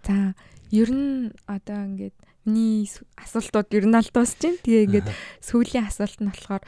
[0.04, 0.34] За
[0.70, 4.60] ер нь одоо ингээд миний асуултууд ер нь аль дуусч байна.
[4.60, 5.08] Тэгээ ингээд
[5.40, 6.62] сүүлийн асуулт нь болохоор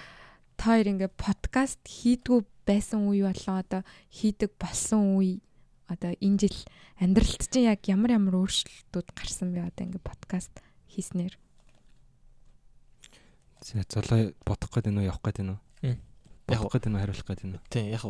[0.56, 5.44] та хоёр ингээд подкаст хийдгүү байсан үе болон одоо хийдэг болсон үе
[5.86, 6.58] одоо энэ жил
[6.98, 10.54] амьдралд чинь яг ямар ямар өөрчлөлтүүд гарсан бэ одоо ингээд подкаст
[10.90, 11.36] хийснээр.
[13.66, 15.98] За золоо бодох гээд байна уу явах гээд байна уу?
[16.46, 17.66] Бодох гээд байна уу хариулах гээд байна уу?
[17.66, 18.02] Тийм яг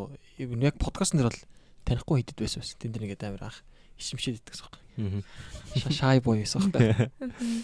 [0.61, 1.43] яг подкастн дээр бол
[1.89, 2.77] танихгүй хийдэд байсан байсан.
[2.77, 3.65] Тэн дээр ингээд амар ах
[3.97, 4.69] ишимшээд идэх гэсэн
[5.01, 5.25] юм.
[5.97, 7.09] Шай бой байсан байхгүй.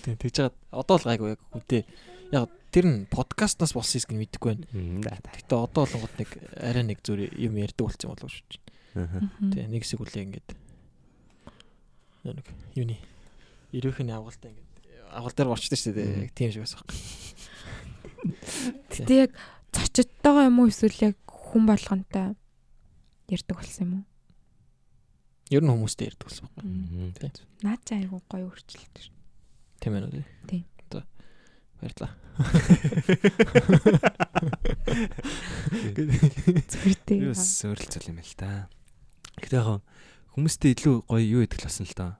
[0.08, 1.84] Тийм тэгж жаад одоо л гайгүй яг хүнтэй.
[2.32, 5.20] Яг тэр нь подкастнаас болсон юм мэдэхгүй байна.
[5.36, 6.30] Гэтэ одоо болгоод нэг
[6.64, 9.52] арай нэг зүр юм ярьдаг болсон юм болов шүү дээ.
[9.52, 10.48] Тийм нэг хэсэг үлээ ингээд
[12.24, 12.96] нэг юуны
[13.76, 14.72] ирүүхний авгалтай ингээд
[15.12, 16.32] авгал дээр орчдөг шүү дээ.
[16.32, 16.96] Тийм шиг байсан байхгүй.
[18.22, 19.32] Гэтэ яг
[19.74, 22.38] зочидтойгоо юм уу эсвэл яг хүн болгонтой
[23.28, 24.04] ярьдаг болсон юм уу?
[25.50, 26.64] Ер нь хүмүүстэй ярьдаг болсон байхгүй.
[27.18, 27.32] Тийм.
[27.66, 29.12] Наад чи айгу гоё өөрчлөлт шүү.
[29.82, 30.24] Тийм ээ үү?
[30.48, 30.64] Тийм.
[30.88, 31.02] Одоо
[31.82, 32.12] баярлаа.
[36.72, 37.18] Зүгээртэй.
[37.20, 38.70] Юу сөөрөлцөл юм л да.
[39.42, 39.82] Гэтэ яг
[40.32, 42.12] хүмүүстэй илүү гоё юу идэх болсон л доо.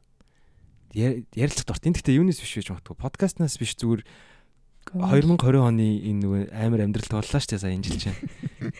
[0.92, 1.86] Ярилцах дурт.
[1.88, 2.96] Энэ гэхдээ юунаас биш гэж магадгүй.
[3.00, 4.05] Подкастнаас биш зүгээр
[4.90, 8.18] 2020 оны энэ нөгөө амар амьдрал тууллаа шүү дээ сая энэ жил чинь.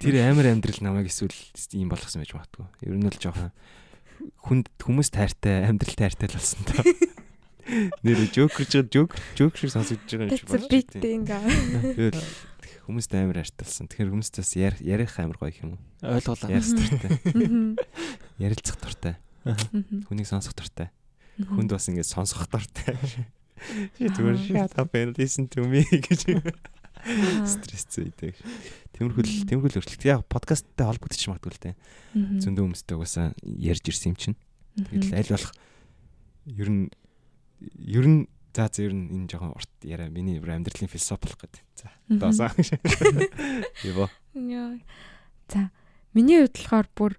[0.03, 1.32] Тэр амар амьдрал намайг эсвэл
[1.78, 2.66] ийм болгосон байж магадгүй.
[2.82, 3.55] Ер нь л жоохон
[4.42, 6.82] хүнд хүмүүс тайртай амьдрал тайртай л болсон та.
[8.03, 10.68] Нэр жокер жоо жок жок шиг сонсогдож байгаа юм шиг байна.
[10.68, 11.42] Биттэй ингээ.
[11.94, 12.22] Тэгэл
[12.90, 13.86] хүмүүст амар хайрталсан.
[13.86, 15.82] Тэгэхээр хүмүүст бас ярих амар гоё юм уу?
[16.03, 16.50] Ойлголаа.
[16.50, 17.11] Ярих дуртай.
[18.42, 19.14] Ярилцах дуртай.
[20.11, 20.90] Хүнийг сонсох дуртай.
[21.38, 22.98] Хүнд бас ингэ сонсох дуртай.
[23.99, 26.29] Чи зүгээр shut up and listen to me гэж
[27.49, 28.39] стресс зүйдэг.
[28.95, 30.07] Тэмэрхүүл тэмэрхүүл өөрчлөлт.
[30.07, 31.73] Яг подкасттай холбогдчих магадгүй л те.
[32.15, 34.39] Зөндөө хүмүүстэй угаасаа ярьж ирсэн юм чинь.
[34.79, 35.53] Тэгэл аль болох
[36.47, 36.87] ер нь
[37.79, 38.21] ер нь
[38.55, 41.63] за за ер нь энэ жоохон урт яриа миний амьдралын философи болох гэдэг.
[41.75, 42.55] За доосаа.
[43.83, 44.09] Яа.
[45.53, 45.71] За
[46.15, 47.13] миний хувьд болохоор бүр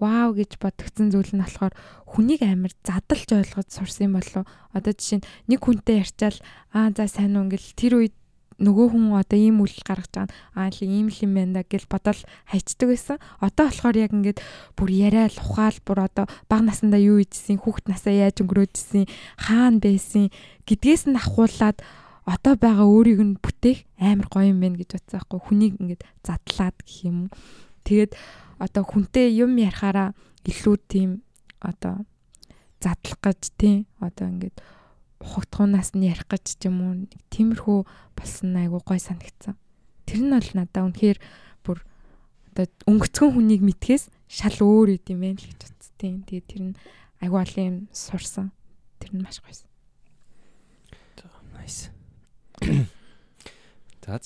[0.00, 1.74] вау гэж бодогдсон зүйл нь болохоор
[2.06, 4.46] хүнийг амар задалж ойлгож сурсан юм болов.
[4.72, 6.38] Одоо жишээ нь нэг хүнтэй ярьчаал
[6.72, 8.14] аа за сайн уу ингээл тэр үед
[8.58, 11.86] нөгөө хүн одоо ийм үйл гаргаж байгаа аа л ийм л юм байна да гэж
[11.86, 13.16] бодоод хайчдаг байсан.
[13.38, 14.42] Одоо болохоор яг ингээд
[14.74, 19.06] бүр яриа л ухаал бүр одоо баг насандаа юу ийжсэн, хүүхэд насаа яаж өнгөрөөжсэн,
[19.46, 20.34] хаана байсан
[20.66, 21.78] гэдгээс нь ахуулаад
[22.26, 26.76] одоо байгаа өөрийг нь бүтээх амар гоё юм байна гэж бодсон байхгүй хүнийг ингээд задлаад
[26.82, 27.30] гэх юм.
[27.88, 28.12] Тэгээд
[28.60, 30.12] одоо хүнтэй юм ярихаараа
[30.44, 31.10] илүү тийм
[31.64, 32.04] одоо
[32.84, 34.60] задлах гэж тийм одоо ингээд
[35.24, 37.80] ухагтхуунаас нь ярих гэж ч юм уу нэг тиймэрхүү
[38.12, 39.56] болсон айгу гой санагдсан.
[40.04, 41.18] Тэр нь бол надаа үнэхээр
[41.64, 41.80] бүр
[42.52, 45.94] одоо өнгөцгөн хүнийг мэдхээс шал өөр юм байна л гэж бодсон.
[45.96, 46.78] Тийм тэгээд тэр нь
[47.24, 48.52] айгу олон юм сурсан.
[49.00, 49.66] Тэр нь маш гойсон.
[51.58, 51.90] Nice.
[54.08, 54.16] За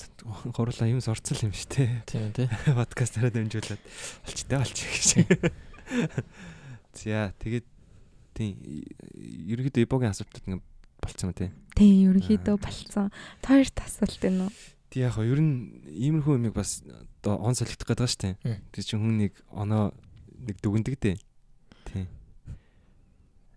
[0.55, 1.83] гурлаа юм сурцал юм шүү те.
[2.07, 2.47] Тийм тий.
[2.79, 3.83] Подкастаараа дамжуулаад
[4.23, 5.09] олчтой олчих гэж.
[7.03, 7.67] За тэгээд
[8.31, 10.63] тийм ерөнхийдөө ибогийн асуултууд ингээ
[11.03, 11.51] болцсон юм тий.
[11.75, 13.11] Тийм ерөнхийдөө болцсон.
[13.43, 14.51] Тойрт асуулт энэ үү?
[14.87, 16.79] Тэг яг хоо ер нь иймэрхүү юмыг бас
[17.19, 18.63] одоо он солигдох гэдэг шүү дээ.
[18.71, 19.91] Тэг чинь хүн нэг оноо
[20.47, 21.19] нэг дүгндэг дээ.
[21.91, 22.07] Тий.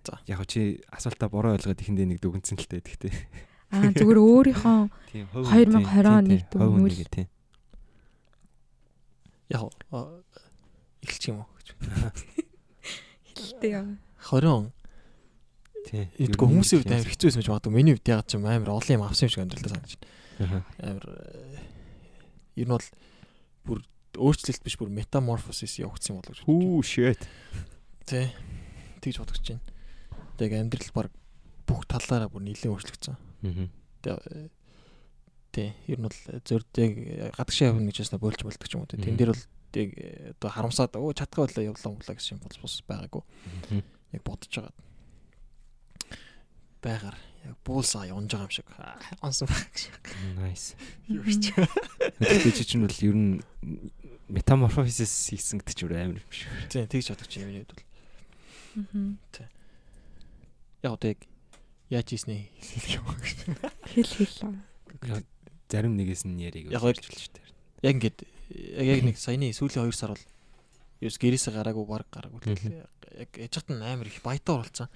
[0.03, 0.19] За.
[0.27, 3.15] Яг хоо чи асуултаа буруу ойлгоод ихэндээ нэг дүгнсэн л дээ тэгтээ.
[3.73, 4.79] Аа зүгээр өөрийнхөө
[5.11, 6.93] Тийм 2020 оны дүгнүүл.
[6.93, 7.27] дүгнүүл тий.
[9.51, 9.71] Яг
[11.03, 11.69] эхэлчих юм уу гэж.
[13.37, 13.87] хэлтэй яа.
[14.31, 14.67] 20 он
[15.87, 16.11] Тий.
[16.19, 17.71] Эдгээр хүмүүсийн хувьд амар хэцүү байсан гэж боддог.
[17.71, 19.95] Миний хувьд яг ч юм амар олон юм авсан юм шиг амьдралаа санагдаж
[20.43, 20.65] байна.
[20.83, 21.63] Амар э,
[22.59, 22.89] ер нь бол
[23.63, 23.79] бүр
[24.19, 26.51] өөрчлөлт биш бүр метаморфосис явагдсан юм болов гэж бодож байна.
[26.51, 27.23] Хүү shit.
[28.03, 28.27] Тий.
[28.99, 29.63] Тэгж бодож байна.
[30.43, 31.15] Тэг амьдрал баг
[31.71, 33.15] бүх талаараа бүр нэлээд өөрчлөгдсөн.
[33.43, 33.69] Аа.
[34.07, 34.49] Э,
[35.53, 35.73] тий.
[35.89, 36.93] Ер нь бол зөрдөг
[37.37, 38.91] гадагшаа явна гэж яснаа боолж болдог ч юм уу.
[38.91, 39.01] тий.
[39.03, 42.61] Тэн дээр бол тэг э, одоо харамсаад өө чадгаа байлаа явлаа муулаа гэсэн юм бол
[42.63, 43.23] бус байгаагүй.
[44.15, 44.75] Яг бодож байгаа.
[46.81, 48.69] Байгаар яг буулсаа унж байгаа юм шиг.
[48.79, 49.91] Аа, Онсон баг гэж.
[50.39, 50.77] Nice.
[51.11, 51.51] Юу ч.
[51.53, 53.43] Тэгтээ чи чинь бол ер нь
[54.29, 56.51] метаморфозис хийсэн гэдэг чинь амар юм шиг.
[56.71, 57.85] Тий, тэгж бодож байна миний хувьд бол.
[58.77, 59.19] Мгм.
[60.83, 61.21] Яг одоо яг
[61.91, 63.39] яаж ийснэ хэлэх юм гэж.
[63.95, 65.27] Хэл хэл.
[65.71, 67.47] Зарим нэгээс нь яриг шүү дээ.
[67.87, 68.19] Яг ингээд
[68.83, 70.25] яг нэг саяны сүүлийн 2 сар бол
[71.03, 72.87] ерөөс гэрээсээ гараагүй баг гараагүй тэгэл
[73.23, 74.89] яг яжхад нь амар их баятаа оролцсон.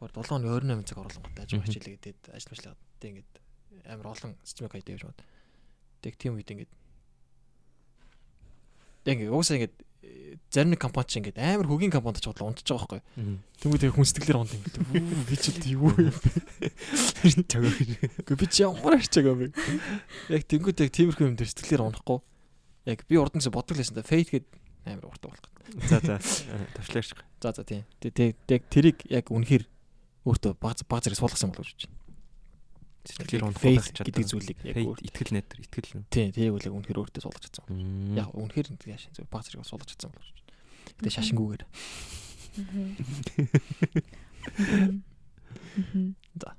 [0.00, 3.32] Гоор 7 оны 28 цаг оруулангууд ажил хичээлээ гэдэг ажил тэг ингээд
[3.88, 5.20] амар олон системик хайд явж бод.
[6.04, 6.72] Тэг тийм үед ингээд
[9.08, 9.76] яг ингээд уусаа ингээд
[10.54, 13.02] зарим нэг компани ч ингээд амар хөгийн компанид ч бодлоо унтж байгаа байхгүй.
[13.58, 15.44] Тэнгүү тэг хүн сэтгэлээр унд ингээд "Үү, би ч
[15.74, 16.30] юу юм бэ?
[17.50, 17.72] Чагаа.
[17.74, 19.48] Гэхдээ би ч ямар юм бэ?
[20.30, 22.18] Яг тэнгүүд яг тиймэрхүү юм дээр сэтгэлээр унахгүй.
[22.86, 24.46] Яг би урд нь ч боддог лсэн да фейт гэд
[24.86, 25.50] амар уртаа болох.
[25.90, 26.20] За за
[26.78, 27.18] тавчлаач.
[27.42, 27.82] За за тийм.
[27.98, 29.64] Тэг тэг тэрийг яг үнэхээр
[30.28, 32.03] өөртөө баг баг зэрэг суулгасан болов гэж байна.
[33.04, 36.08] Сэтгэлээр унах гэдэг зүйлийг яг итгэл найдар итгэл.
[36.08, 37.68] тийм тэрийг үл яг үнэхээр өөртөө суулгаж чадсан.
[38.16, 40.32] Яг үнэхээр яшин зөв баг зэрэг суулгаж чадсан болов.
[41.04, 41.62] Гэтэ шашингүүгээр.
[46.40, 46.56] За.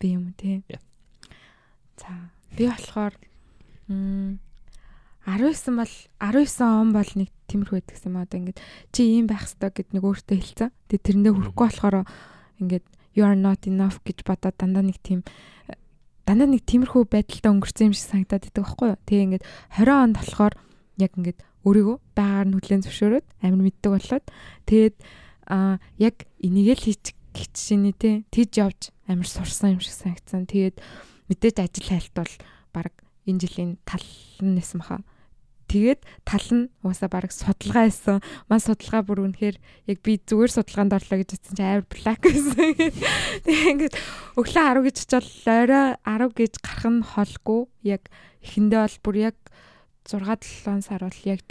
[0.00, 0.64] Би юм тий.
[2.00, 3.14] За би болохоор
[3.88, 4.40] м
[5.26, 8.58] 19 бол 19 он бол нэг тиймэрхүү байдаг юм одоо ингээд
[8.92, 10.72] чи ийм байх хэрэгтэй гэд нэг өөртөө хэлсэн.
[10.88, 11.96] Тэгээ тэрэндээ хүрэхгүй болохоор
[12.64, 15.24] ингээд you are not enough гэж бодоод дандаа нэг тийм
[16.28, 18.98] дандаа нэг тиймэрхүү байдалтай өнгөрсөн юм шиг санагдаад байдаг байхгүй юу.
[19.08, 19.44] Тэгээ ингээд
[19.80, 20.54] 20 онд болохоор
[21.00, 24.24] яг ингээд өөрийгөө байгаар нь хүлэн зөвшөөрөөд амин мэддэг болоод
[24.68, 24.96] тэгээд
[25.48, 30.44] а яг энийг л хийчих гэж шиний те тийж явж амар сурсан юм шиг санагдсан.
[30.44, 30.76] Тэгээд
[31.32, 32.32] мэдээж ажил хайлт бол
[32.76, 32.92] баг
[33.24, 34.04] энэ жилийн тал
[34.40, 35.00] нэсэн баха.
[35.68, 38.24] Тэгээд тал нь уусаа баг судалгаа хийсэн.
[38.48, 42.72] Ман судалгаа бүр үнэхээр яг би зүгээр судалгаанд орлоо гэж хэлсэн чинь амар блак гэсэн.
[43.44, 43.94] Тэгээ ингээд
[44.40, 47.60] өглөө 10 гэж чичэл орой 10 гэж гарах нь холгүй.
[47.84, 48.02] Яг
[48.40, 49.36] эхэндээ бол бүр яг
[50.08, 50.24] 6
[50.64, 51.44] 7 сар бол яг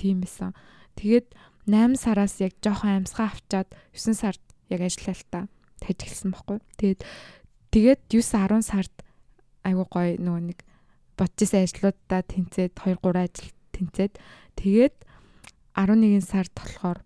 [0.00, 0.56] тийм эсэн.
[0.96, 1.28] Тэгээд
[1.68, 4.40] 8 сараас яг жоохон амьсгаа авчаад 9 сард
[4.72, 5.44] яг ажиллалтаа
[5.84, 6.58] таж эхэлсэн байхгүй.
[6.80, 7.00] Тэгээд
[7.68, 8.94] тэгээд 9 10 сард
[9.60, 10.64] айгуу гоё нөгөө нэг
[11.20, 14.18] бодчихсан ажлуудаа тэнцээд 2 3 ажил тэнцээд
[14.58, 14.94] тэгээд
[15.78, 16.98] 11 сард болохоор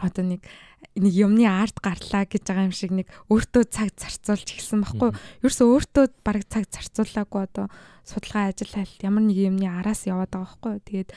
[0.00, 0.46] одоо нэг
[0.94, 5.10] нэг юмны арт гарлаа гэж байгаа юм шиг нэг өөртөө цаг зарцуулж эхэлсэн байхгүй.
[5.42, 7.66] Ерөөсөө өөртөө бараг цаг зарцуулаагүй одоо
[8.06, 10.74] судалгаа ажил хайлт ямар нэг юмны араас яваад байгаа байхгүй.
[10.86, 11.10] Тэгээд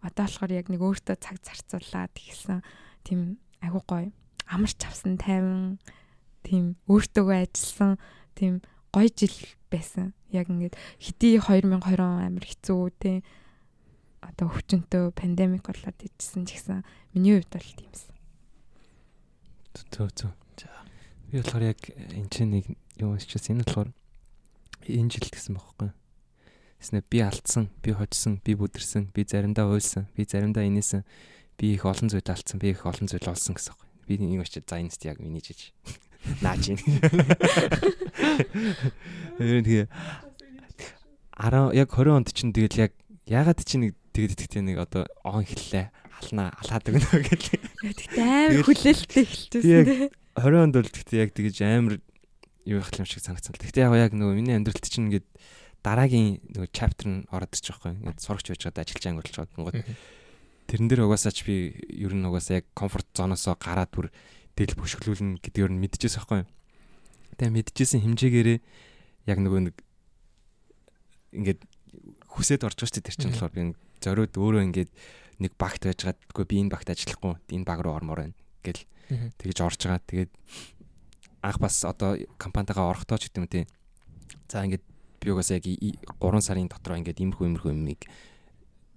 [0.00, 2.62] одоо болохоор яг нэг өөртөө цаг зарцуулаад эхэлсэн
[3.04, 3.20] тийм
[3.60, 4.08] айгуу гоё
[4.46, 5.82] амарч авсан тайван
[6.46, 7.98] тийм өөртөөгөө ажилласан
[8.38, 8.62] тийм
[8.94, 9.36] гоё жил
[9.68, 10.14] байсан.
[10.30, 13.16] Яг ингээд хэдий 2020 он амар хэцүү тий
[14.26, 16.82] одоо өвчнөтөө пандемик болоод ижсэн ч гэсэн
[17.14, 18.14] миний хувьд бол тиймсэн.
[19.92, 20.32] Төө төө.
[20.58, 20.70] За.
[21.30, 22.64] Би болохоор яг энэ чинь нэг
[22.98, 23.60] юу уншчихсан.
[23.60, 23.90] Энэ болохоор
[24.86, 25.90] энэ жил гэсэн бохоггүй.
[26.80, 31.02] Тэснэ би алдсан, би хожсон, би бүдэрсэн, би заримдаа уйлсан, би заримдаа инээсэн,
[31.56, 34.04] би их олон зүйл алдсан, би их олон зүйл олсон гэсэн бохоггүй.
[34.06, 35.72] Би нэг очиж за энэст яг миний жиж.
[36.42, 36.78] Наач юм.
[39.40, 39.88] Ер нь тэгээ
[41.36, 42.92] 10 яг 20 онд чинь тэгэл яг
[43.28, 47.60] ягаад чи нэг тэгээд итгэдэг нэг одоо он хэллээ алнаа алхаад өгнө гэх.
[47.84, 50.08] Тэгтээ амар хүлээлттэй эхэлчихсэн яг- тий.
[50.40, 51.94] 20 онд бол гэхдээ яг тэгэж амар
[52.64, 53.52] юу их юм шиг санагдсан.
[53.60, 55.28] Гэхдээ яг яг нөгөө миний амьдралд чинь ингээд
[55.84, 58.00] дараагийн нөгөө chapter нь ороод ирчих жоохгүй.
[58.00, 59.76] Ингээд сурагч байж байгаа ажиллаж ангирлж байгаа гингод.
[60.66, 64.08] Тэрэн дээр угаасаа ч би ер нь угаасаа яг комфорт зоноосоо гараад бүр
[64.58, 66.48] дэл бөшгөлүүлнэ гэдгээр нь мэдчихсэн байхгүй юу.
[67.38, 68.58] Тэгээ мэдчихсэн хэмжээгээрээ
[69.30, 69.76] яг нөгөө нэг
[71.36, 71.60] ингээд
[72.34, 74.90] хүсээд орж байгаа шүү дээ тэр чинь болохоор би ингээд зориуд өөрөө ингээд
[75.40, 78.82] нэг багт байжгаад үгүй би энэ багт ажиллахгүй энэ баг руу ормоор байна гэл
[79.38, 80.02] тэгж орж байгаа.
[80.02, 80.32] Тэгээд
[81.42, 83.64] анх бас одоо компанитайгаа орохдоо ч гэдэг юм тий.
[84.50, 84.84] За ингээд
[85.20, 88.02] би угаасаа яг 3 сарын дотор ингээд иймэрхүү иймэрхүү юмыг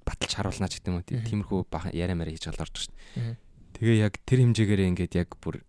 [0.05, 1.21] баталж харуулнаа ч гэдэг юм тий.
[1.21, 2.89] Тиймэрхүү бахан яриа мараа хийж гал орж.
[3.13, 3.37] Мгм.
[3.77, 5.61] Тэгээ яг тэр хэмжээгээр ингээд яг бүр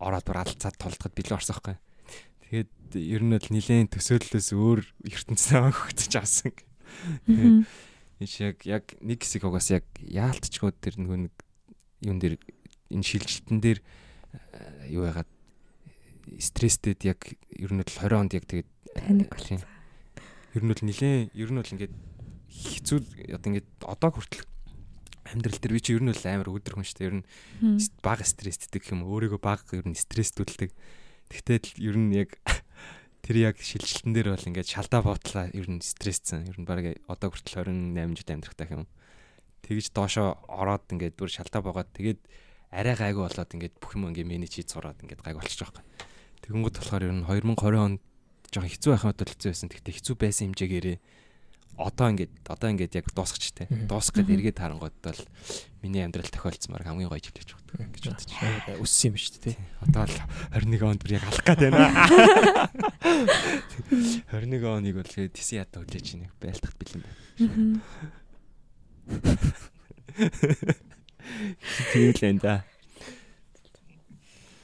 [0.00, 1.76] ороод бүр алцаад тулдахад билүү орсон байхгүй.
[2.48, 6.52] Тэгээд ер нь бол нилээн төсөөллөөс өөр ертөнцийн хөгцөж авсан.
[7.28, 7.68] Мгм.
[8.22, 11.34] Иш яг яг нэг хэсэг угаас яг яалтчгууд тэр нэг
[12.02, 12.38] юун дээр
[12.90, 15.30] энэ шилжилтэн дээр э, юу ягаад
[16.38, 17.20] стресстэд яг
[17.50, 19.60] ер нь бол 20 онд яг тэгээд Паник э, тийм.
[20.54, 21.94] Ер нь бол нилээн ер нь бол ингээд
[22.52, 22.98] хэцүү
[23.34, 24.46] одоо ингээд одоо хүртэл
[25.32, 27.08] амьдрал дээр би чи ер нь бол амар өдөр хүн шүү дээ.
[27.08, 27.26] Ер нь
[28.04, 30.70] бага стресстэй юм өөрийгөө бага ер нь стресстүүлдэг.
[31.32, 32.36] Тэгтээ л ер нь яг
[33.22, 36.50] тэр яг шилжилтэн дээр бол ингээд шалдаа буутлаа ер нь стрессцэн.
[36.50, 38.90] Ер нь баг одоо хүртэл 28 жил амьдрах тах юм.
[39.62, 42.18] Тэгж доошоо ороод ингээд бүр шалдаа буугаад тэгээд
[42.74, 45.78] арай гайгүй болоод ингээд бүх юм ингээд менеж хийж сураад ингээд гайг болчих жоох.
[46.42, 48.00] Тэгэнгүүт болохоор ер нь 2020 онд
[48.50, 49.68] жоохон хэцүү байхын бодол хэцүү байсан.
[49.70, 50.96] Тэгтээ хэцүү байсан хэмжээгээрээ
[51.76, 53.66] одоо ингээд одоо ингээд яг дуусгач те.
[53.88, 55.20] Дуусгах гээд эргээд харангууд бол
[55.82, 58.76] миний амьдрал тохиолдсмаар хамгийн гоё жилж байна гэж бодож байна.
[58.78, 59.56] Өссөн юм шүү дээ.
[59.82, 60.16] Одоо л
[60.52, 61.88] 21 онд бүр яг алах гээд байна.
[64.30, 67.80] 21 оныг бол тэгээд тийсэн ядаа хүлээж ийн байлтахт бэлэн байна.
[71.92, 72.64] Тийм л энэ да.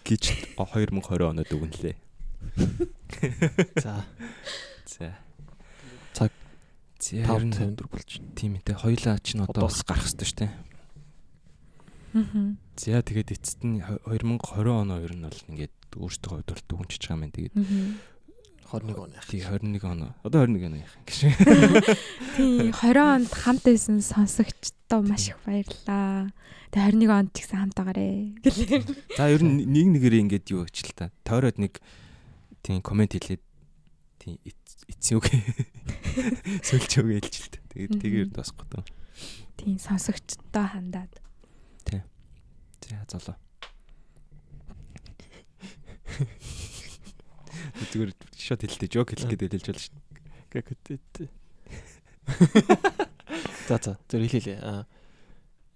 [0.04, 1.96] Гэж 2020 онод өгнөлээ.
[3.80, 4.04] За
[4.98, 5.27] За.
[6.98, 8.34] Цаг За 5 54 болж байна.
[8.34, 8.74] тийм ээ.
[8.74, 10.52] Хоёлаа ч н одоо бас гарах хэрэгтэй шүү дээ.
[12.14, 12.56] Мгм.
[12.76, 17.22] За тэгээд эцэст нь 2020 оноо ер нь бол ингээд өөртөө хувьд бол дүгнчихэж байгаа
[17.22, 17.86] юм тэгээд Мгм.
[18.68, 19.26] 21 он яах.
[19.28, 21.18] тий 21 оноо одоо 21 оноо яах юм гэж.
[22.36, 26.32] Тийм 20 онд хамт байсан сонсогчдоо маш их баярлалаа.
[26.72, 28.08] Тэгээ 21 онд ч гэсэн хамт байгаарэ.
[29.16, 31.08] За ер нь нэг нэгээрээ ингээд юу гэж л та.
[31.24, 31.80] Тойроод нэг
[32.60, 33.40] тийм комент хэлээд
[34.36, 34.36] тийм
[34.88, 35.26] эцсийн үг
[36.68, 37.58] сөлч үг хэлж л та.
[37.72, 38.84] Тэгээд тэгээд дуусах гэдэг.
[39.56, 41.12] Тийм сонсогчдоо хандаад.
[42.88, 43.36] За золоо.
[47.92, 49.96] Зүгээр шот хэлтэй жок хэлэх гэдэг хэлж болно шүү.
[50.52, 51.28] Гэгэт.
[53.68, 54.60] За за зөв хэлээ.
[54.64, 54.88] Аа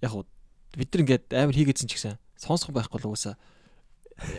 [0.01, 0.25] яг уу
[0.73, 3.37] бид нар ингээд амар хийгээдсэн ч гэсэн сонсох байхгүй л уусаа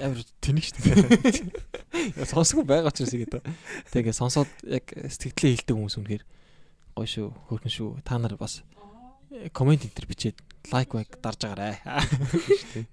[0.03, 2.26] амар тэнэг шүү дээ.
[2.30, 3.43] Сонсох байгаа ч гэсэн гэдэг.
[3.93, 6.23] Тэгээ сонсоод яг сэтгэлээ хэлдэг хүмүүс үнэхээр
[6.97, 7.89] гоё шүү, хөөрхөн шүү.
[8.05, 8.61] Та нар бас
[9.53, 10.38] комент энэ төр бичээд
[10.72, 11.81] лайк байг дарж агаарай.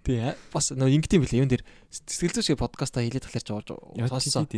[0.04, 0.20] Тий
[0.52, 1.40] бас нөө ингэдэм билээ.
[1.44, 3.68] Юун дээр сэтгэл зүйн шиг подкастаа хийлээд талаар ч орж
[4.08, 4.48] сонссон.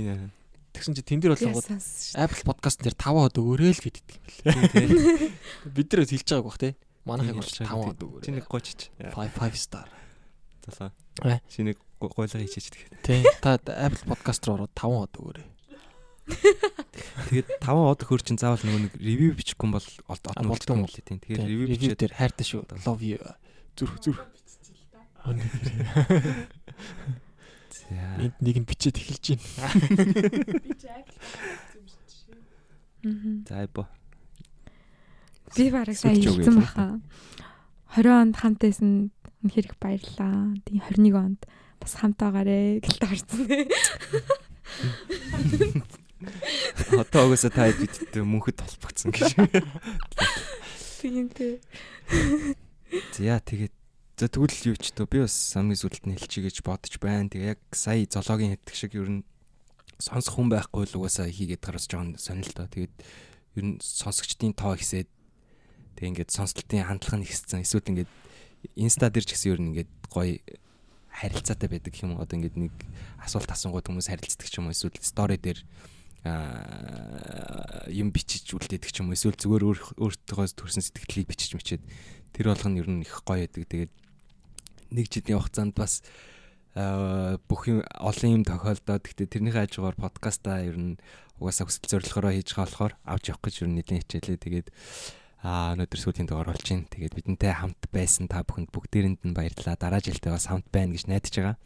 [0.72, 2.16] Тэгсэн чи тэн дээр бол Яасан шүү.
[2.16, 4.06] Apple podcast дээр 5 хот өгөөрэй л гэдэг
[4.48, 5.28] юм билээ.
[5.68, 6.72] Бид нар хэлж байгааг бах тий.
[7.04, 8.32] Манайхыг бол 5 хот Чи өгөөрэй.
[8.40, 8.80] нэг гойчч.
[8.96, 9.88] 5 5 star.
[11.20, 11.44] Э.
[11.50, 11.76] Чи нэг
[12.10, 12.92] гойлго хийчихэж тэгээд.
[13.06, 13.22] Тий.
[13.38, 15.46] Та Apple podcast руу ороод 5 хот өгөөрэй.
[16.22, 21.04] Тэгээд 5 од хөр чин заавал нөгөө нэг ревю бичихгүй бол олд болдгоо юм лээ
[21.04, 21.18] тийм.
[21.18, 22.62] Тэгээд ревю Review бичээд дээр хайртай шүү.
[22.86, 23.18] Love you.
[23.74, 24.22] Зүрх зүрх.
[27.72, 28.06] За.
[28.22, 29.46] Энд нэг нь бичээд эхэлж байна.
[30.62, 31.18] Би ч Apple.
[33.48, 33.86] За бо.
[35.56, 37.00] Би бараг Сүлж хэлсэн баха.
[37.98, 39.10] 20 онд хамт байсан
[39.42, 40.54] үнэхээр их баярлаа.
[40.64, 41.40] Тэгээ 21 онд
[41.82, 43.42] бас хамт байгаарэ гэлтэй харсан.
[46.94, 49.34] Одоо угаасаа та бидтэй мөнхөд толбогцсон гэж.
[51.02, 51.58] Тийм тий.
[53.18, 53.74] За тэгээд
[54.14, 57.26] за тэгвэл юу ч тоо би бас хамгийн сүлд нь хэлчихье гэж бодож байна.
[57.26, 59.26] Тэгээ яг сая зоологийн хэлдэг шиг ер нь
[59.98, 62.70] сонсох хүн байхгүй л угаасаа хийгээд гарч нь сонирхолтой.
[62.70, 62.94] Тэгээд
[63.58, 65.10] ер нь сонсогчдын тоо ихсээд
[65.98, 67.66] тэг ингээд сонслтын хандлага нь ихссэн.
[67.66, 68.10] Эсвэл ингээд
[68.78, 70.38] инста дээр ч гэсэн ер нь ингээд гоё
[71.12, 72.16] харилцаатай байдаг юм.
[72.16, 72.74] Одоо ингээд нэг
[73.20, 74.74] асуулт асуугууд хүмүүс харилцдаг ч юм уу.
[74.74, 75.60] Эсвэл стори дээр
[77.92, 79.16] юм бичиж үлдээдэг ч юм уу.
[79.18, 81.82] Эсвэл зүгээр өөр өөртөө төрсэн сэтгэлийг бичиж мичээд
[82.32, 83.68] тэр болгоно ер нь их гоё байдаг.
[83.68, 83.92] Тэгээд
[84.94, 86.00] нэг жилийн хугацаанд бас
[86.72, 90.96] бүх юм олон юм тохиолдоод гэхдээ тэрнийхээ хажуугаар подкастаа ер нь
[91.36, 94.40] угаасаа хүсэл зорилгоороо хийж байгаа болохоор авч явах гэж ер нь нэлээд хичээлээ.
[94.40, 94.68] Тэгээд
[95.42, 96.86] аа өнөөдөр сүүлийн дугаар болж байна.
[96.86, 99.74] Тэгээд бидэнтэй хамт байсан та бүхэнд бүгдээрэнд нь баярлалаа.
[99.74, 101.58] Дараа жилдээ бас хамт байна гэж найдаж байгаа.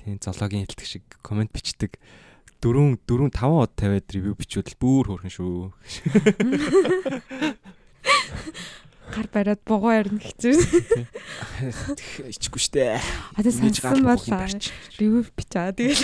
[0.00, 2.00] Тийм зоологийн хэлтг шиг комент бичдэг.
[2.64, 5.68] Дөрөв дөрөв таван од тавиад ревю бичвэл бүр хөөрхөн шүү.
[9.14, 10.58] гар бариад бугуу ярина хэцүү.
[12.32, 12.98] Ичгүй штэ.
[13.38, 14.72] Одоо Ингэж гал сонссон буух юм бол барьч.
[14.98, 16.02] ревю бичаа тэгэл.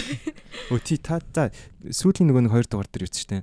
[0.71, 1.51] Өө тий та за
[1.83, 3.43] сүүлийн нөгөө нэг хоёр дугаар дээр үтс штэ.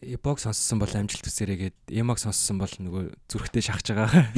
[0.00, 4.32] Эбог сонссон бол амжилт үсэрээгээд эмог сонссон бол нөгөө зүрхтэй шахаж байгаа.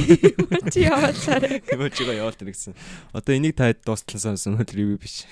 [0.74, 1.62] Чи яваачаарай.
[1.70, 2.74] Эмojиго явуулт гэсэн.
[3.14, 5.22] Одоо энийг та дуустал сонсон бол ревю биш.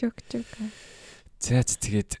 [0.00, 0.48] Жок жок.
[1.44, 2.16] За тэгээд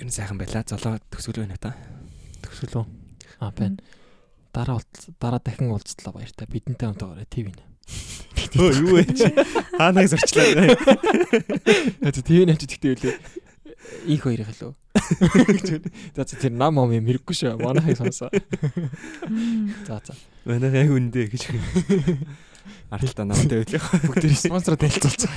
[0.00, 0.64] ер нь сайхан байла.
[0.64, 1.76] Золоо төсөөлөө байна та.
[2.40, 2.84] Төгсөлөө.
[3.44, 3.84] Аа байна.
[4.56, 6.48] Дараа уулз дараа дахин уулзлаа баяртай.
[6.48, 7.60] Бидэнтэй хамтаагаараа ТV-н.
[8.54, 9.02] Өө юу вэ?
[9.74, 10.76] Хаанаас орчлаа.
[12.06, 13.16] Аа ТV-н хажид ихтэй үлээ.
[14.06, 14.72] Их хоёрыг хэлөө.
[16.16, 17.58] За за тэр нам ом юм хэрэггүй шүү.
[17.58, 18.30] Манайхыг сонсоо.
[19.86, 20.14] За за.
[20.46, 21.50] Манай яг үндэ гэж.
[22.90, 23.82] Аралтаа намтай байлаа.
[24.06, 24.24] Бүгд
[24.86, 25.34] хэлцүүлцээ.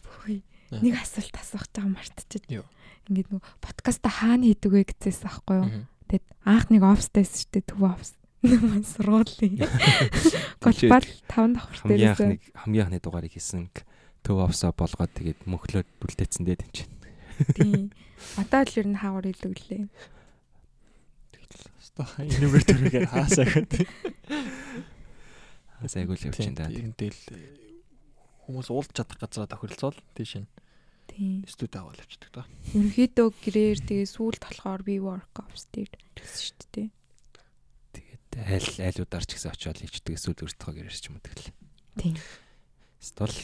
[0.00, 0.40] Хөөе.
[0.80, 2.44] Нэг асуулт асуух гэж.
[2.52, 2.64] Юу?
[3.08, 5.68] Ингээд нөгөө подкаста хаана хийдэг вэ гэжээс аахгүй юу?
[6.06, 8.14] Тэгэд анх нэг офстайс шүү дээ төв офс.
[8.40, 9.60] Манай сургуулийн.
[10.64, 12.20] Голбал 5 давхар хамгийн дээрээс.
[12.20, 13.68] анхны хамгийн анхны дугаарыг хийсэн
[14.24, 16.92] төв овсоо болгоод тэгээд мөхлөөд үлдээсэн дээ чинь.
[17.56, 17.92] Тийм.
[18.40, 19.84] Одоо л ер нь хаагур илүү лээ.
[21.80, 23.88] Стаа энэгээр төрөгээр хаасаа гэдэг.
[25.84, 26.68] Сайгүй л явж байна да.
[26.68, 27.20] Эндэл
[28.44, 30.48] хүмүүс уулз чадах газараа тохиролцоол тийш нь
[31.08, 31.42] Тийм.
[31.48, 32.42] студи аваад явчихдаг та.
[32.76, 36.88] Ерөнхийдөө гэрээр тэгээ сүүлд болохоор би work ops дээр гэсэн шүү дээ.
[38.38, 41.50] Аль айлуудаар ч гэсэн очиод ичдэг эсвэл өртгөө гэрэрч юм тэгэл.
[41.98, 42.14] Тийм.
[43.02, 43.34] Стол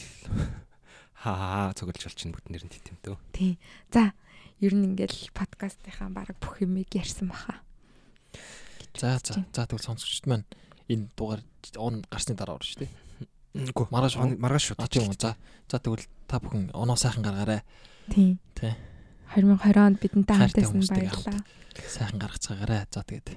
[1.21, 3.19] хаа цуглаж болчихно бүгд нэр нь титэмтэй.
[3.35, 3.59] Тийм.
[3.91, 4.15] За,
[4.63, 7.59] ер нь ингээл подкастынхаа баг бүх юмыг ярьсан баха.
[8.95, 10.47] За за за тэгвэл сонсогчд маань
[10.87, 11.43] энэ дугаар
[11.75, 12.91] он гарсны дараа орно шүү дээ.
[13.69, 14.79] Үгүй Маргааш маргааш шууд.
[14.81, 15.19] А тийм үү.
[15.19, 15.35] За
[15.67, 17.61] за тэгвэл та бүхэн оноо сайхан гаргаарай.
[18.09, 18.39] Тийм.
[18.55, 18.73] Тий.
[19.35, 21.43] 2020 онд бидэнтэй хамт Хайртай байсан хүмүүстэйгээ баярлалаа.
[21.85, 22.81] Сайхан гаргацгаагаарай.
[22.89, 23.27] За тэгээд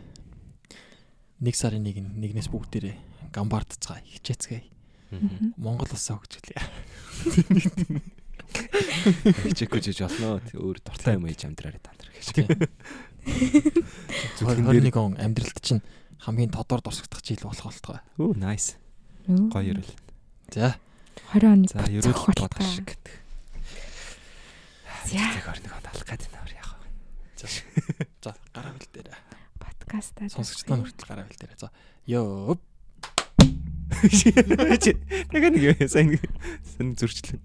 [1.41, 2.97] нэг сарын нэг нь нэгнээс бүгдээрээ
[3.33, 4.65] гамбардцгаа хичээцгээе.
[5.57, 6.61] Монгол улсаа хөгжүүлье.
[8.51, 10.39] Хичээхгүй жиж олно.
[10.55, 12.27] Өөр дуртай юм ээж амьдраарай та нар гэж.
[12.35, 12.47] Тийм.
[14.39, 15.83] Зүрхэн дээр 21 он амьдралд чинь
[16.23, 18.01] хамгийн тодор дурсагдах жил болох болтгой.
[18.19, 18.77] Оо nice.
[19.27, 19.93] Гоё ерөөл.
[20.51, 20.77] За
[21.35, 23.15] 20 оны За ерөөл бодох шиг гэдэг.
[25.07, 25.15] За.
[25.17, 26.89] Яг 21 онд алах гэдэг нөр яах вэ?
[28.23, 29.15] за гараа бил дээр.
[29.81, 31.57] Подкастаа Сонсогчд маань хүртэл гараа бил дээр.
[31.57, 31.73] За
[32.07, 32.61] ёо.
[35.33, 36.21] Нэг нэг сайн
[36.63, 37.41] сайн зөрчлөө.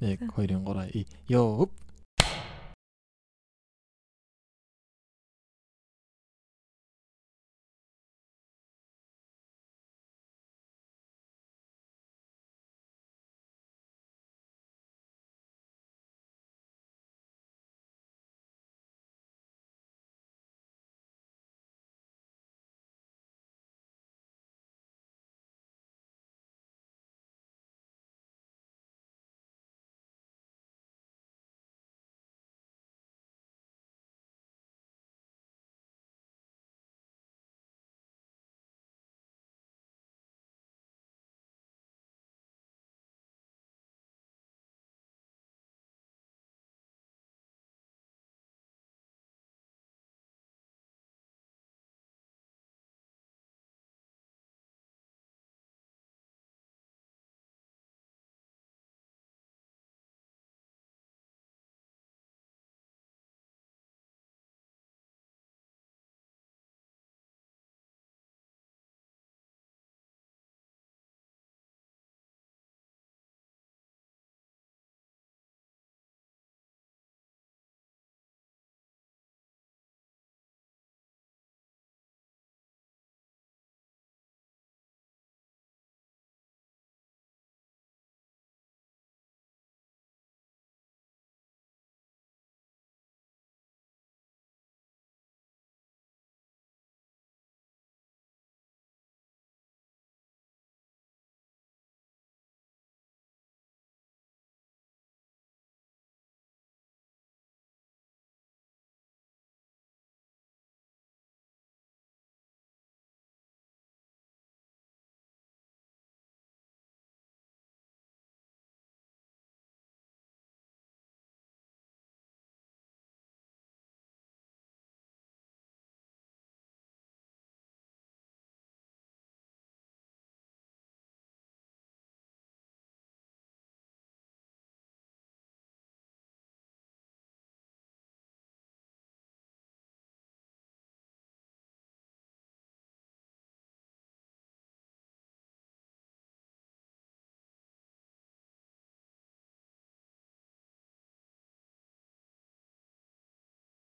[0.00, 1.68] 1 2 3 ёо.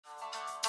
[0.08, 0.67] Música